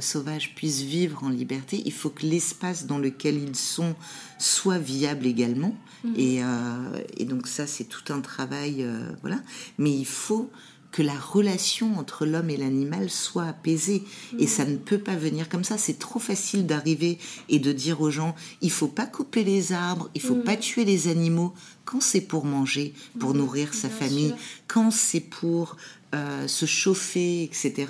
sauvages 0.00 0.54
puissent 0.54 0.82
vivre 0.82 1.24
en 1.24 1.28
liberté, 1.28 1.82
il 1.84 1.92
faut 1.92 2.10
que 2.10 2.24
l'espace 2.24 2.86
dans 2.86 2.98
lequel 2.98 3.42
ils 3.42 3.56
sont 3.56 3.96
soit 4.38 4.78
viable 4.78 5.26
également. 5.26 5.74
Mhm. 6.04 6.14
Euh, 6.18 7.00
et, 7.16 7.24
donc 7.24 7.46
ça, 7.46 7.66
c'est 7.66 7.84
tout 7.84 8.12
un 8.12 8.20
travail, 8.20 8.82
euh, 8.82 8.98
voilà. 9.20 9.40
Mais 9.78 9.92
il 9.92 10.06
faut 10.06 10.50
que 10.90 11.02
la 11.02 11.18
relation 11.18 11.98
entre 11.98 12.26
l'homme 12.26 12.50
et 12.50 12.56
l'animal 12.58 13.08
soit 13.08 13.46
apaisée. 13.46 14.04
Et 14.38 14.42
mhm. 14.42 14.48
ça 14.48 14.64
ne 14.66 14.76
peut 14.76 14.98
pas 14.98 15.16
venir 15.16 15.48
comme 15.48 15.64
ça. 15.64 15.78
C'est 15.78 15.98
trop 15.98 16.18
facile 16.18 16.66
d'arriver 16.66 17.18
et 17.48 17.58
de 17.58 17.72
dire 17.72 18.02
aux 18.02 18.10
gens, 18.10 18.34
il 18.60 18.70
faut 18.70 18.88
pas 18.88 19.06
couper 19.06 19.42
les 19.42 19.72
arbres, 19.72 20.10
il 20.14 20.20
faut 20.20 20.34
pas 20.34 20.52
mhm. 20.52 20.60
tuer 20.60 20.84
les 20.84 21.08
animaux 21.08 21.54
quand 21.86 22.02
c'est 22.02 22.20
pour 22.20 22.44
manger, 22.44 22.92
pour 23.18 23.32
nourrir 23.34 23.72
sa 23.74 23.88
famille, 23.88 24.34
quand 24.68 24.90
c'est 24.90 25.20
pour 25.20 25.76
euh, 26.14 26.46
se 26.46 26.66
chauffer, 26.66 27.44
etc 27.44 27.86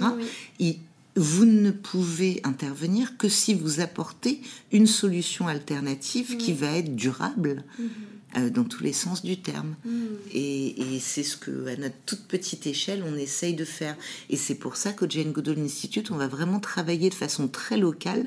vous 1.17 1.45
ne 1.45 1.71
pouvez 1.71 2.41
intervenir 2.45 3.17
que 3.19 3.29
si 3.29 3.55
vous 3.55 3.81
apportez 3.81 4.41
une 4.73 4.87
solution 4.87 5.47
alternative 5.47 6.37
qui 6.37 6.53
va 6.53 6.79
être 6.79 6.97
durable 6.97 7.65
mhm. 7.79 7.89
euh, 8.37 8.51
dans 8.51 8.65
tous 8.65 8.83
les 8.83 8.95
sens 8.95 9.23
du 9.23 9.39
terme. 9.39 9.75
Mhm. 9.85 10.09
Et, 10.33 10.95
et 10.95 11.01
c'est 11.01 11.23
ce 11.23 11.37
que, 11.37 11.67
à 11.67 11.77
notre 11.77 11.97
toute 12.07 12.23
petite 12.27 12.67
échelle, 12.67 13.05
on 13.07 13.17
essaye 13.17 13.55
de 13.55 13.65
faire. 13.65 13.97
Et 14.31 14.37
c'est 14.37 14.55
pour 14.55 14.77
ça 14.77 14.93
qu'au 14.93 15.07
Jane 15.09 15.33
Goodall 15.33 15.59
Institute, 15.59 16.11
on 16.11 16.17
va 16.17 16.29
vraiment 16.29 16.61
travailler 16.61 17.11
de 17.11 17.15
façon 17.15 17.49
très 17.49 17.77
locale 17.77 18.27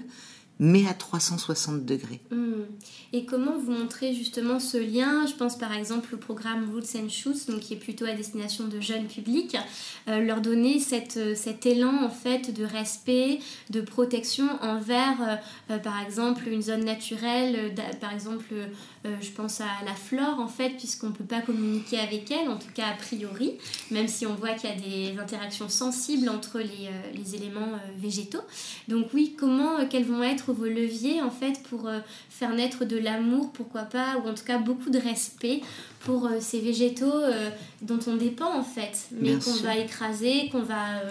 mais 0.60 0.88
à 0.88 0.94
360 0.94 1.86
degrés. 1.86 2.22
Hmm. 2.32 2.64
Et 3.14 3.26
comment 3.26 3.58
vous 3.58 3.72
montrez 3.72 4.14
justement 4.14 4.60
ce 4.60 4.78
lien? 4.78 5.26
Je 5.26 5.34
pense 5.34 5.58
par 5.58 5.74
exemple 5.74 6.16
au 6.16 6.18
programme 6.18 6.70
Roots 6.72 6.98
and 6.98 7.10
Shoots, 7.10 7.48
donc 7.50 7.62
qui 7.62 7.74
est 7.74 7.78
plutôt 7.78 8.06
à 8.06 8.14
destination 8.14 8.68
de 8.68 8.80
jeunes 8.80 9.08
publics, 9.08 9.58
euh, 10.08 10.20
leur 10.20 10.42
donner 10.42 10.80
cette, 10.80 11.18
euh, 11.18 11.36
cet 11.36 11.66
élan 11.66 12.04
en 12.04 12.10
fait 12.10 12.54
de 12.54 12.64
respect, 12.64 13.40
de 13.70 13.82
protection 13.82 14.48
envers 14.62 15.40
euh, 15.70 15.78
par 15.78 16.02
exemple 16.02 16.48
une 16.48 16.62
zone 16.62 16.86
naturelle, 16.86 17.74
par 18.00 18.14
exemple 18.14 18.54
je 19.22 19.32
pense 19.32 19.62
à 19.62 19.66
la 19.86 19.94
flore 19.94 20.40
en 20.40 20.48
fait, 20.48 20.72
puisqu'on 20.72 21.08
ne 21.08 21.14
peut 21.14 21.24
pas 21.24 21.42
communiquer 21.42 22.00
avec 22.00 22.30
elle, 22.32 22.50
en 22.50 22.58
tout 22.58 22.72
cas 22.74 22.88
a 22.88 22.94
priori, 22.94 23.54
même 23.92 24.08
si 24.08 24.26
on 24.26 24.36
voit 24.36 24.54
qu'il 24.54 24.70
y 24.70 24.74
a 24.74 24.76
des 25.14 25.20
interactions 25.20 25.70
sensibles 25.70 26.30
entre 26.30 26.60
les, 26.60 26.90
les 27.14 27.36
éléments 27.36 27.80
végétaux. 27.98 28.42
Donc 28.88 29.08
oui, 29.14 29.36
comment, 29.38 29.86
quels 29.90 30.06
vont 30.06 30.24
être 30.24 30.54
vos 30.54 30.66
leviers 30.66 31.22
en 31.22 31.32
fait 31.32 31.62
pour 31.70 31.88
euh, 31.88 32.00
faire 32.30 32.54
naître 32.54 32.86
de 32.86 32.98
l'amour, 32.98 33.52
pourquoi 33.52 33.84
pas, 33.84 34.18
ou 34.18 34.28
en 34.28 34.34
tout 34.34 34.44
cas 34.44 34.58
beaucoup 34.58 34.90
de 34.90 35.00
respect 35.00 35.62
pour 36.06 36.28
euh, 36.28 36.38
ces 36.40 36.62
végétaux 36.62 37.12
euh, 37.12 37.50
dont 37.82 38.00
on 38.08 38.16
dépend 38.16 38.58
en 38.58 38.64
fait, 38.64 39.08
mais 39.12 39.38
qu'on 39.38 39.56
va 39.56 39.76
écraser, 39.78 40.50
qu'on 40.52 40.62
va 40.62 41.02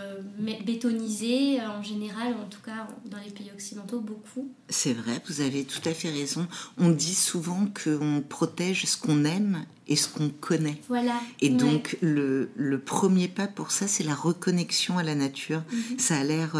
bétoniser 0.64 1.61
en 1.61 1.83
général, 1.83 2.35
en 2.35 2.48
tout 2.48 2.61
cas 2.64 2.87
dans 3.04 3.18
les 3.18 3.30
pays 3.30 3.50
occidentaux, 3.52 4.00
beaucoup. 4.00 4.48
C'est 4.68 4.94
vrai, 4.94 5.20
vous 5.28 5.40
avez 5.40 5.64
tout 5.64 5.87
à 5.87 5.92
fait 5.92 6.11
raison. 6.11 6.46
On 6.78 6.90
dit 6.90 7.14
souvent 7.14 7.66
qu'on 7.66 8.22
protège 8.26 8.87
ce 8.87 8.96
qu'on 8.96 9.24
aime 9.24 9.66
et 9.87 9.97
ce 9.97 10.09
qu'on 10.09 10.31
connaît. 10.31 10.81
Voilà. 10.88 11.20
Et 11.40 11.51
donc 11.51 11.97
le, 12.01 12.51
le, 12.57 12.79
premier 12.79 13.29
pas 13.29 13.47
pour 13.47 13.70
ça, 13.70 13.87
c'est 13.87 14.05
la 14.05 14.14
reconnexion 14.14 14.99
à 14.99 15.03
la 15.03 15.14
nature. 15.14 15.62
Mhm. 15.70 15.99
Ça 15.99 16.16
a 16.16 16.25
l'air 16.25 16.57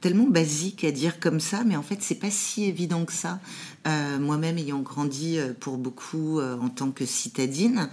tellement 0.00 0.28
basique 0.28 0.84
à 0.84 0.90
dire 0.90 1.20
comme 1.20 1.40
ça, 1.40 1.62
mais 1.64 1.76
en 1.76 1.82
fait, 1.82 1.98
c'est 2.00 2.14
pas 2.16 2.30
si 2.30 2.64
évident 2.64 3.04
que 3.04 3.12
ça. 3.12 3.40
Euh, 3.86 4.18
moi-même, 4.18 4.58
ayant 4.58 4.80
grandi 4.80 5.38
euh, 5.38 5.52
pour 5.58 5.76
beaucoup 5.76 6.40
euh, 6.40 6.58
en 6.58 6.68
tant 6.68 6.90
que 6.90 7.04
citadine, 7.04 7.88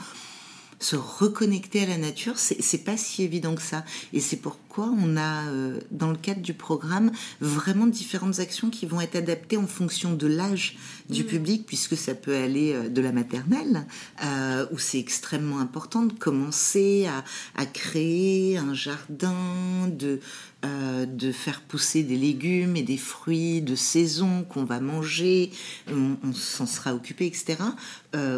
se 0.79 0.95
reconnecter 0.95 1.83
à 1.83 1.87
la 1.87 1.97
nature, 1.97 2.37
c'est 2.37 2.83
pas 2.83 2.97
si 2.97 3.23
évident 3.23 3.55
que 3.55 3.61
ça. 3.61 3.83
Et 4.13 4.19
c'est 4.19 4.37
on 4.85 5.17
a, 5.17 5.47
euh, 5.47 5.79
dans 5.91 6.11
le 6.11 6.17
cadre 6.17 6.41
du 6.41 6.53
programme, 6.53 7.11
vraiment 7.41 7.87
différentes 7.87 8.39
actions 8.39 8.69
qui 8.69 8.85
vont 8.85 9.01
être 9.01 9.15
adaptées 9.15 9.57
en 9.57 9.67
fonction 9.67 10.13
de 10.13 10.27
l'âge 10.27 10.77
du 11.09 11.23
mm. 11.23 11.27
public, 11.27 11.65
puisque 11.65 11.97
ça 11.97 12.13
peut 12.13 12.35
aller 12.35 12.73
euh, 12.73 12.89
de 12.89 13.01
la 13.01 13.11
maternelle, 13.11 13.85
euh, 14.23 14.65
où 14.71 14.77
c'est 14.77 14.99
extrêmement 14.99 15.59
important 15.59 16.03
de 16.03 16.13
commencer 16.13 17.07
à, 17.07 17.23
à 17.61 17.65
créer 17.65 18.57
un 18.57 18.73
jardin, 18.73 19.87
de, 19.87 20.19
de 20.63 21.31
faire 21.31 21.61
pousser 21.61 22.03
des 22.03 22.17
légumes 22.17 22.75
et 22.75 22.81
des 22.81 22.97
fruits 22.97 23.61
de 23.61 23.75
saison 23.75 24.43
qu'on 24.43 24.65
va 24.65 24.79
manger, 24.79 25.51
on, 25.89 26.17
on 26.23 26.33
s'en 26.33 26.65
sera 26.65 26.93
occupé, 26.93 27.25
etc. 27.27 27.57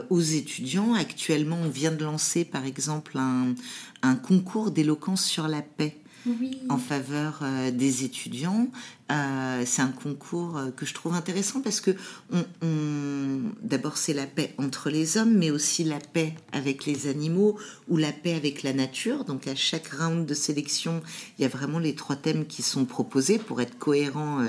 aux 0.10 0.19
étudiants, 0.19 0.93
actuellement, 0.93 1.58
on 1.63 1.69
vient 1.69 1.91
de 1.91 2.04
lancer 2.04 2.45
par 2.45 2.65
exemple 2.65 3.17
un, 3.17 3.56
un 4.02 4.15
concours 4.15 4.71
d'éloquence 4.71 5.23
sur 5.23 5.47
la 5.47 5.62
paix. 5.62 5.97
En 6.69 6.77
faveur 6.77 7.39
euh, 7.41 7.71
des 7.71 8.03
étudiants. 8.03 8.67
Euh, 9.12 9.63
c'est 9.65 9.82
un 9.82 9.91
concours 9.91 10.58
euh, 10.58 10.69
que 10.69 10.86
je 10.86 10.93
trouve 10.93 11.15
intéressant 11.15 11.62
parce 11.62 11.82
que 11.82 11.91
on, 12.32 13.41
d'abord 13.62 13.97
c'est 13.97 14.13
la 14.13 14.27
paix 14.27 14.53
entre 14.58 14.89
les 14.89 15.17
hommes, 15.17 15.36
mais 15.36 15.49
aussi 15.49 15.84
la 15.84 15.99
paix 15.99 16.36
avec 16.51 16.86
les 16.86 17.08
animaux 17.08 17.58
ou 17.88 17.97
la 17.97 18.12
paix 18.12 18.36
avec 18.36 18.63
la 18.63 18.73
nature. 18.73 19.25
Donc 19.25 19.47
à 19.47 19.55
chaque 19.55 19.88
round 19.88 20.25
de 20.25 20.34
sélection, 20.34 21.01
il 21.38 21.41
y 21.41 21.45
a 21.45 21.49
vraiment 21.49 21.79
les 21.79 21.95
trois 21.95 22.15
thèmes 22.15 22.45
qui 22.45 22.62
sont 22.62 22.86
proposés 22.86 23.39
pour 23.39 23.62
être 23.62 23.77
cohérents 23.77 24.45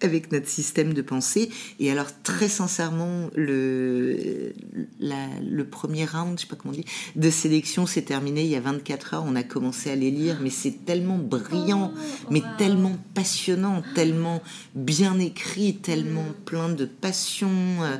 avec 0.00 0.32
notre 0.32 0.48
système 0.48 0.92
de 0.92 1.02
pensée. 1.02 1.50
Et 1.80 1.90
alors, 1.90 2.06
très 2.22 2.48
sincèrement, 2.48 3.30
le, 3.34 4.52
le 5.00 5.64
premier 5.64 6.04
round, 6.04 6.38
je 6.38 6.42
sais 6.42 6.48
pas 6.48 6.56
comment 6.56 6.74
on 6.74 6.76
dit, 6.76 6.84
de 7.14 7.30
sélection 7.30 7.86
s'est 7.86 8.02
terminé 8.02 8.42
il 8.42 8.50
y 8.50 8.56
a 8.56 8.60
24 8.60 9.14
heures. 9.14 9.24
On 9.26 9.36
a 9.36 9.42
commencé 9.42 9.90
à 9.90 9.96
les 9.96 10.10
lire, 10.10 10.38
mais 10.42 10.50
c'est 10.50 10.84
tellement 10.84 11.18
brillant, 11.18 11.92
oh, 11.94 12.26
mais 12.30 12.42
tellement 12.58 12.96
passionnant, 13.14 13.82
tellement 13.94 14.42
bien 14.74 15.18
écrit, 15.18 15.76
tellement 15.76 16.24
mm. 16.24 16.44
plein 16.44 16.68
de 16.68 16.84
passion. 16.84 17.50
Euh, 17.82 17.96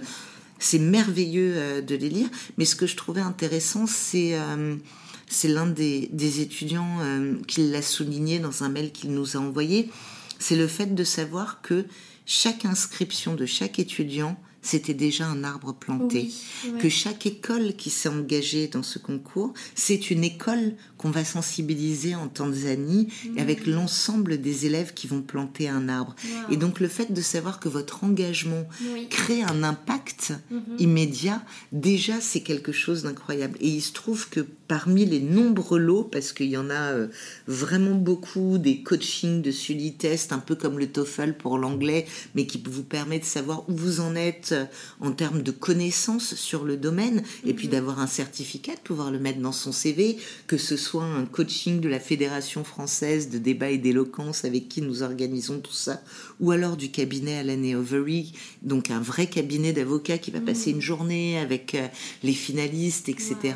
c'est 0.59 0.79
merveilleux 0.79 1.55
euh, 1.57 1.83
de 1.83 1.95
les 1.95 2.09
lire. 2.09 2.29
Mais 2.59 2.65
ce 2.65 2.77
que 2.77 2.87
je 2.87 2.97
trouvais 2.97 3.21
intéressant, 3.21 3.87
c'est... 3.87 4.39
Euh, 4.39 4.77
c'est 5.29 5.49
l'un 5.49 5.67
des, 5.67 6.09
des, 6.13 6.41
étudiants 6.41 6.99
qui 7.47 7.69
l'a 7.69 7.83
souligné 7.83 8.39
dans 8.39 8.63
un 8.63 8.69
mail 8.69 8.93
qu'il 8.93 9.13
nous 9.13 9.37
a 9.37 9.41
envoyé 9.41 9.91
c'est 10.39 10.57
le 10.57 10.67
fait 10.67 10.95
de 10.95 11.05
savoir 11.05 11.63
que 11.63 11.87
chaque 12.25 12.65
inscription 12.65 13.35
de 13.35 13.47
chaque 13.47 13.79
étudiant 13.79 14.39
c'était 14.67 14.95
déjà 14.95 15.27
un 15.27 15.45
arbre 15.45 15.73
planté. 15.73 16.29
Que 16.81 16.89
chaque 16.89 17.25
école 17.25 17.75
qui 17.75 17.89
s'est 17.89 18.09
engagée 18.09 18.67
dans 18.67 18.83
ce 18.83 18.99
concours, 18.99 19.55
c'est 19.77 20.11
une 20.11 20.25
école 20.25 20.75
qu'on 20.99 21.11
va 21.11 21.25
sensibiliser 21.25 22.17
en 22.17 22.27
Tanzanie 22.27 23.07
mmh. 23.07 23.39
avec 23.39 23.67
l'ensemble 23.67 24.41
des 24.41 24.67
élèves 24.67 24.93
qui 24.93 25.07
vont 25.07 25.23
planter 25.23 25.69
un 25.69 25.89
arbre. 25.89 26.17
Et 26.51 26.57
donc 26.57 26.81
le 26.81 26.89
fait 26.89 27.13
de 27.13 27.21
savoir 27.21 27.61
que 27.61 27.69
votre 27.69 28.03
engagement 28.03 28.67
crée 29.09 29.43
un 29.43 29.63
impact 29.63 30.33
mmh. 30.51 30.59
immédiat, 30.81 31.43
déjà 31.71 32.21
c'est 32.21 32.41
quelque 32.41 32.73
chose 32.73 33.05
d'incroyable. 33.05 33.57
Et 33.61 33.69
il 33.69 33.83
se 33.83 33.93
trouve 33.93 34.29
que 34.29 34.41
parmi 34.69 35.05
les 35.05 35.21
nombreux 35.21 35.79
lots, 35.79 36.05
parce 36.05 36.33
qu'il 36.33 36.49
y 36.49 36.57
en 36.57 36.71
a 36.71 36.93
euh, 36.93 37.09
vraiment 37.47 37.95
beaucoup, 37.95 38.59
des 38.59 38.83
coachings 38.83 39.43
de 39.43 39.51
Suditest, 39.51 40.33
un 40.33 40.39
peu 40.39 40.55
comme 40.55 40.79
le 40.79 40.87
TOEFL 40.87 41.35
pour 41.35 41.59
l'anglais, 41.59 42.07
mais 42.35 42.47
qui 42.47 42.63
vous 42.69 42.83
permet 42.83 43.19
de 43.19 43.25
savoir 43.25 43.69
où 43.69 43.75
vous 43.75 44.01
en 44.01 44.15
êtes 44.15 44.53
euh, 44.53 44.65
en 45.01 45.13
termes 45.13 45.43
de 45.43 45.51
connaissances 45.51 46.35
sur 46.35 46.65
le 46.65 46.77
domaine, 46.77 47.23
et 47.45 47.55
puis 47.55 47.69
mmh. 47.69 47.71
d'avoir 47.71 48.01
un 48.01 48.07
certificat, 48.07 48.75
de 48.75 48.81
pouvoir 48.81 49.11
le 49.11 49.19
mettre 49.19 49.41
dans 49.41 49.53
son 49.53 49.73
CV, 49.73 50.17
que 50.47 50.57
ce 50.57 50.77
soit 50.77 51.05
un 51.05 51.25
coaching 51.25 51.81
de 51.81 51.89
la 51.89 52.01
Fédération 52.01 52.65
française 52.65 53.31
de 53.31 53.39
débat 53.39 53.71
et 53.71 53.79
d'éloquence 53.79 54.45
avec 54.45 54.69
qui 54.69 54.83
nous 54.83 55.03
organisons 55.03 55.61
tout 55.61 55.73
ça, 55.73 56.03
ou 56.41 56.51
alors 56.51 56.77
du 56.77 56.91
cabinet 56.91 57.39
Alan 57.39 57.79
Overy, 57.79 58.33
donc 58.63 58.91
un 58.91 59.01
vrai 59.01 59.27
cabinet 59.27 59.73
d'avocats 59.73 60.19
qui 60.19 60.31
va 60.31 60.41
passer 60.41 60.71
une 60.71 60.81
journée 60.81 61.39
avec 61.39 61.75
euh, 61.75 61.87
les 62.23 62.33
finalistes, 62.33 63.09
etc. 63.09 63.55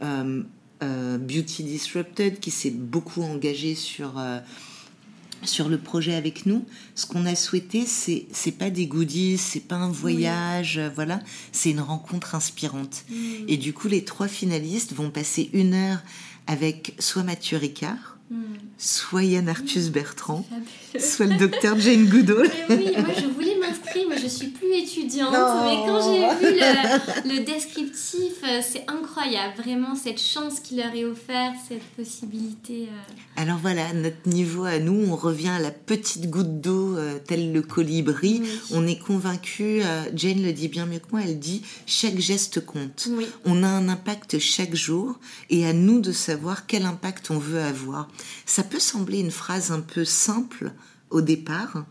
Beauty 0.00 1.64
Disrupted 1.64 2.38
qui 2.40 2.50
s'est 2.50 2.70
beaucoup 2.70 3.22
engagé 3.22 3.74
sur 3.74 4.20
sur 5.44 5.68
le 5.68 5.78
projet 5.78 6.14
avec 6.14 6.46
nous, 6.46 6.64
ce 6.94 7.06
qu'on 7.06 7.24
a 7.26 7.34
souhaité, 7.34 7.86
c'est 7.86 8.26
c'est 8.32 8.52
pas 8.52 8.70
des 8.70 8.86
goodies, 8.86 9.38
c'est 9.38 9.60
pas 9.60 9.76
un 9.76 9.90
voyage, 9.90 10.80
voilà, 10.94 11.20
c'est 11.52 11.70
une 11.70 11.80
rencontre 11.80 12.34
inspirante. 12.34 13.04
Et 13.46 13.56
du 13.56 13.72
coup, 13.72 13.88
les 13.88 14.04
trois 14.04 14.28
finalistes 14.28 14.92
vont 14.92 15.10
passer 15.10 15.50
une 15.52 15.74
heure 15.74 16.02
avec 16.46 16.94
soit 16.98 17.22
Mathieu 17.22 17.58
Ricard, 17.58 18.18
hmm. 18.30 18.42
soit 18.78 19.24
Yann 19.24 19.48
Arthus 19.48 19.90
Bertrand, 19.90 20.46
soit 20.98 21.26
le 21.26 21.36
docteur 21.36 21.78
Jane 21.78 22.06
Goodall. 22.06 22.50
oui, 22.70 22.92
moi 22.96 23.14
je 23.16 23.26
voulais 23.26 23.56
mais 24.08 24.18
je 24.18 24.26
suis 24.26 24.48
plus 24.48 24.72
étudiante. 24.74 25.32
Mais 25.32 25.76
quand 25.86 26.00
j'ai 26.02 26.20
vu 26.40 26.60
le, 27.24 27.44
descriptif, 27.44 28.34
euh, 28.44 28.60
c'est 28.62 28.84
incroyable, 28.88 29.54
vraiment 29.62 29.94
cette 29.94 30.20
chance 30.20 30.60
qui 30.60 30.76
leur 30.76 30.94
est 30.94 31.04
offerte, 31.04 31.56
cette 31.68 31.84
possibilité. 31.96 32.88
Euh. 32.90 33.40
Alors 33.40 33.58
voilà, 33.58 33.92
notre 33.92 34.28
niveau 34.28 34.64
à 34.64 34.78
nous, 34.78 35.06
on 35.10 35.16
revient 35.16 35.48
à 35.48 35.58
la 35.58 35.70
petite 35.70 36.30
goutte 36.30 36.60
d'eau, 36.60 36.96
euh, 36.96 37.18
tel 37.26 37.52
le 37.52 37.62
colibri. 37.62 38.42
On 38.72 38.86
est 38.86 38.98
convaincu, 38.98 39.82
Jane 40.14 40.42
le 40.42 40.52
dit 40.52 40.68
bien 40.68 40.86
mieux 40.86 40.98
que 40.98 41.10
moi, 41.12 41.20
elle 41.24 41.38
dit 41.38 41.62
chaque 41.86 42.18
geste 42.18 42.64
compte. 42.64 43.08
On 43.44 43.62
a 43.62 43.68
un 43.68 43.88
impact 43.88 44.38
chaque 44.38 44.74
jour 44.74 45.18
et 45.50 45.66
à 45.66 45.72
nous 45.72 46.00
de 46.00 46.12
savoir 46.12 46.66
quel 46.66 46.84
impact 46.84 47.30
on 47.30 47.38
veut 47.38 47.60
avoir. 47.60 48.08
Ça 48.46 48.62
peut 48.62 48.78
sembler 48.78 49.20
une 49.20 49.30
phrase 49.30 49.72
un 49.72 49.80
peu 49.80 50.04
simple 50.04 50.72
au 51.10 51.20
départ, 51.20 51.84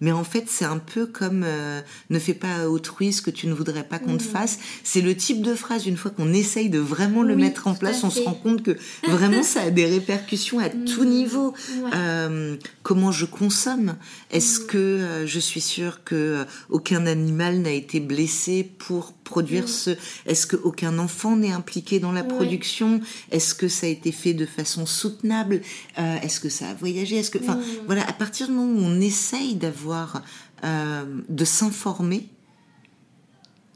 mais 0.00 0.12
en 0.12 0.24
fait, 0.24 0.44
c'est 0.48 0.64
un 0.64 0.78
peu 0.78 1.06
comme 1.06 1.44
euh, 1.44 1.80
ne 2.10 2.18
fais 2.18 2.34
pas 2.34 2.68
autrui 2.68 3.12
ce 3.12 3.22
que 3.22 3.30
tu 3.30 3.46
ne 3.46 3.54
voudrais 3.54 3.84
pas 3.84 3.98
qu'on 3.98 4.16
te 4.16 4.24
mhm. 4.24 4.30
fasse. 4.30 4.58
C'est 4.82 5.00
le 5.00 5.16
type 5.16 5.42
de 5.42 5.54
phrase, 5.54 5.86
une 5.86 5.96
fois 5.96 6.10
qu'on 6.10 6.32
essaye 6.32 6.68
de 6.68 6.78
vraiment 6.78 7.22
le 7.22 7.36
mettre 7.36 7.68
en 7.68 7.74
place, 7.74 8.02
on 8.04 8.10
se 8.10 8.20
rend 8.20 8.34
compte 8.34 8.62
que 8.62 8.76
vraiment 9.08 9.42
ça 9.42 9.62
a 9.62 9.70
des 9.70 9.86
répercussions 9.86 10.58
à 10.58 10.68
tout 10.68 11.04
mhm. 11.04 11.08
niveau. 11.08 11.54
Euh, 11.94 12.56
comment 12.82 13.12
je 13.12 13.24
consomme? 13.24 13.96
Est-ce 14.30 14.60
mhm. 14.60 14.66
que 14.66 14.78
euh, 14.78 15.26
je 15.26 15.38
suis 15.38 15.60
sûre 15.60 16.02
que 16.04 16.44
aucun 16.70 17.06
animal 17.06 17.58
n'a 17.58 17.72
été 17.72 18.00
blessé 18.00 18.68
pour 18.78 19.12
produire 19.24 19.68
ce 19.68 19.90
Est-ce 20.26 20.46
que 20.46 20.56
aucun 20.56 20.98
enfant 20.98 21.36
n'est 21.36 21.52
impliqué 21.52 21.98
dans 21.98 22.12
la 22.12 22.24
production? 22.24 23.00
Est-ce 23.30 23.54
que 23.54 23.68
ça 23.68 23.86
a 23.86 23.90
été 23.90 24.12
fait 24.12 24.34
de 24.34 24.46
façon 24.46 24.86
soutenable? 24.86 25.62
Est-ce 25.96 26.40
que 26.40 26.48
ça 26.48 26.68
a 26.68 26.74
voyagé? 26.74 27.16
Est-ce 27.16 27.30
que, 27.30 27.38
enfin, 27.38 27.58
voilà, 27.86 28.06
à 28.06 28.12
partir 28.12 28.48
du 28.48 28.52
moment 28.52 28.80
où 28.80 28.84
on 28.84 29.00
essaye 29.00 29.54
d'avoir 29.54 30.22
euh, 30.64 31.04
de 31.28 31.44
s'informer. 31.44 32.26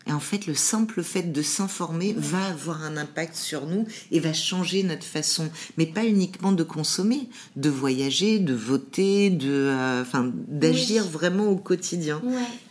Et 0.07 0.13
en 0.13 0.21
fait, 0.21 0.47
le 0.47 0.55
simple 0.55 1.03
fait 1.03 1.33
de 1.33 1.43
s'informer 1.43 2.15
va 2.17 2.47
avoir 2.47 2.83
un 2.83 2.97
impact 2.97 3.35
sur 3.35 3.67
nous 3.67 3.87
et 4.11 4.21
va 4.21 4.33
changer 4.33 4.83
notre 4.85 5.05
façon, 5.05 5.51
mais 5.77 5.85
pas 5.85 6.07
uniquement 6.07 6.53
de 6.53 6.63
consommer, 6.63 7.29
de 7.57 7.69
voyager, 7.69 8.39
de 8.39 8.55
voter, 8.55 9.29
de, 9.29 9.51
euh, 9.51 10.05
d'agir 10.47 11.05
vraiment 11.05 11.49
au 11.49 11.57
quotidien. 11.57 12.23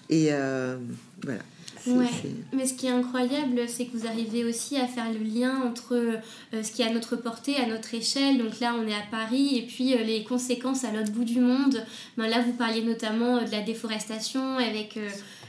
Et 0.09 0.29
euh, 0.31 0.77
voilà. 1.23 1.41
Ouais. 1.87 2.07
Mais 2.53 2.65
ce 2.65 2.73
qui 2.73 2.87
est 2.87 2.91
incroyable, 2.91 3.61
c'est 3.67 3.85
que 3.85 3.97
vous 3.97 4.07
arrivez 4.07 4.43
aussi 4.43 4.77
à 4.77 4.87
faire 4.87 5.11
le 5.11 5.19
lien 5.19 5.61
entre 5.65 5.93
euh, 5.93 6.63
ce 6.63 6.71
qui 6.71 6.81
est 6.81 6.85
à 6.85 6.93
notre 6.93 7.15
portée, 7.15 7.55
à 7.57 7.65
notre 7.65 7.93
échelle. 7.93 8.37
Donc 8.37 8.59
là, 8.59 8.75
on 8.77 8.87
est 8.87 8.93
à 8.93 9.03
Paris, 9.09 9.57
et 9.57 9.61
puis 9.63 9.93
euh, 9.93 10.03
les 10.03 10.23
conséquences 10.23 10.83
à 10.83 10.91
l'autre 10.91 11.11
bout 11.11 11.23
du 11.23 11.39
monde. 11.39 11.83
Ben 12.17 12.27
là, 12.27 12.41
vous 12.41 12.53
parliez 12.53 12.83
notamment 12.83 13.37
euh, 13.37 13.43
de 13.43 13.51
la 13.51 13.61
déforestation 13.61 14.57
avec 14.57 14.99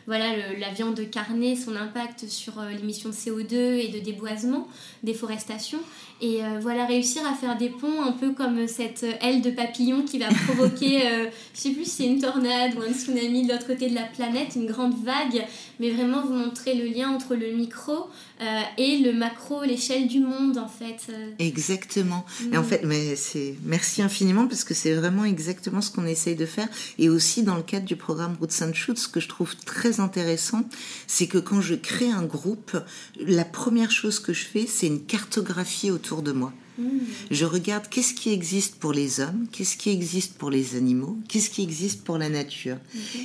voilà, 0.07 0.24
la 0.59 0.70
viande 0.70 0.98
carnée, 1.11 1.55
son 1.55 1.77
impact 1.77 2.29
sur 2.29 2.62
l'émission 2.62 3.11
de 3.11 3.14
CO2 3.14 3.55
et 3.55 3.88
de 3.88 3.98
déboisement, 3.98 4.66
déforestation. 5.03 5.79
Et 6.20 6.40
voilà, 6.61 6.87
réussir 6.87 7.22
à 7.26 7.35
faire 7.35 7.57
des 7.57 7.68
ponts 7.68 8.02
un 8.02 8.12
peu 8.12 8.33
comme 8.33 8.66
cette 8.66 9.04
aile 9.20 9.40
de 9.40 9.50
papillon 9.50 10.02
qui 10.02 10.18
va 10.18 10.26
provoquer, 10.46 11.00
je 11.54 11.61
sais 11.61 11.70
plus 11.70 11.85
si 11.85 11.90
c'est 11.90 12.07
une 12.07 12.20
tornade 12.20 12.74
ou 12.76 12.83
un 12.83 12.92
tsunami 12.92 13.46
de 13.46 13.52
l'autre 13.52 13.66
côté 13.66 13.88
de 13.88 13.94
la 13.94 14.02
planète, 14.02 14.57
une 14.57 14.66
grande 14.66 14.94
vague, 15.04 15.44
mais 15.81 15.90
vraiment 15.90 16.24
vous 16.24 16.35
montrer 16.35 16.74
le 16.74 16.87
lien 16.87 17.11
entre 17.11 17.35
le 17.35 17.52
micro 17.52 18.09
euh, 18.40 18.61
et 18.76 18.98
le 18.98 19.12
macro, 19.12 19.64
l'échelle 19.64 20.07
du 20.07 20.20
monde 20.20 20.59
en 20.59 20.68
fait. 20.68 21.12
Euh. 21.12 21.31
Exactement. 21.38 22.24
Et 22.52 22.57
en 22.57 22.62
mm. 22.62 22.64
fait, 22.64 22.83
mais 22.85 23.16
c'est 23.16 23.57
merci 23.64 24.00
infiniment 24.00 24.46
parce 24.46 24.64
que 24.64 24.74
c'est 24.74 24.94
vraiment 24.94 25.24
exactement 25.24 25.81
ce 25.81 25.90
qu'on 25.90 26.07
essaye 26.07 26.37
de 26.37 26.46
faire. 26.46 26.68
Et 26.98 27.09
aussi 27.09 27.42
dans 27.42 27.57
le 27.57 27.62
cadre 27.62 27.85
du 27.85 27.96
programme 27.96 28.37
Roots 28.40 28.62
and 28.62 28.74
Shoots, 28.74 28.98
ce 28.98 29.09
que 29.09 29.20
je 29.20 29.28
trouve 29.28 29.57
très 29.57 29.98
intéressant, 29.98 30.62
c'est 31.07 31.26
que 31.26 31.38
quand 31.38 31.61
je 31.61 31.74
crée 31.74 32.11
un 32.11 32.24
groupe, 32.24 32.76
la 33.20 33.44
première 33.44 33.90
chose 33.90 34.20
que 34.20 34.33
je 34.33 34.44
fais, 34.44 34.66
c'est 34.66 34.87
une 34.87 35.04
cartographie 35.04 35.90
autour 35.90 36.08
de 36.16 36.33
moi. 36.33 36.53
Mm. 36.79 36.88
Je 37.31 37.44
regarde 37.44 37.88
qu'est-ce 37.88 38.14
qui 38.14 38.33
existe 38.33 38.77
pour 38.77 38.92
les 38.92 39.21
hommes, 39.21 39.47
qu'est-ce 39.53 39.77
qui 39.77 39.90
existe 39.90 40.35
pour 40.35 40.51
les 40.51 40.77
animaux, 40.77 41.16
qu'est-ce 41.29 41.51
qui 41.51 41.62
existe 41.62 42.05
pour 42.05 42.18
la 42.18 42.29
nature. 42.29 42.77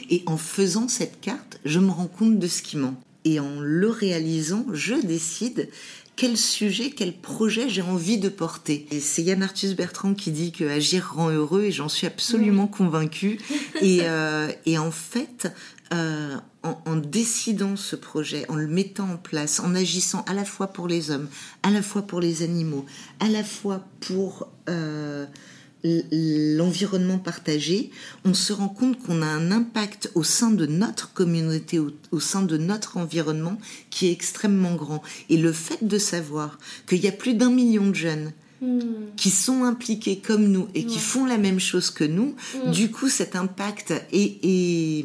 Et 0.10 0.24
en 0.26 0.38
faisant 0.38 0.88
cette 0.88 1.22
carte, 1.22 1.60
je 1.66 1.80
me 1.80 1.90
rends 1.90 2.08
compte 2.08 2.40
de 2.40 2.48
ce 2.48 2.62
qui 2.62 2.78
manque 2.78 2.98
et 3.26 3.40
en 3.40 3.60
le 3.60 3.90
réalisant, 3.90 4.66
je 4.72 4.96
décide 4.96 5.70
quel 6.16 6.38
sujet, 6.38 6.92
quel 6.92 7.14
projet 7.14 7.70
j'ai 7.70 7.82
envie 7.82 8.18
de 8.18 8.30
porter. 8.30 8.86
Et 8.92 9.00
c'est 9.00 9.24
Yann 9.24 9.42
Arthus 9.42 9.74
Bertrand 9.74 10.14
qui 10.14 10.32
dit 10.32 10.52
que 10.52 10.66
agir 10.66 11.14
rend 11.16 11.30
heureux 11.30 11.64
et 11.64 11.72
j'en 11.72 11.90
suis 11.90 12.06
absolument 12.06 12.68
convaincue. 12.68 13.40
Et, 13.82 14.02
euh, 14.04 14.52
et, 14.66 14.78
en 14.78 14.92
fait, 14.92 15.52
euh, 15.94 16.38
en, 16.64 16.82
en, 16.86 16.96
décidant 16.96 17.76
ce 17.76 17.96
projet, 17.96 18.46
en 18.50 18.56
le 18.56 18.68
mettant 18.68 19.10
en 19.10 19.18
place, 19.18 19.60
en 19.60 19.76
agissant 19.76 20.24
à 20.28 20.34
la 20.34 20.46
fois 20.46 20.68
pour 20.68 20.88
les 20.88 21.12
hommes, 21.12 21.28
à 21.62 21.72
la 21.72 21.82
fois 21.82 22.04
pour 22.04 22.20
les 22.20 22.42
animaux, 22.44 22.86
à 23.20 23.30
la 23.30 23.44
fois 23.44 23.86
pour... 24.00 24.48
Euh, 24.70 25.26
l'environnement 25.86 27.18
partagé, 27.18 27.92
on 28.24 28.34
se 28.34 28.54
rend 28.54 28.70
compte 28.70 28.98
qu'on 29.00 29.22
a 29.22 29.26
un 29.26 29.52
impact 29.52 30.12
au 30.16 30.24
sein 30.24 30.50
de 30.50 30.66
notre 30.66 31.12
communauté, 31.12 31.78
au, 31.78 32.20
sein 32.22 32.42
de 32.42 32.56
notre 32.56 32.96
environnement 32.96 33.58
qui 33.90 34.08
est 34.08 34.14
extrêmement 34.14 34.76
grand. 34.76 35.02
Et 35.30 35.36
le 35.36 35.52
fait 35.52 35.86
de 35.86 35.98
savoir 35.98 36.58
qu'il 36.88 37.00
y 37.00 37.08
a 37.10 37.12
plus 37.12 37.34
d'un 37.34 37.50
million 37.50 37.88
de 37.88 37.96
jeunes 37.96 38.32
Hmm. 38.62 38.80
qui 39.18 39.30
sont 39.30 39.66
impliqués 39.66 40.20
comme 40.26 40.48
nous 40.48 40.70
et 40.74 40.86
qui 40.86 41.00
font 41.00 41.26
la 41.26 41.38
même 41.38 41.60
chose 41.60 41.90
que 41.90 42.06
nous, 42.06 42.34
Mm. 42.66 42.72
du 42.72 42.92
coup 42.92 43.10
cet 43.10 43.36
impact 43.36 43.92
est, 44.14 44.38
est, 44.42 45.04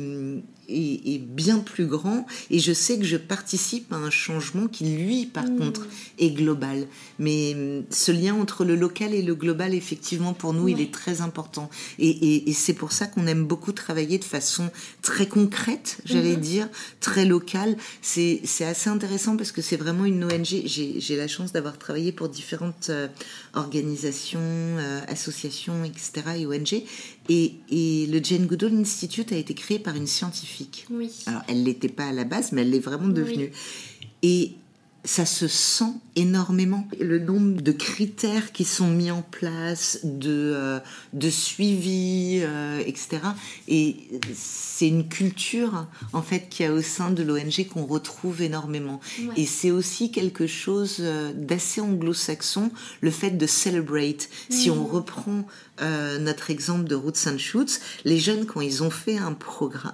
est- 0.69 1.15
est 1.15 1.19
bien 1.19 1.59
plus 1.59 1.87
grand 1.87 2.27
et 2.51 2.59
je 2.59 2.73
sais 2.73 2.99
que 2.99 3.05
je 3.05 3.17
participe 3.17 3.93
à 3.93 3.97
un 3.97 4.11
changement 4.11 4.67
qui 4.69 4.85
lui 4.85 5.27
par 5.27 5.45
Mm. 5.45 5.59
contre 5.59 5.87
est 6.19 6.31
global. 6.31 6.87
Mais 7.19 7.55
hum, 7.55 7.85
ce 7.91 8.13
lien 8.13 8.35
entre 8.35 8.65
le 8.65 8.75
local 8.77 9.15
et 9.15 9.23
le 9.23 9.35
global 9.35 9.75
effectivement 9.75 10.35
pour 10.35 10.53
nous 10.53 10.69
il 10.69 10.81
est 10.81 10.93
très 10.93 11.21
important 11.21 11.71
et, 11.99 12.09
et- 12.09 12.51
et 12.51 12.53
c'est 12.53 12.75
pour 12.75 12.93
ça 12.93 13.07
qu'on 13.07 13.27
aime 13.27 13.45
beaucoup 13.45 13.73
travailler 13.73 14.19
de 14.19 14.25
façon 14.25 14.71
très 15.03 15.27
concrète, 15.27 15.99
j'allais 16.05 16.37
Mhm. 16.37 16.41
dire, 16.41 16.69
très 17.01 17.25
locale. 17.25 17.77
C'est 18.03 18.41
assez 18.65 18.91
intéressant 18.91 19.37
parce 19.37 19.53
que 19.53 19.63
c'est 19.63 19.77
vraiment 19.77 20.05
une 20.05 20.25
ONG. 20.25 20.63
J'ai 20.67 21.01
j'ai 21.01 21.17
la 21.17 21.29
chance 21.29 21.53
d'avoir 21.53 21.79
travaillé 21.79 22.13
pour 22.13 22.29
différentes 22.29 22.89
euh, 22.91 23.09
organisations, 23.55 24.39
euh, 24.43 25.01
associations, 25.09 25.85
etc. 25.85 26.11
et 26.39 26.47
ONG. 26.47 26.83
Et, 27.29 27.55
et 27.71 28.07
le 28.07 28.23
Jane 28.23 28.47
Goodall 28.47 28.75
Institute 28.75 29.33
a 29.33 29.37
été 29.37 29.55
créé 29.55 29.79
par 29.79 29.95
une 29.95 30.07
scientifique. 30.07 30.87
Oui. 30.91 31.11
Alors, 31.27 31.43
elle 31.49 31.63
l'était 31.63 31.89
pas 31.89 32.07
à 32.07 32.13
la 32.13 32.25
base, 32.25 32.53
mais 32.53 32.63
elle 32.63 32.71
l'est 32.71 32.79
vraiment 32.79 33.09
devenue. 33.09 33.51
Et 34.23 34.53
ça 35.05 35.25
se 35.25 35.47
sent 35.49 35.93
énormément. 36.17 36.87
Le 37.01 37.19
nombre 37.19 37.63
de 37.63 37.73
critères 37.73 38.53
qui 38.53 38.65
sont 38.65 38.89
mis 38.91 39.11
en 39.11 39.23
place, 39.23 40.01
de, 40.03 40.53
euh, 40.55 40.81
de 41.13 41.31
suivi, 41.31 42.41
euh, 42.43 42.81
etc. 42.81 43.21
Et 43.69 43.97
c'est 44.35 44.89
une 44.89 45.09
culture, 45.09 45.87
en 46.13 46.21
fait, 46.21 46.49
qu'il 46.51 46.67
y 46.67 46.69
a 46.69 46.73
au 46.73 46.83
sein 46.83 47.11
de 47.11 47.23
l'ONG 47.23 47.67
qu'on 47.73 47.87
retrouve 47.87 48.43
énormément. 48.43 49.01
Ouais. 49.21 49.35
Et 49.39 49.47
c'est 49.47 49.71
aussi 49.71 50.11
quelque 50.11 50.47
chose 50.47 50.97
euh, 51.01 51.33
d'assez 51.33 51.81
anglo-saxon, 51.81 52.71
le 53.01 53.11
fait 53.11 53.31
de 53.31 53.47
celebrate. 53.47 54.29
Si 54.51 54.69
on 54.71 54.85
reprend 54.85 55.47
euh, 55.83 56.19
notre 56.19 56.51
exemple 56.51 56.85
de 56.85 56.95
Roots 56.95 57.27
and 57.27 57.39
Shoots, 57.39 57.81
les 58.05 58.19
jeunes, 58.19 58.47
quand 58.47 58.61
ils 58.61 58.83
ont 58.83 58.91
fait 58.91 59.19
un, 59.19 59.37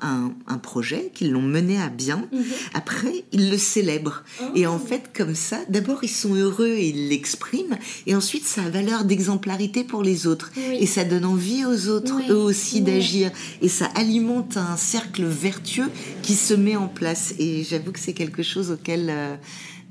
un, 0.02 0.32
un 0.46 0.58
projet, 0.58 1.10
qu'ils 1.14 1.30
l'ont 1.32 1.42
mené 1.42 1.80
à 1.80 1.88
bien, 1.88 2.26
Mhm. 2.32 2.44
après, 2.74 3.24
ils 3.32 3.50
le 3.50 3.58
célèbrent. 3.58 4.24
Et 4.54 4.66
en 4.66 4.78
fait, 4.78 5.10
comme 5.16 5.34
ça, 5.34 5.58
d'abord, 5.68 6.04
ils 6.04 6.08
sont 6.08 6.34
heureux 6.34 6.68
et 6.68 6.88
ils 6.88 7.08
l'expriment, 7.08 7.76
et 8.06 8.14
ensuite, 8.14 8.44
ça 8.44 8.62
a 8.62 8.70
valeur 8.70 9.04
d'exemplarité 9.04 9.84
pour 9.84 10.02
les 10.02 10.26
autres. 10.26 10.50
Oui. 10.56 10.78
Et 10.80 10.86
ça 10.86 11.04
donne 11.04 11.24
envie 11.24 11.64
aux 11.64 11.88
autres, 11.88 12.14
eux 12.30 12.36
aussi, 12.36 12.80
d'agir. 12.80 13.30
Et 13.62 13.68
ça 13.68 13.86
alimente 13.94 14.56
un 14.56 14.76
cercle 14.76 15.24
vertueux 15.24 15.90
qui 16.22 16.34
se 16.34 16.54
met 16.54 16.76
en 16.76 16.88
place. 16.88 17.34
Et 17.38 17.64
j'avoue 17.64 17.92
que 17.92 18.00
c'est 18.00 18.12
quelque 18.14 18.42
chose 18.42 18.70
auquel 18.70 19.08
euh, 19.10 19.36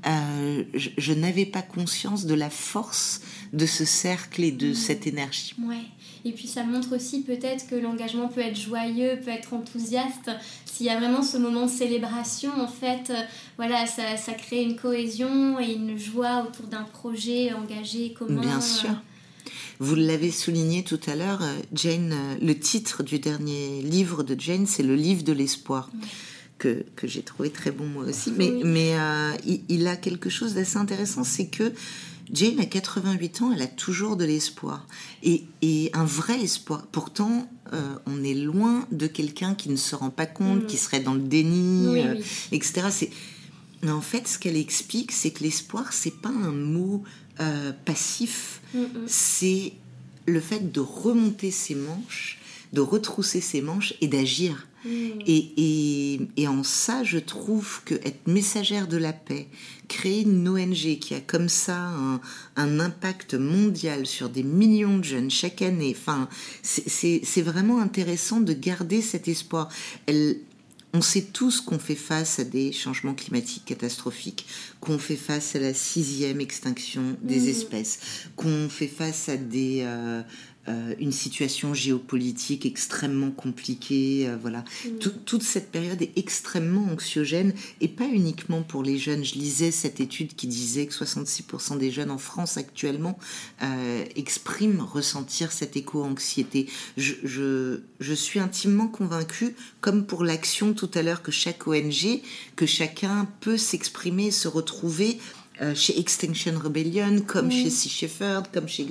euh, 0.06 0.62
je, 0.74 0.90
je 0.98 1.12
n'avais 1.12 1.46
pas 1.46 1.62
conscience 1.62 2.26
de 2.26 2.34
la 2.34 2.50
force 2.50 3.20
de 3.54 3.66
ce 3.66 3.84
cercle 3.84 4.42
et 4.42 4.50
de 4.52 4.74
cette 4.74 5.06
énergie. 5.06 5.54
Ouais. 5.62 5.84
Et 6.26 6.32
puis 6.32 6.48
ça 6.48 6.64
montre 6.64 6.96
aussi 6.96 7.20
peut-être 7.22 7.66
que 7.68 7.74
l'engagement 7.74 8.28
peut 8.28 8.40
être 8.40 8.58
joyeux, 8.58 9.18
peut 9.24 9.30
être 9.30 9.52
enthousiaste. 9.54 10.30
S'il 10.64 10.86
y 10.86 10.90
a 10.90 10.98
vraiment 10.98 11.22
ce 11.22 11.36
moment 11.36 11.66
de 11.66 11.70
célébration, 11.70 12.50
en 12.58 12.66
fait, 12.66 13.10
euh, 13.10 13.22
voilà, 13.58 13.86
ça, 13.86 14.16
ça 14.16 14.32
crée 14.32 14.62
une 14.62 14.76
cohésion 14.76 15.60
et 15.60 15.72
une 15.72 15.98
joie 15.98 16.44
autour 16.48 16.66
d'un 16.66 16.84
projet 16.84 17.52
engagé 17.52 18.12
commun. 18.18 18.40
Bien 18.40 18.60
sûr. 18.60 18.90
Vous 19.80 19.94
l'avez 19.96 20.30
souligné 20.30 20.82
tout 20.84 21.00
à 21.06 21.14
l'heure, 21.14 21.42
euh, 21.42 21.58
Jane, 21.74 22.12
euh, 22.12 22.36
le 22.40 22.58
titre 22.58 23.02
du 23.02 23.18
dernier 23.18 23.82
livre 23.82 24.22
de 24.22 24.38
Jane, 24.38 24.66
c'est 24.66 24.82
le 24.84 24.94
livre 24.96 25.22
de 25.24 25.32
l'espoir. 25.32 25.90
Que, 26.56 26.86
que 26.94 27.08
j'ai 27.08 27.22
trouvé 27.22 27.50
très 27.50 27.72
bon 27.72 27.84
moi 27.84 28.04
aussi. 28.04 28.30
Mais, 28.38 28.48
Oui. 28.50 28.62
mais 28.64 28.94
euh, 28.94 29.32
il, 29.44 29.60
il 29.68 29.86
a 29.88 29.96
quelque 29.96 30.30
chose 30.30 30.54
d'assez 30.54 30.76
intéressant, 30.78 31.24
c'est 31.24 31.48
que 31.48 31.72
Jane 32.32 32.58
a 32.60 32.64
88 32.66 33.42
ans, 33.42 33.52
elle 33.52 33.62
a 33.62 33.66
toujours 33.66 34.16
de 34.16 34.24
l'espoir. 34.24 34.86
Et, 35.22 35.44
et 35.62 35.90
un 35.92 36.04
vrai 36.04 36.40
espoir. 36.40 36.86
Pourtant, 36.90 37.48
euh, 37.72 37.94
on 38.06 38.22
est 38.24 38.34
loin 38.34 38.86
de 38.92 39.06
quelqu'un 39.06 39.54
qui 39.54 39.68
ne 39.68 39.76
se 39.76 39.94
rend 39.94 40.10
pas 40.10 40.26
compte, 40.26 40.64
Mm. 40.64 40.66
qui 40.66 40.76
serait 40.76 41.00
dans 41.00 41.14
le 41.14 41.20
déni, 41.20 41.86
Oui, 41.88 42.00
euh, 42.00 42.14
oui. 42.16 42.24
etc. 42.52 42.88
C'est... 42.90 43.10
Mais 43.82 43.90
en 43.90 44.00
fait, 44.00 44.26
ce 44.26 44.38
qu'elle 44.38 44.56
explique, 44.56 45.12
c'est 45.12 45.30
que 45.32 45.42
l'espoir, 45.44 45.92
c'est 45.92 46.20
pas 46.22 46.30
un 46.30 46.52
mot 46.52 47.02
euh, 47.40 47.72
passif, 47.84 48.60
Mm, 48.74 48.78
mm. 48.80 48.86
c'est 49.06 49.72
le 50.26 50.40
fait 50.40 50.72
de 50.72 50.80
remonter 50.80 51.50
ses 51.50 51.74
manches, 51.74 52.38
de 52.74 52.80
retrousser 52.80 53.40
ses 53.40 53.62
manches 53.62 53.94
et 54.00 54.08
d'agir. 54.08 54.66
Mm. 54.84 54.88
Et, 55.26 55.52
et, 55.56 56.20
et 56.36 56.48
en 56.48 56.62
ça, 56.62 57.02
je 57.04 57.18
trouve 57.18 57.80
que 57.86 57.94
être 57.94 58.26
messagère 58.26 58.86
de 58.86 58.98
la 58.98 59.14
paix, 59.14 59.46
créer 59.88 60.22
une 60.22 60.46
ONG 60.48 60.98
qui 60.98 61.14
a 61.14 61.20
comme 61.20 61.48
ça 61.48 61.78
un, 61.78 62.20
un 62.56 62.80
impact 62.80 63.32
mondial 63.34 64.06
sur 64.06 64.28
des 64.28 64.42
millions 64.42 64.98
de 64.98 65.04
jeunes 65.04 65.30
chaque 65.30 65.62
année, 65.62 65.96
enfin, 65.98 66.28
c'est- 66.62 67.42
vraiment 67.42 67.80
intéressant 67.80 68.40
de 68.40 68.52
garder 68.52 69.00
cet 69.00 69.26
espoir. 69.28 69.68
Elle, 70.06 70.38
on 70.96 71.02
sait 71.02 71.22
tous 71.32 71.60
qu'on 71.60 71.78
fait 71.78 71.94
face 71.96 72.38
à 72.38 72.44
des 72.44 72.70
changements 72.72 73.14
climatiques 73.14 73.64
catastrophiques, 73.64 74.46
qu'on 74.80 74.98
fait 74.98 75.16
face 75.16 75.56
à 75.56 75.58
la 75.60 75.74
sixième 75.74 76.40
extinction 76.40 77.16
des 77.22 77.40
Mhm. 77.40 77.48
espèces, 77.48 77.98
qu'on 78.36 78.68
fait 78.68 78.86
face 78.86 79.28
à 79.28 79.36
des, 79.36 79.80
euh, 79.82 80.22
euh, 80.68 80.94
une 80.98 81.12
situation 81.12 81.74
géopolitique 81.74 82.64
extrêmement 82.66 83.30
compliquée. 83.30 84.26
euh, 84.28 84.36
voilà. 84.40 84.64
Tout- 85.00 85.10
toute 85.24 85.42
cette 85.42 85.70
période 85.70 86.00
est 86.00 86.12
extrêmement 86.16 86.84
anxiogène 86.92 87.52
et 87.80 87.88
pas 87.88 88.06
uniquement 88.06 88.62
pour 88.62 88.82
les 88.82 88.98
jeunes. 88.98 89.24
Je 89.24 89.34
lisais 89.34 89.70
cette 89.70 90.00
étude 90.00 90.34
qui 90.34 90.46
disait 90.46 90.86
que 90.86 90.94
66% 90.94 91.76
des 91.78 91.90
jeunes 91.90 92.10
en 92.10 92.18
France 92.18 92.56
actuellement 92.56 93.18
euh, 93.62 94.04
expriment 94.16 94.80
ressentir 94.80 95.52
cette 95.52 95.76
éco-anxiété. 95.76 96.66
Je, 96.96 97.14
je, 97.24 97.80
je 98.00 98.14
suis 98.14 98.40
intimement 98.40 98.88
convaincue, 98.88 99.54
comme 99.80 100.06
pour 100.06 100.24
l'action 100.24 100.72
tout 100.72 100.90
à 100.94 101.02
l'heure, 101.02 101.22
que 101.22 101.32
chaque 101.32 101.66
ONG, 101.66 102.20
que 102.56 102.66
chacun 102.66 103.28
peut 103.40 103.58
s'exprimer, 103.58 104.30
se 104.30 104.48
retrouver 104.48 105.18
chez 105.76 106.00
Extinction 106.00 106.58
Rebellion, 106.58 107.20
comme 107.20 107.46
Oui. 107.46 107.62
chez 107.62 107.70
Sea 107.70 107.88
Shepherd, 107.88 108.46
comme 108.52 108.66
chez 108.66 108.86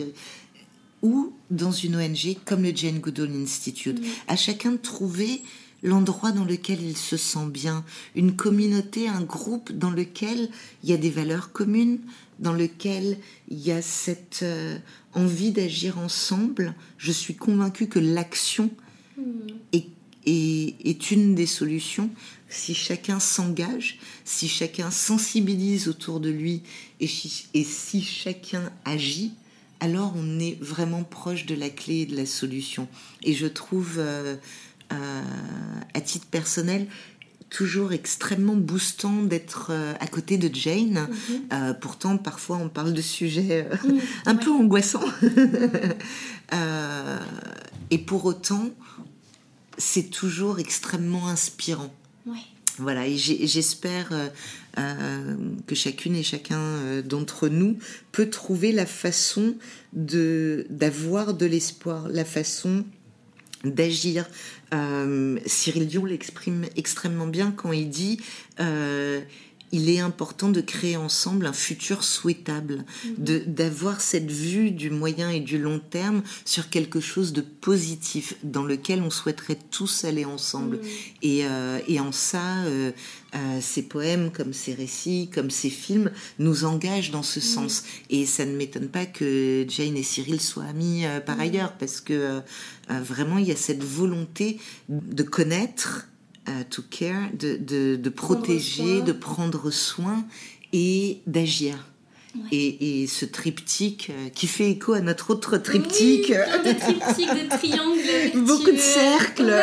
ou 1.03 1.33
dans 1.51 1.71
une 1.71 1.95
ONG 1.95 2.37
comme 2.45 2.63
le 2.63 2.75
Jane 2.75 2.99
Goodall 2.99 3.31
Institute. 3.31 3.99
Mm. 3.99 4.05
À 4.29 4.35
chacun 4.35 4.71
de 4.71 4.77
trouver 4.77 5.43
l'endroit 5.83 6.31
dans 6.31 6.45
lequel 6.45 6.81
il 6.81 6.97
se 6.97 7.17
sent 7.17 7.45
bien, 7.47 7.85
une 8.15 8.35
communauté, 8.35 9.07
un 9.07 9.21
groupe 9.21 9.71
dans 9.71 9.91
lequel 9.91 10.49
il 10.81 10.89
y 10.89 10.93
a 10.93 10.97
des 10.97 11.11
valeurs 11.11 11.51
communes, 11.51 11.99
dans 12.39 12.53
lequel 12.53 13.19
il 13.49 13.59
y 13.59 13.71
a 13.71 13.83
cette 13.83 14.39
euh, 14.41 14.79
envie 15.13 15.51
d'agir 15.51 15.99
ensemble. 15.99 16.73
Je 16.97 17.11
suis 17.11 17.35
convaincue 17.35 17.87
que 17.87 17.99
l'action 17.99 18.71
Mm. 19.17 19.23
est, 19.73 19.87
est, 20.25 20.75
est 20.83 21.11
une 21.11 21.35
des 21.35 21.45
solutions. 21.45 22.09
Si 22.49 22.73
chacun 22.73 23.19
s'engage, 23.19 23.99
si 24.25 24.47
chacun 24.47 24.91
sensibilise 24.91 25.87
autour 25.87 26.19
de 26.19 26.29
lui 26.29 26.61
et 26.99 27.07
si 27.07 28.01
chacun 28.01 28.71
agit, 28.85 29.33
alors 29.83 30.13
on 30.15 30.39
est 30.39 30.57
vraiment 30.61 31.03
proche 31.03 31.45
de 31.45 31.55
la 31.55 31.69
clé 31.69 31.95
et 32.01 32.05
de 32.05 32.15
la 32.15 32.25
solution. 32.25 32.87
Et 33.21 33.33
je 33.33 33.47
trouve, 33.47 33.95
euh, 33.97 34.35
euh, 34.93 35.21
à 35.93 35.99
titre 36.01 36.25
personnel, 36.27 36.87
toujours 37.49 37.91
extrêmement 37.93 38.55
boostant 38.55 39.21
d'être 39.23 39.67
euh, 39.71 39.93
à 39.99 40.07
côté 40.07 40.37
de 40.37 40.49
Jane. 40.55 41.07
Mhm. 41.09 41.41
Euh, 41.51 41.73
pourtant, 41.73 42.17
parfois, 42.17 42.57
on 42.57 42.69
parle 42.69 42.93
de 42.93 43.01
sujets 43.01 43.67
euh, 43.69 43.75
Mm. 43.87 43.99
un 44.25 44.35
Ouais. 44.37 44.43
peu 44.43 44.51
angoissants. 44.51 45.03
Euh, 46.53 47.19
et 47.89 47.97
pour 47.97 48.25
autant, 48.25 48.69
c'est 49.77 50.09
toujours 50.11 50.59
extrêmement 50.59 51.27
inspirant. 51.27 51.91
Ouais. 52.27 52.37
Voilà, 52.79 53.07
et 53.07 53.17
j'espère 53.17 54.11
euh, 54.11 54.27
euh, 54.79 55.35
que 55.67 55.75
chacune 55.75 56.15
et 56.15 56.23
chacun 56.23 56.59
euh, 56.59 57.01
d'entre 57.03 57.47
nous 57.47 57.77
peut 58.11 58.29
trouver 58.29 58.71
la 58.71 58.87
façon 58.87 59.55
de 59.93 60.65
d'avoir 60.69 61.35
de 61.35 61.45
l'espoir, 61.45 62.07
la 62.09 62.25
façon 62.25 62.85
d'agir. 63.63 64.27
Cyril 65.45 65.87
Dion 65.87 66.05
l'exprime 66.05 66.65
extrêmement 66.75 67.27
bien 67.27 67.51
quand 67.51 67.71
il 67.71 67.89
dit 67.89 68.19
il 69.73 69.89
est 69.89 69.99
important 69.99 70.49
de 70.49 70.61
créer 70.61 70.95
ensemble 70.95 71.47
un 71.47 71.53
futur 71.53 72.03
souhaitable, 72.03 72.85
de 73.17 73.39
d'avoir 73.39 74.01
cette 74.01 74.29
vue 74.29 74.69
du 74.69 74.91
moyen 74.91 75.31
et 75.31 75.39
du 75.39 75.57
long 75.57 75.79
terme 75.79 76.21
sur 76.45 76.69
quelque 76.69 76.99
chose 76.99 77.33
de 77.33 77.41
positif 77.41 78.35
dans 78.43 78.63
lequel 78.63 79.01
on 79.01 79.09
souhaiterait 79.09 79.57
tous 79.71 80.05
aller 80.05 80.25
ensemble. 80.25 80.79
Et, 81.23 81.45
euh, 81.45 81.79
et 81.87 81.99
en 81.99 82.11
ça, 82.11 82.63
euh, 82.65 82.91
euh, 83.33 83.59
ces 83.61 83.81
poèmes, 83.81 84.31
comme 84.31 84.53
ces 84.53 84.75
récits, 84.75 85.29
comme 85.33 85.49
ces 85.49 85.71
films, 85.71 86.11
nous 86.37 86.65
engagent 86.65 87.11
dans 87.11 87.23
ce 87.23 87.39
sens. 87.39 87.83
Et 88.11 88.27
ça 88.27 88.45
ne 88.45 88.55
m'étonne 88.55 88.89
pas 88.89 89.07
que 89.07 89.65
Jane 89.67 89.97
et 89.97 90.03
Cyril 90.03 90.39
soient 90.39 90.65
amis 90.65 91.03
par 91.25 91.39
ailleurs, 91.39 91.73
parce 91.79 91.99
que 91.99 92.41
vraiment, 92.89 93.39
il 93.39 93.47
y 93.47 93.51
a 93.51 93.55
cette 93.55 93.83
volonté 93.83 94.59
de 94.89 95.23
connaître, 95.23 96.07
euh, 96.49 96.63
to 96.69 96.81
care, 96.89 97.29
de, 97.37 97.57
de, 97.57 97.95
de 97.95 98.09
protéger, 98.09 99.01
de 99.01 99.11
prendre 99.11 99.71
soin 99.71 100.25
et 100.71 101.19
d'agir. 101.27 101.87
Et, 102.51 103.05
ce 103.05 103.25
triptyque 103.25 104.11
qui 104.33 104.47
fait 104.47 104.71
écho 104.71 104.93
à 104.93 105.01
notre 105.01 105.29
autre 105.29 105.57
triptyque. 105.57 106.29
Oui, 106.29 106.35
plein 106.35 106.73
de 106.73 106.79
triptyques, 106.79 107.29
de 107.29 107.49
triangles. 107.49 108.45
Beaucoup 108.45 108.71
de 108.71 108.77
cercles. 108.77 109.53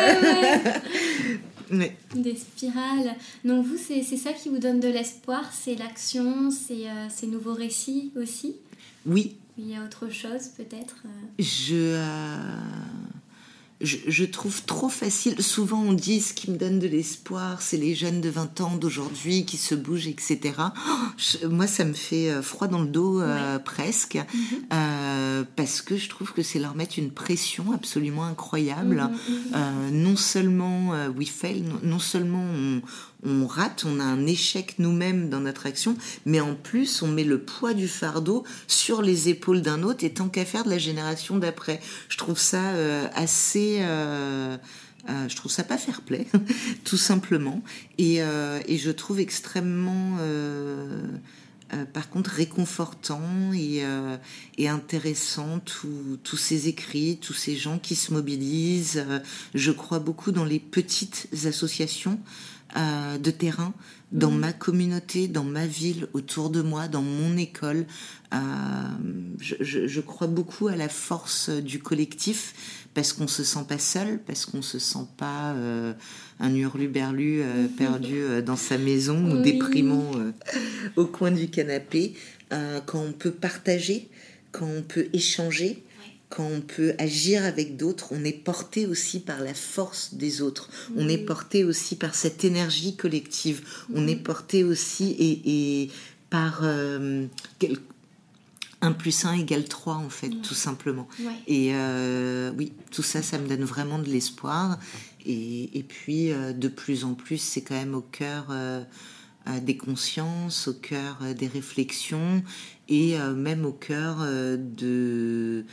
Des 2.15 2.35
spirales. 2.35 3.15
Donc 3.45 3.65
vous, 3.65 3.77
c'est 3.77 4.03
ça 4.03 4.33
qui 4.33 4.49
vous 4.49 4.59
donne 4.59 4.79
de 4.79 4.89
l'espoir, 4.89 5.49
c'est 5.53 5.75
l'action, 5.75 6.51
c'est 6.51 6.87
euh, 6.87 7.07
ces 7.09 7.27
nouveaux 7.27 7.53
récits 7.53 8.11
aussi? 8.15 8.55
Oui. 9.05 9.37
Il 9.57 9.69
y 9.69 9.75
a 9.75 9.83
autre 9.83 10.09
chose 10.09 10.49
peut-être 10.57 10.95
euh? 11.05 11.09
Je... 11.39 11.75
Euh, 11.75 12.55
je, 13.83 14.25
trouve 14.25 14.63
trop 14.63 14.89
facile. 14.89 15.41
Souvent, 15.41 15.81
on 15.81 15.93
dit 15.93 16.21
ce 16.21 16.33
qui 16.33 16.51
me 16.51 16.57
donne 16.57 16.79
de 16.79 16.87
l'espoir, 16.87 17.61
c'est 17.61 17.77
les 17.77 17.95
jeunes 17.95 18.21
de 18.21 18.29
20 18.29 18.61
ans 18.61 18.75
d'aujourd'hui 18.75 19.45
qui 19.45 19.57
se 19.57 19.75
bougent, 19.75 20.07
etc. 20.07 20.53
moi, 21.49 21.67
ça 21.67 21.85
me 21.85 21.93
fait 21.93 22.29
euh, 22.29 22.41
froid 22.41 22.67
dans 22.67 22.81
le 22.81 22.87
dos 22.87 23.21
euh, 23.21 23.59
presque, 23.59 24.15
mhm. 24.15 24.41
euh, 24.73 25.43
parce 25.55 25.81
que 25.81 25.97
je 25.97 26.09
trouve 26.09 26.33
que 26.33 26.43
c'est 26.43 26.59
leur 26.59 26.75
mettre 26.75 26.99
une 26.99 27.11
pression 27.11 27.71
absolument 27.73 28.25
incroyable. 28.25 29.09
Mhm, 29.29 29.59
mhm. 29.59 30.03
non 30.03 30.15
seulement 30.15 30.91
we 31.17 31.29
fail, 31.29 31.63
non 31.83 31.99
seulement 31.99 32.43
on, 32.43 32.81
on 33.23 33.45
rate, 33.45 33.85
on 33.85 33.99
a 33.99 34.03
un 34.03 34.25
échec 34.25 34.75
nous-mêmes 34.79 35.29
dans 35.29 35.41
notre 35.41 35.65
action, 35.65 35.95
mais 36.25 36.39
en 36.39 36.55
plus 36.55 37.01
on 37.01 37.07
met 37.07 37.23
le 37.23 37.39
poids 37.39 37.73
du 37.73 37.87
fardeau 37.87 38.43
sur 38.67 39.01
les 39.01 39.29
épaules 39.29 39.61
d'un 39.61 39.83
autre 39.83 40.03
et 40.03 40.11
tant 40.11 40.29
qu'à 40.29 40.45
faire 40.45 40.63
de 40.63 40.69
la 40.69 40.77
génération 40.77 41.37
d'après. 41.37 41.79
Je 42.09 42.17
trouve 42.17 42.39
ça 42.39 42.71
euh, 42.71 43.07
assez... 43.13 43.77
Euh, 43.81 44.57
euh, 45.09 45.27
je 45.27 45.35
trouve 45.35 45.51
ça 45.51 45.63
pas 45.63 45.79
fair 45.79 46.01
play, 46.01 46.27
tout 46.83 46.97
simplement. 46.97 47.63
Et, 47.97 48.17
je 48.17 48.91
trouve 48.91 49.19
extrêmement, 49.19 50.17
par 51.91 52.09
contre, 52.11 52.29
réconfortant 52.29 53.51
et, 53.51 53.83
intéressant 54.67 55.59
tous 55.59 56.37
ces 56.37 56.67
écrits, 56.67 57.17
tous 57.19 57.33
ces 57.33 57.55
gens 57.55 57.79
qui 57.79 57.95
se 57.95 58.13
mobilisent. 58.13 59.03
Je 59.55 59.71
crois 59.71 59.97
beaucoup 59.97 60.31
dans 60.31 60.45
les 60.45 60.59
petites 60.59 61.27
associations. 61.45 62.19
Euh, 62.77 63.17
de 63.17 63.31
terrain 63.31 63.73
dans 64.13 64.31
mhm. 64.31 64.39
ma 64.39 64.53
communauté, 64.53 65.27
dans 65.27 65.43
ma 65.43 65.67
ville, 65.67 66.07
autour 66.13 66.49
de 66.49 66.61
moi, 66.61 66.87
dans 66.87 67.01
mon 67.01 67.35
école. 67.35 67.85
Euh, 68.33 68.37
je, 69.41 69.99
crois 69.99 70.27
beaucoup 70.27 70.69
à 70.69 70.77
la 70.77 70.87
force 70.87 71.49
du 71.49 71.79
collectif 71.79 72.85
parce 72.93 73.11
qu'on 73.11 73.27
se 73.27 73.43
sent 73.43 73.65
pas 73.67 73.77
seul, 73.77 74.19
parce 74.25 74.45
qu'on 74.45 74.61
se 74.61 74.79
sent 74.79 75.05
pas 75.17 75.51
euh, 75.51 75.91
un 76.39 76.55
hurluberlu 76.55 77.43
mhm. 77.43 77.69
perdu 77.71 78.21
dans 78.45 78.55
sa 78.55 78.77
maison 78.77 79.31
ou 79.31 79.41
déprimant 79.41 80.11
au 80.95 81.05
coin 81.05 81.31
du 81.31 81.49
canapé. 81.49 82.13
quand 82.85 83.01
on 83.01 83.11
peut 83.11 83.31
partager, 83.31 84.09
quand 84.53 84.67
on 84.67 84.81
peut 84.81 85.07
échanger, 85.11 85.83
quand 86.31 86.45
on 86.45 86.61
peut 86.61 86.93
agir 86.97 87.43
avec 87.43 87.75
d'autres, 87.75 88.07
on 88.11 88.23
est 88.23 88.31
porté 88.31 88.87
aussi 88.87 89.19
par 89.19 89.41
la 89.41 89.53
force 89.53 90.13
des 90.13 90.41
autres. 90.41 90.69
On 90.95 91.09
est 91.09 91.17
porté 91.17 91.65
aussi 91.65 91.97
par 91.97 92.15
cette 92.15 92.45
énergie 92.45 92.95
collective. 92.95 93.61
On 93.93 94.07
est 94.07 94.15
porté 94.15 94.63
aussi 94.63 95.15
et, 95.19 95.89
par 96.29 96.63
1 96.63 96.65
euh, 96.65 97.27
plus 98.97 99.25
1 99.25 99.33
égale 99.33 99.65
3 99.65 99.95
en 99.95 100.09
fait, 100.09 100.29
tout 100.29 100.53
simplement. 100.53 101.07
Et 101.47 101.71
euh, 101.73 102.53
oui, 102.57 102.71
tout 102.91 103.03
ça, 103.03 103.21
ça 103.21 103.37
me 103.37 103.47
donne 103.47 103.65
vraiment 103.65 103.99
de 103.99 104.07
l'espoir. 104.07 104.79
Et, 105.25 105.85
puis, 105.87 106.31
euh, 106.31 106.53
de 106.53 106.69
plus 106.69 107.03
en 107.03 107.13
plus, 107.13 107.37
c'est 107.37 107.61
quand 107.61 107.75
même 107.75 107.93
au 107.93 108.01
cœur 108.01 108.55
des 109.63 109.75
consciences, 109.75 110.69
au 110.69 110.73
cœur 110.73 111.19
des 111.37 111.47
réflexions 111.47 112.41
et 112.87 113.17
même 113.35 113.65
au 113.65 113.73
cœur 113.73 114.25
de 114.57 115.65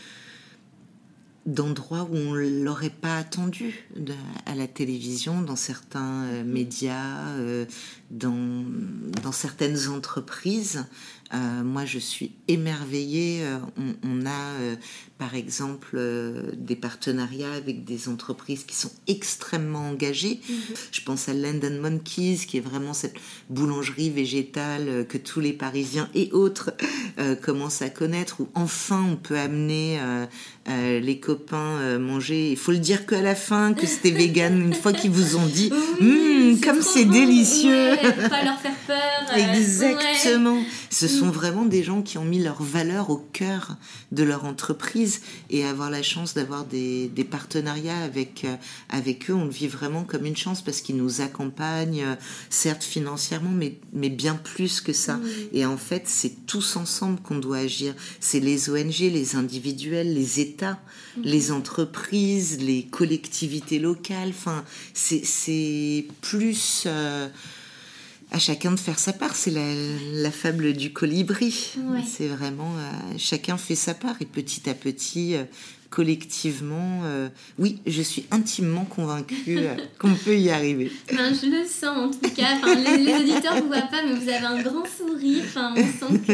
d'endroits 1.49 2.07
où 2.11 2.15
on 2.15 2.35
l'aurait 2.35 2.91
pas 2.91 3.17
attendu 3.17 3.89
à 4.45 4.55
la 4.55 4.67
télévision, 4.67 5.41
dans 5.41 5.57
certains 5.57 6.25
euh, 6.25 6.45
médias, 6.45 7.31
euh, 7.39 7.65
dans, 8.11 8.65
dans 9.23 9.33
certaines 9.33 9.89
entreprises. 9.89 10.85
Euh, 11.33 11.63
moi, 11.63 11.87
je 11.87 11.99
suis 11.99 12.33
émerveillée. 12.49 13.45
On, 14.03 14.27
a, 14.27 14.53
par 15.19 15.35
exemple, 15.35 16.01
des 16.57 16.77
partenariats 16.77 17.53
avec 17.53 17.85
des 17.85 18.09
entreprises 18.09 18.65
qui 18.65 18.77
sont 18.77 18.91
extrêmement 19.07 19.89
engagées. 19.89 20.41
Mhm. 20.49 20.57
Je 20.93 21.01
pense 21.03 21.29
à 21.29 21.35
London 21.35 21.81
Monkeys, 21.81 22.47
qui 22.47 22.57
est 22.57 22.61
vraiment 22.61 22.95
cette 22.95 23.17
boulangerie 23.51 24.11
végétale 24.11 25.07
que 25.09 25.19
tous 25.19 25.41
les 25.41 25.53
Parisiens 25.53 26.09
et 26.15 26.31
autres 26.33 26.71
commencent 27.43 27.83
à 27.83 27.91
connaître, 27.91 28.41
où 28.41 28.49
enfin 28.55 29.05
on 29.11 29.17
peut 29.17 29.39
amener 29.39 29.99
euh, 30.69 31.01
les 31.01 31.19
copains 31.19 31.79
euh, 31.79 31.99
manger. 31.99 32.51
Il 32.51 32.57
faut 32.59 32.73
le 32.73 32.79
dire 32.79 33.07
qu'à 33.07 33.23
la 33.23 33.35
fin, 33.35 33.73
que 33.73 33.87
c'était 33.87 34.11
vegan, 34.11 34.61
une 34.61 34.75
fois 34.75 34.93
qu'ils 34.93 35.11
vous 35.11 35.37
ont 35.37 35.47
dit 35.47 35.73
hum, 35.99 36.61
comme 36.63 36.83
c'est 36.83 37.07
délicieux. 37.07 37.97
pas 38.29 38.45
leur 38.45 38.61
faire 38.61 38.75
peur. 38.87 38.99
Euh, 39.35 39.57
Exactement. 39.57 40.63
Ce 40.91 41.09
sont 41.09 41.31
vraiment 41.31 41.65
des 41.65 41.83
gens 41.83 42.03
qui 42.03 42.19
ont 42.19 42.25
mis 42.25 42.43
leur 42.43 42.63
valeur 42.63 43.09
au 43.09 43.17
cœur 43.17 43.77
de 44.13 44.23
leur 44.25 44.45
entreprise 44.45 45.08
et 45.51 45.65
avoir 45.65 45.91
la 45.91 46.03
chance 46.03 46.35
d'avoir 46.35 46.65
des, 46.65 47.11
partenariats 47.31 47.99
avec, 47.99 48.47
avec 48.89 49.31
eux, 49.31 49.35
on 49.35 49.45
le 49.45 49.51
vit 49.51 49.67
vraiment 49.67 50.05
comme 50.05 50.25
une 50.25 50.37
chance 50.37 50.63
parce 50.63 50.81
qu'ils 50.81 50.97
nous 50.97 51.21
accompagnent, 51.21 52.17
certes 52.49 52.85
financièrement, 52.85 53.51
mais, 53.51 53.79
mais 53.93 54.09
bien 54.09 54.35
plus 54.35 54.81
que 54.81 54.93
ça. 54.93 55.21
Et 55.53 55.67
en 55.67 55.77
fait, 55.77 56.05
c'est 56.07 56.47
tous 56.47 56.77
ensemble 56.77 57.21
qu'on 57.21 57.39
doit 57.39 57.59
agir. 57.59 57.95
C'est 58.21 58.41
les 58.41 58.71
ONG, 58.71 58.99
les 59.01 59.37
individuels, 59.37 60.15
les 60.15 60.41
États 60.41 60.79
Mhm. 61.19 61.25
les 61.25 61.53
entreprises, 61.53 62.59
les 62.61 62.85
collectivités 62.85 63.79
locales. 63.79 64.31
Enfin, 64.31 64.65
c'est 64.95 66.07
plus 66.21 66.85
euh, 66.87 67.29
à 68.31 68.39
chacun 68.39 68.73
de 68.73 68.79
faire 68.79 68.99
sa 68.99 69.13
part. 69.13 69.35
C'est 69.35 69.53
la, 69.53 70.31
fable 70.31 70.73
du 70.75 70.93
colibri. 70.93 71.75
C'est 72.07 72.29
vraiment 72.29 72.73
euh, 72.77 73.15
chacun 73.19 73.57
fait 73.57 73.75
sa 73.75 73.95
part 73.95 74.17
et 74.21 74.27
petit 74.27 74.69
à 74.69 74.75
petit. 74.75 75.35
Euh, 75.35 75.45
collectivement, 75.91 77.01
oui, 77.59 77.79
je 77.87 78.03
suis 78.03 78.27
intimement 78.31 78.85
convaincue 78.85 79.61
qu'on 79.99 80.15
peut 80.15 80.37
y 80.37 80.51
arriver. 80.51 80.93
Ben, 81.11 81.33
je 81.33 81.47
le 81.47 81.67
sens 81.67 81.97
en 81.97 82.11
tout 82.11 82.31
cas. 82.35 82.59
les, 82.77 83.05
les, 83.05 83.15
auditeurs 83.15 83.55
ne 83.55 83.63
vous 83.63 83.69
voient 83.69 83.81
pas, 83.81 84.03
mais 84.05 84.13
vous 84.13 84.29
avez 84.29 84.45
un 84.45 84.61
grand 84.61 84.85
sourire. 84.85 85.45
Enfin, 85.47 85.73
on 85.75 86.11
sent 86.11 86.21
que 86.27 86.33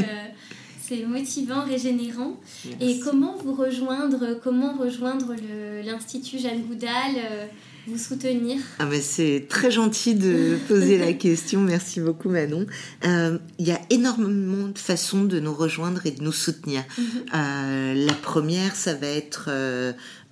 c'est 0.87 1.07
motivant, 1.07 1.65
régénérant. 1.65 2.39
Et 2.81 2.99
comment 3.01 3.37
vous 3.43 3.55
rejoindre, 3.55 4.39
comment 4.43 4.75
rejoindre 4.75 5.35
l'Institut 5.83 6.39
Jeanne 6.39 6.63
Goudal 6.63 7.17
euh, 7.17 7.47
vous 7.87 7.99
soutenir 7.99 8.61
ah 8.79 8.87
ben 8.87 9.01
C'est 9.03 9.47
très 9.49 9.71
gentil 9.71 10.15
de 10.15 10.57
poser 10.69 10.99
la 10.99 11.13
question. 11.27 11.61
Merci 11.61 12.01
beaucoup 12.01 12.29
Manon. 12.29 12.67
Euh, 13.05 13.39
il 13.59 13.67
y 13.67 13.73
a 13.73 13.81
énormément 13.91 14.69
de 14.69 14.79
façons 14.79 15.25
de 15.25 15.41
nous 15.41 15.55
rejoindre 15.55 16.07
et 16.07 16.11
de 16.11 16.23
nous 16.23 16.33
soutenir. 16.33 16.83
Mhm. 16.97 17.05
Euh, 17.35 18.07
la 18.07 18.15
première, 18.15 18.75
ça 18.75 18.95
va 18.95 19.07
être 19.07 19.51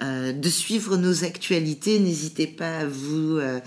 euh, 0.01 0.33
de 0.33 0.49
suivre 0.49 0.97
nos 0.97 1.25
actualités. 1.25 1.99
N'hésitez 1.99 2.47
pas 2.47 2.79
à 2.79 2.87
vous 2.87 3.39
euh, 3.39 3.61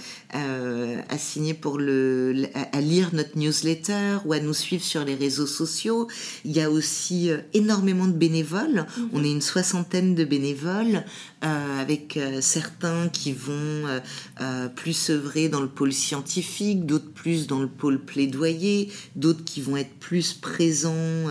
à 1.09 1.17
signer 1.17 1.53
pour 1.53 1.77
le 1.77 2.47
à 2.73 2.81
lire 2.81 3.11
notre 3.13 3.37
newsletter 3.37 4.17
ou 4.25 4.33
à 4.33 4.39
nous 4.39 4.53
suivre 4.53 4.83
sur 4.83 5.05
les 5.05 5.15
réseaux 5.15 5.47
sociaux. 5.47 6.07
Il 6.43 6.51
y 6.51 6.61
a 6.61 6.69
aussi 6.69 7.29
euh, 7.29 7.37
énormément 7.53 8.07
de 8.07 8.13
bénévoles. 8.13 8.85
Mhm. 8.97 9.09
On 9.13 9.23
est 9.23 9.31
une 9.31 9.41
soixantaine 9.41 10.15
de 10.15 10.23
bénévoles 10.23 11.03
avec 11.41 12.17
certains 12.41 13.07
qui 13.09 13.31
vont 13.31 13.83
plus 14.75 15.09
œuvrer 15.09 15.49
dans 15.49 15.61
le 15.61 15.67
pôle 15.67 15.93
scientifique, 15.93 16.85
d'autres 16.85 17.11
plus 17.11 17.47
dans 17.47 17.61
le 17.61 17.67
pôle 17.67 17.99
plaidoyer, 17.99 18.89
d'autres 19.15 19.43
qui 19.43 19.61
vont 19.61 19.77
être 19.77 19.93
plus 19.99 20.33
présents 20.33 21.25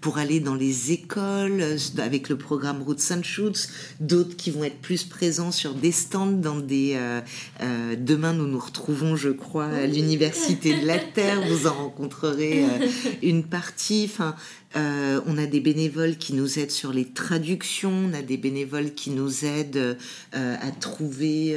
pour 0.00 0.18
aller 0.18 0.40
dans 0.40 0.54
les 0.54 0.92
écoles 0.92 1.64
avec 1.98 2.28
le 2.28 2.36
programme 2.36 2.82
Roots 2.82 3.12
and 3.12 3.22
Shoots, 3.22 3.68
d'autres 4.00 4.36
qui 4.36 4.50
vont 4.50 4.64
être 4.64 4.80
plus 4.80 5.04
présents 5.04 5.52
sur 5.52 5.74
des 5.74 5.92
stands 5.92 6.26
dans 6.26 6.58
des... 6.58 6.94
Euh, 6.94 7.20
euh, 7.62 7.96
demain, 7.98 8.32
nous 8.32 8.46
nous 8.46 8.58
retrouvons, 8.58 9.16
je 9.16 9.30
crois, 9.30 9.66
à 9.66 9.86
l'Université 9.86 10.78
de 10.80 10.86
la 10.86 10.98
Terre. 10.98 11.40
Vous 11.46 11.66
en 11.66 11.74
rencontrerez 11.74 12.64
euh, 12.64 12.86
une 13.22 13.44
partie. 13.44 14.08
Enfin, 14.10 14.34
on 14.74 15.38
a 15.38 15.46
des 15.46 15.60
bénévoles 15.60 16.16
qui 16.16 16.34
nous 16.34 16.58
aident 16.58 16.70
sur 16.70 16.92
les 16.92 17.04
traductions, 17.04 17.92
on 18.10 18.12
a 18.12 18.22
des 18.22 18.36
bénévoles 18.36 18.92
qui 18.94 19.10
nous 19.10 19.44
aident 19.44 19.96
à 20.32 20.70
trouver 20.80 21.56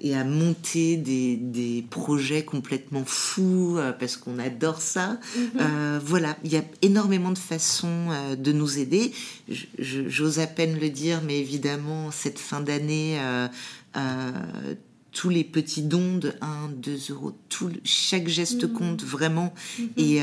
et 0.00 0.14
à 0.14 0.24
monter 0.24 0.96
des, 0.96 1.36
des 1.36 1.84
projets 1.90 2.44
complètement 2.44 3.04
fous 3.04 3.78
parce 3.98 4.16
qu'on 4.16 4.38
adore 4.38 4.80
ça. 4.80 5.18
Mm-hmm. 5.36 5.98
voilà, 6.04 6.36
il 6.44 6.52
y 6.52 6.56
a 6.56 6.64
énormément 6.82 7.30
de 7.30 7.38
façons 7.38 8.08
de 8.38 8.52
nous 8.52 8.78
aider. 8.78 9.12
J'ose 9.78 10.38
à 10.38 10.46
peine 10.46 10.78
le 10.78 10.88
dire, 10.88 11.20
mais 11.24 11.38
évidemment, 11.38 12.10
cette 12.10 12.38
fin 12.38 12.60
d'année, 12.60 13.18
euh, 13.20 13.48
euh, 13.96 14.30
tous 15.12 15.28
les 15.28 15.44
petits 15.44 15.82
dons 15.82 16.16
de 16.16 16.32
1, 16.40 16.70
2 16.76 16.98
euros, 17.10 17.32
tout, 17.48 17.70
chaque 17.84 18.28
geste 18.28 18.64
mmh. 18.64 18.72
compte 18.72 19.04
vraiment. 19.04 19.54
Mmh. 19.78 19.84
Et, 19.98 20.20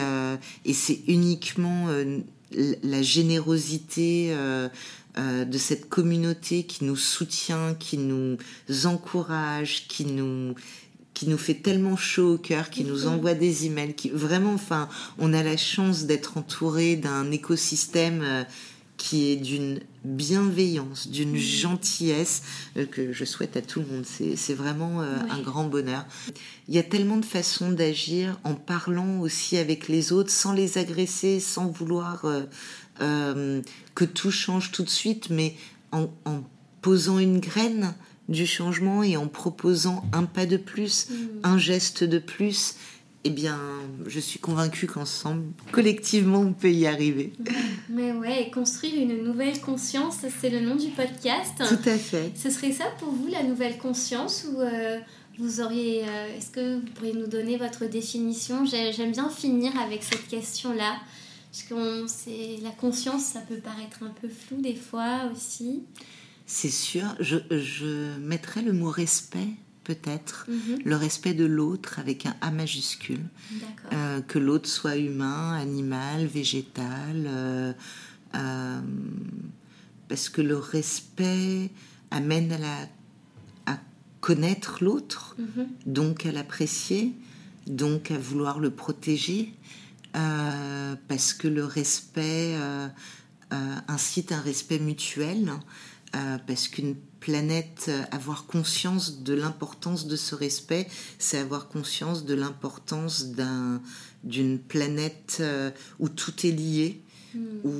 et 0.65 0.73
c'est 0.73 1.01
uniquement 1.07 1.87
la 2.51 3.01
générosité 3.01 4.35
de 5.15 5.57
cette 5.57 5.89
communauté 5.89 6.63
qui 6.63 6.85
nous 6.85 6.95
soutient, 6.95 7.75
qui 7.75 7.97
nous 7.97 8.37
encourage, 8.85 9.87
qui 9.87 10.05
nous 10.05 10.55
qui 11.19 11.27
nous 11.27 11.37
fait 11.37 11.55
tellement 11.55 11.97
chaud 11.97 12.35
au 12.35 12.37
cœur, 12.37 12.69
qui 12.69 12.85
nous 12.85 13.05
envoie 13.05 13.33
des 13.33 13.65
emails, 13.65 13.93
qui 13.93 14.09
vraiment, 14.09 14.53
enfin, 14.53 14.87
on 15.17 15.33
a 15.33 15.43
la 15.43 15.57
chance 15.57 16.05
d'être 16.05 16.37
entouré 16.37 16.95
d'un 16.95 17.29
écosystème 17.31 18.21
euh, 18.23 18.43
qui 18.95 19.29
est 19.29 19.35
d'une 19.35 19.81
bienveillance, 20.03 21.07
d'une 21.09 21.35
gentillesse 21.35 22.43
euh, 22.77 22.85
que 22.85 23.11
je 23.11 23.25
souhaite 23.25 23.57
à 23.57 23.61
tout 23.61 23.79
le 23.79 23.85
monde. 23.85 24.05
C'est 24.05 24.53
vraiment 24.53 25.01
euh, 25.01 25.17
un 25.29 25.41
grand 25.41 25.65
bonheur. 25.65 26.05
Il 26.67 26.75
y 26.75 26.79
a 26.79 26.83
tellement 26.83 27.17
de 27.17 27.25
façons 27.25 27.71
d'agir 27.71 28.39
en 28.43 28.55
parlant 28.55 29.19
aussi 29.19 29.57
avec 29.57 29.87
les 29.87 30.11
autres, 30.11 30.31
sans 30.31 30.53
les 30.53 30.77
agresser, 30.77 31.39
sans 31.39 31.67
vouloir 31.67 32.25
que 32.99 34.05
tout 34.05 34.31
change 34.31 34.71
tout 34.71 34.83
de 34.83 34.89
suite, 34.89 35.29
mais 35.29 35.55
en, 35.91 36.09
en 36.25 36.43
posant 36.81 37.19
une 37.19 37.39
graine 37.39 37.93
du 38.29 38.45
changement 38.45 39.03
et 39.03 39.17
en 39.17 39.27
proposant 39.27 40.05
un 40.13 40.23
pas 40.23 40.45
de 40.45 40.57
plus, 40.57 41.09
mm. 41.09 41.15
un 41.43 41.57
geste 41.57 42.03
de 42.03 42.19
plus, 42.19 42.75
eh 43.25 43.29
bien, 43.31 43.59
je 44.07 44.19
suis 44.19 44.39
convaincue 44.39 44.87
qu'ensemble, 44.87 45.43
collectivement, 45.71 46.39
on 46.39 46.53
peut 46.53 46.71
y 46.71 46.87
arriver. 46.87 47.33
Mais 47.89 48.13
ouais, 48.13 48.49
construire 48.49 48.95
une 48.95 49.23
nouvelle 49.23 49.59
conscience, 49.59 50.19
c'est 50.39 50.49
le 50.49 50.61
nom 50.61 50.75
du 50.75 50.87
podcast. 50.89 51.53
Tout 51.57 51.89
à 51.89 51.97
fait. 51.97 52.31
Ce 52.35 52.49
serait 52.49 52.71
ça 52.71 52.85
pour 52.97 53.11
vous, 53.11 53.27
la 53.27 53.43
nouvelle 53.43 53.77
conscience, 53.77 54.47
ou 54.49 54.61
euh, 54.61 54.99
vous 55.37 55.59
auriez, 55.59 56.03
euh, 56.07 56.37
est-ce 56.37 56.49
que 56.49 56.75
vous 56.79 56.85
pourriez 56.95 57.13
nous 57.13 57.27
donner 57.27 57.57
votre 57.57 57.85
définition? 57.85 58.65
J'aime 58.65 59.11
bien 59.11 59.29
finir 59.29 59.77
avec 59.77 60.03
cette 60.03 60.27
question-là. 60.27 60.95
Parce 61.51 61.63
que 61.63 62.63
la 62.63 62.71
conscience, 62.71 63.23
ça 63.23 63.41
peut 63.41 63.57
paraître 63.57 64.03
un 64.03 64.13
peu 64.21 64.29
flou 64.29 64.61
des 64.61 64.75
fois 64.75 65.29
aussi. 65.33 65.83
C'est 66.45 66.69
sûr, 66.69 67.03
je, 67.19 67.37
je 67.51 68.17
mettrais 68.19 68.61
le 68.61 68.71
mot 68.71 68.89
respect 68.89 69.49
peut-être, 69.89 70.45
mhm. 70.47 70.81
le 70.85 70.95
respect 70.95 71.33
de 71.33 71.45
l'autre 71.45 71.97
avec 71.97 72.27
un 72.27 72.35
A 72.41 72.51
majuscule. 72.51 73.25
Euh, 73.91 74.21
que 74.21 74.37
l'autre 74.37 74.69
soit 74.69 74.97
humain, 74.97 75.53
animal, 75.53 76.27
végétal. 76.27 77.25
Euh, 77.25 77.73
euh, 78.35 78.81
parce 80.07 80.29
que 80.29 80.41
le 80.41 80.57
respect 80.57 81.71
amène 82.11 82.51
à, 82.51 82.57
la, 82.59 82.75
à 83.65 83.79
connaître 84.21 84.83
l'autre, 84.83 85.35
mhm. 85.39 85.67
donc 85.87 86.27
à 86.27 86.31
l'apprécier, 86.31 87.13
donc 87.65 88.11
à 88.11 88.17
vouloir 88.19 88.59
le 88.59 88.69
protéger. 88.69 89.53
parce 90.13 91.33
que 91.33 91.47
le 91.47 91.65
respect 91.65 92.55
incite 93.87 94.31
un 94.31 94.41
respect 94.41 94.79
mutuel. 94.79 95.51
Euh, 96.15 96.37
parce 96.47 96.67
qu'une 96.67 96.95
planète, 97.19 97.85
euh, 97.89 98.03
avoir 98.11 98.45
conscience 98.45 99.23
de 99.23 99.33
l'importance 99.33 100.07
de 100.07 100.15
ce 100.15 100.35
respect, 100.35 100.87
c'est 101.17 101.37
avoir 101.37 101.67
conscience 101.67 102.25
de 102.25 102.33
l'importance 102.33 103.27
d'une 104.23 104.59
planète 104.59 105.37
euh, 105.41 105.71
où 105.99 106.09
tout 106.09 106.45
est 106.45 106.51
lié, 106.51 107.01
hmm. 107.35 107.39
où, 107.63 107.71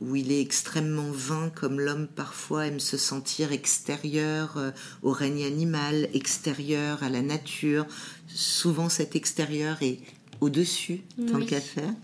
où 0.00 0.16
il 0.16 0.32
est 0.32 0.40
extrêmement 0.40 1.10
vain, 1.10 1.50
comme 1.54 1.80
l'homme 1.80 2.08
parfois 2.08 2.66
aime 2.66 2.80
se 2.80 2.96
sentir 2.96 3.52
extérieur 3.52 4.58
au 5.02 5.12
règne 5.12 5.44
animal, 5.44 6.08
extérieur 6.12 7.02
à 7.02 7.08
la 7.08 7.22
nature. 7.22 7.86
Souvent 8.26 8.88
cet 8.88 9.16
extérieur 9.16 9.82
est 9.82 10.00
au-dessus, 10.40 11.02
tant 11.30 11.40
qu'à 11.40 11.60
faire. 11.60 11.94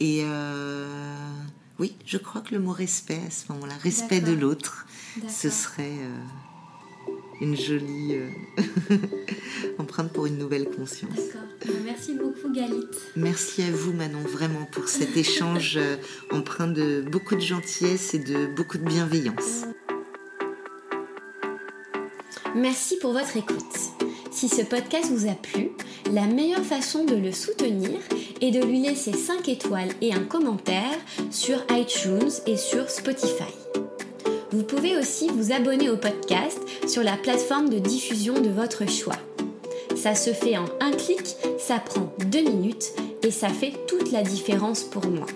Et 0.00 0.24
oui, 1.78 1.96
je 2.04 2.18
crois 2.18 2.40
que 2.40 2.54
le 2.54 2.60
mot 2.60 2.72
respect 2.72 3.20
à 3.26 3.30
ce 3.30 3.52
moment-là, 3.52 3.74
respect 3.82 4.20
de 4.20 4.32
l'autre, 4.32 4.86
ce 5.28 5.48
serait 5.48 5.84
euh, 5.84 7.12
une 7.40 7.56
jolie 7.56 8.16
euh, 8.16 8.28
empreinte 9.78 10.12
pour 10.12 10.26
une 10.26 10.38
nouvelle 10.38 10.68
conscience. 10.68 11.14
D'accord. 11.14 11.48
Bah, 11.66 11.72
merci 11.84 12.14
beaucoup 12.14 12.52
Galit. 12.52 12.86
Merci 13.16 13.62
à 13.62 13.70
vous 13.70 13.92
Manon, 13.92 14.20
vraiment 14.20 14.64
pour 14.72 14.88
cet 14.88 15.16
échange 15.16 15.76
euh, 15.76 15.96
empreint 16.32 16.68
de 16.68 17.02
beaucoup 17.02 17.36
de 17.36 17.40
gentillesse 17.40 18.14
et 18.14 18.18
de 18.18 18.46
beaucoup 18.46 18.78
de 18.78 18.84
bienveillance. 18.84 19.64
Merci 22.54 22.96
pour 22.98 23.12
votre 23.12 23.36
écoute. 23.36 23.97
Si 24.38 24.48
ce 24.48 24.62
podcast 24.62 25.10
vous 25.10 25.28
a 25.28 25.34
plu, 25.34 25.72
la 26.12 26.26
meilleure 26.26 26.64
façon 26.64 27.04
de 27.04 27.16
le 27.16 27.32
soutenir 27.32 27.98
est 28.40 28.52
de 28.52 28.64
lui 28.64 28.80
laisser 28.80 29.12
5 29.12 29.48
étoiles 29.48 29.90
et 30.00 30.14
un 30.14 30.22
commentaire 30.22 30.96
sur 31.32 31.58
iTunes 31.72 32.30
et 32.46 32.56
sur 32.56 32.88
Spotify. 32.88 33.52
Vous 34.52 34.62
pouvez 34.62 34.96
aussi 34.96 35.28
vous 35.28 35.50
abonner 35.50 35.90
au 35.90 35.96
podcast 35.96 36.60
sur 36.86 37.02
la 37.02 37.16
plateforme 37.16 37.68
de 37.68 37.80
diffusion 37.80 38.34
de 38.34 38.48
votre 38.48 38.88
choix. 38.88 39.18
Ça 39.96 40.14
se 40.14 40.30
fait 40.32 40.56
en 40.56 40.66
un 40.78 40.92
clic, 40.92 41.34
ça 41.58 41.80
prend 41.80 42.12
deux 42.26 42.42
minutes 42.42 42.92
et 43.24 43.32
ça 43.32 43.48
fait 43.48 43.72
toute 43.88 44.12
la 44.12 44.22
différence 44.22 44.84
pour 44.84 45.04
moi. 45.08 45.26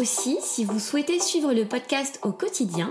Aussi, 0.00 0.38
si 0.40 0.64
vous 0.64 0.78
souhaitez 0.78 1.20
suivre 1.20 1.52
le 1.52 1.66
podcast 1.66 2.20
au 2.22 2.32
quotidien, 2.32 2.90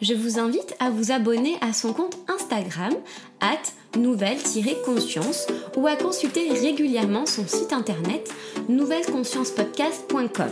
je 0.00 0.12
vous 0.12 0.40
invite 0.40 0.74
à 0.80 0.90
vous 0.90 1.12
abonner 1.12 1.56
à 1.60 1.72
son 1.72 1.92
compte 1.92 2.18
Instagram, 2.26 2.92
at 3.40 3.62
nouvelle-conscience, 3.96 5.46
ou 5.76 5.86
à 5.86 5.94
consulter 5.94 6.50
régulièrement 6.50 7.26
son 7.26 7.46
site 7.46 7.72
internet 7.72 8.28
nouvelleconsciencepodcast.com. 8.68 10.50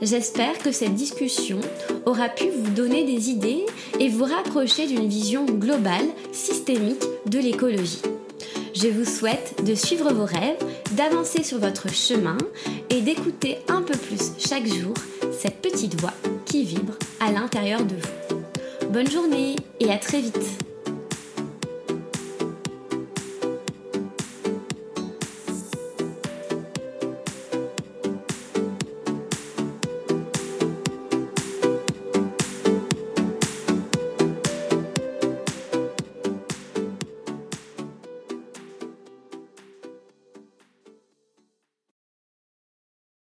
J'espère 0.00 0.56
que 0.58 0.70
cette 0.70 0.94
discussion 0.94 1.58
aura 2.06 2.28
pu 2.28 2.48
vous 2.48 2.70
donner 2.70 3.02
des 3.02 3.30
idées 3.30 3.66
et 3.98 4.08
vous 4.08 4.26
rapprocher 4.26 4.86
d'une 4.86 5.08
vision 5.08 5.44
globale, 5.44 6.06
systémique 6.30 7.02
de 7.26 7.40
l'écologie. 7.40 8.02
Je 8.80 8.86
vous 8.86 9.04
souhaite 9.04 9.64
de 9.64 9.74
suivre 9.74 10.12
vos 10.12 10.24
rêves, 10.24 10.58
d'avancer 10.92 11.42
sur 11.42 11.58
votre 11.58 11.92
chemin 11.92 12.38
et 12.90 13.00
d'écouter 13.00 13.58
un 13.66 13.82
peu 13.82 13.98
plus 13.98 14.34
chaque 14.38 14.66
jour 14.66 14.94
cette 15.36 15.60
petite 15.60 16.00
voix 16.00 16.12
qui 16.44 16.62
vibre 16.62 16.94
à 17.18 17.32
l'intérieur 17.32 17.84
de 17.84 17.96
vous. 17.96 18.88
Bonne 18.90 19.10
journée 19.10 19.56
et 19.80 19.90
à 19.90 19.98
très 19.98 20.20
vite 20.20 20.38